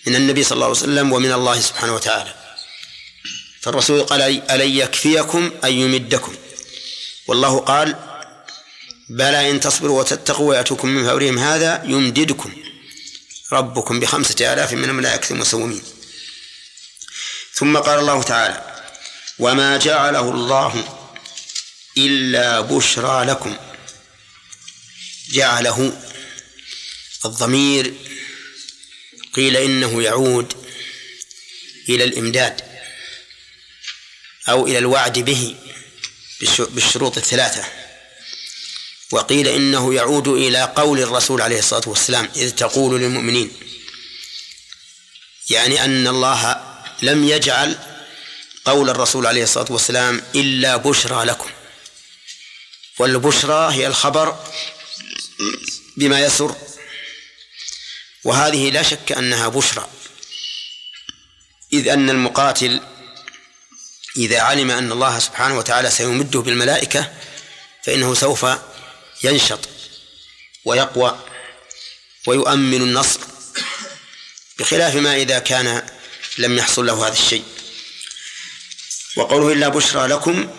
[0.07, 2.35] من النبي صلى الله عليه وسلم ومن الله سبحانه وتعالى.
[3.61, 6.35] فالرسول قال ألن يكفيكم أن يمدكم.
[7.27, 7.97] والله قال
[9.09, 12.53] بلى إن تصبروا وتتقوا ويأتوكم من فورهم هذا يمددكم.
[13.53, 15.83] ربكم بخمسة آلاف من الملائكة المسومين
[17.55, 18.83] ثم قال الله تعالى
[19.39, 20.85] وما جعله الله
[21.99, 23.57] إلا بشرى لكم.
[25.31, 26.03] جعله
[27.25, 27.95] الضمير
[29.35, 30.53] قيل إنه يعود
[31.89, 32.61] إلى الإمداد
[34.49, 35.57] أو إلى الوعد به
[36.59, 37.65] بالشروط الثلاثة.
[39.11, 43.53] وقيل إنه يعود إلى قول الرسول عليه الصلاة والسلام إذ تقول للمؤمنين
[45.51, 46.63] يعني أن الله
[47.03, 47.79] لم يجعل
[48.65, 51.51] قول الرسول عليه الصلاة والسلام إلا بشرى لكم.
[52.99, 54.45] والبشرى هي الخبر
[55.97, 56.57] بما يسر
[58.25, 59.89] وهذه لا شك أنها بشرى
[61.73, 62.81] إذ أن المقاتل
[64.17, 67.13] إذا علم أن الله سبحانه وتعالى سيمده بالملائكة
[67.85, 68.47] فإنه سوف
[69.25, 69.69] ينشط
[70.65, 71.19] ويقوى
[72.27, 73.21] ويؤمن النصر
[74.59, 75.87] بخلاف ما إذا كان
[76.39, 77.45] لم يحصل له هذا الشيء.
[79.17, 80.57] وقوله إلا بشرى لكم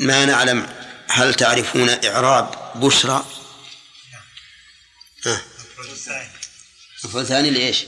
[0.00, 0.68] ما نعلم
[1.08, 3.26] هل تعرفون إعراب بشرى؟
[5.26, 5.42] ها.
[7.04, 7.84] مفعول ثاني لإيش؟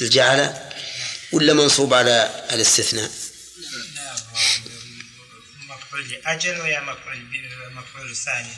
[0.00, 0.70] الجعل
[1.32, 3.10] ولا منصوب على الاستثناء؟
[5.68, 7.26] مفعول لأجل ويا مفعول
[7.72, 8.52] مفعول ثاني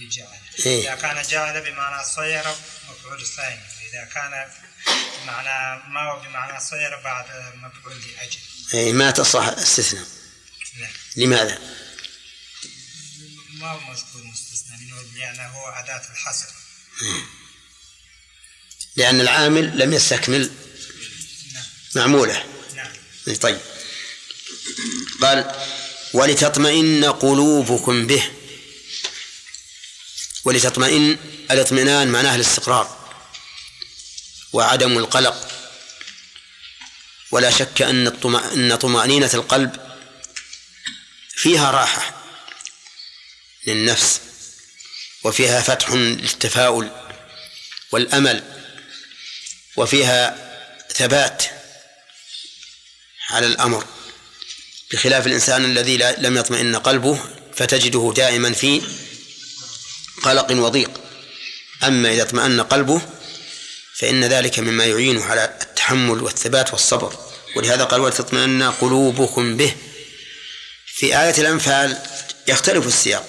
[0.00, 0.26] لجعل
[0.66, 0.80] إيه.
[0.80, 2.44] إذا كان جعل بمعنى صير
[2.90, 3.60] مفعول ثاني.
[3.60, 4.48] وإذا كان
[5.22, 8.38] بمعنى ما هو بمعنى صير بعد مفعول لأجل.
[8.74, 10.04] أي ما تصح استثناء
[11.16, 11.58] لماذا؟
[13.52, 16.46] ما هو مذكور مستثنى منه لأنه هو أداة الحصر.
[18.96, 20.50] لأن العامل لم يستكمل
[21.94, 22.44] معموله.
[22.74, 22.92] نعم.
[23.40, 23.60] طيب.
[25.22, 25.54] قال
[26.12, 28.30] ولتطمئن قلوبكم به.
[30.44, 31.18] ولتطمئن
[31.50, 33.16] الاطمئنان معناه الاستقرار
[34.52, 35.48] وعدم القلق.
[37.30, 39.85] ولا شك أن طمأنينة القلب
[41.36, 42.14] فيها راحة
[43.66, 44.20] للنفس
[45.24, 46.90] وفيها فتح للتفاؤل
[47.92, 48.42] والأمل
[49.76, 50.46] وفيها
[50.94, 51.42] ثبات
[53.30, 53.84] على الأمر.
[54.92, 57.20] بخلاف الإنسان الذي لم يطمئن قلبه
[57.56, 58.82] فتجده دائما في
[60.22, 61.00] قلق وضيق.
[61.84, 63.02] أما إذا اطمأن قلبه
[63.96, 67.18] فإن ذلك مما يعينه على التحمل والثبات والصبر.
[67.56, 69.76] ولهذا قال ولتطمئن قلوبكم به
[70.98, 72.02] في آية الأنفال
[72.48, 73.28] يختلف السياق.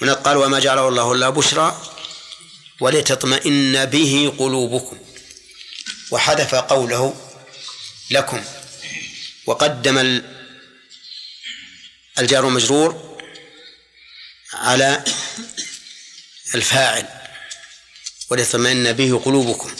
[0.00, 1.92] من قال وما جعله الله إلا بشرى
[2.80, 4.98] ولتطمئن به قلوبكم.
[6.10, 7.30] وحذف قوله
[8.10, 8.44] لكم.
[9.46, 10.22] وقدم
[12.18, 13.18] الجار المجرور
[14.52, 15.04] على
[16.54, 17.08] الفاعل
[18.30, 19.74] ولتطمئن به قلوبكم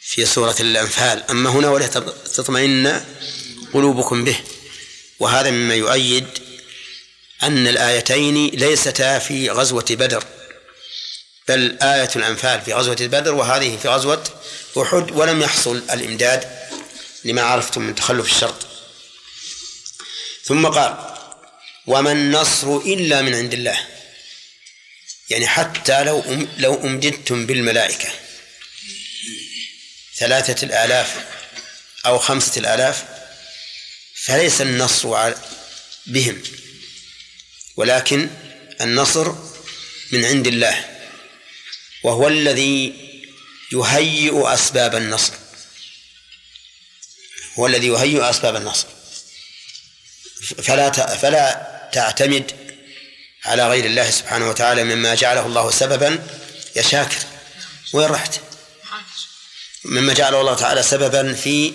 [0.00, 1.30] في سورة الأنفال.
[1.30, 3.04] أما هنا ولتطمئن
[3.72, 4.40] قلوبكم به.
[5.20, 6.26] وهذا مما يؤيد
[7.42, 10.24] أن الآيتين ليستا في غزوة بدر
[11.48, 14.24] بل آية الأنفال في غزوة بدر وهذه في غزوة
[14.82, 16.68] أحد ولم يحصل الإمداد
[17.24, 18.66] لما عرفتم من تخلف الشرط.
[20.44, 21.16] ثم قال
[21.86, 23.78] وما النصر إلا من عند الله.
[25.30, 28.08] يعني حتى لو أم لو أمددتم بالملائكة
[30.16, 31.16] ثلاثة الآلاف
[32.06, 33.04] أو خمسة الآلاف
[34.28, 35.32] فليس النصر
[36.06, 36.42] بهم.
[37.76, 38.30] ولكن
[38.80, 39.32] النصر
[40.12, 40.98] من عند الله.
[42.04, 42.94] وهو الذي
[43.72, 45.32] يهيئ أسباب النصر.
[47.58, 48.86] هو الذي يهيئ أسباب النصر.
[50.62, 52.52] فلا فلا تعتمد
[53.44, 56.26] على غير الله سبحانه وتعالى مما جعله الله سببا.
[56.76, 57.18] يا شاكر
[57.92, 58.40] وين رحت؟
[59.84, 61.72] مما جعله الله تعالى سببا في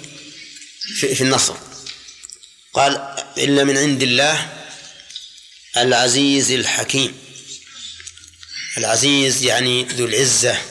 [1.00, 1.73] في, في النصر.
[2.74, 2.96] قال
[3.38, 4.66] إلا من عند الله
[5.78, 7.24] العزيز الحكيم.
[8.78, 10.62] العزيز يعني ذو العزة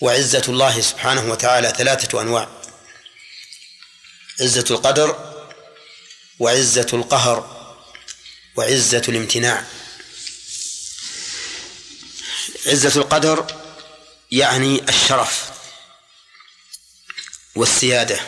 [0.00, 2.62] وعزة الله سبحانه وتعالى ثلاثة أنواع
[4.40, 5.32] عزة القدر
[6.38, 7.62] وعزة القهر
[8.56, 9.66] وعزة الامتناع.
[12.66, 13.62] عزة القدر
[14.30, 15.50] يعني الشرف
[17.54, 18.20] والسيادة.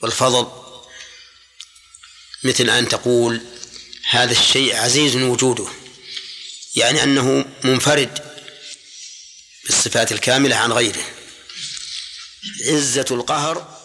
[0.00, 0.46] والفضل
[2.44, 3.40] مثل أن تقول
[4.10, 5.66] هذا الشيء عزيز وجوده
[6.74, 8.18] يعني أنه منفرد
[9.64, 11.04] بالصفات الكاملة عن غيره.
[12.66, 13.77] عزة القهر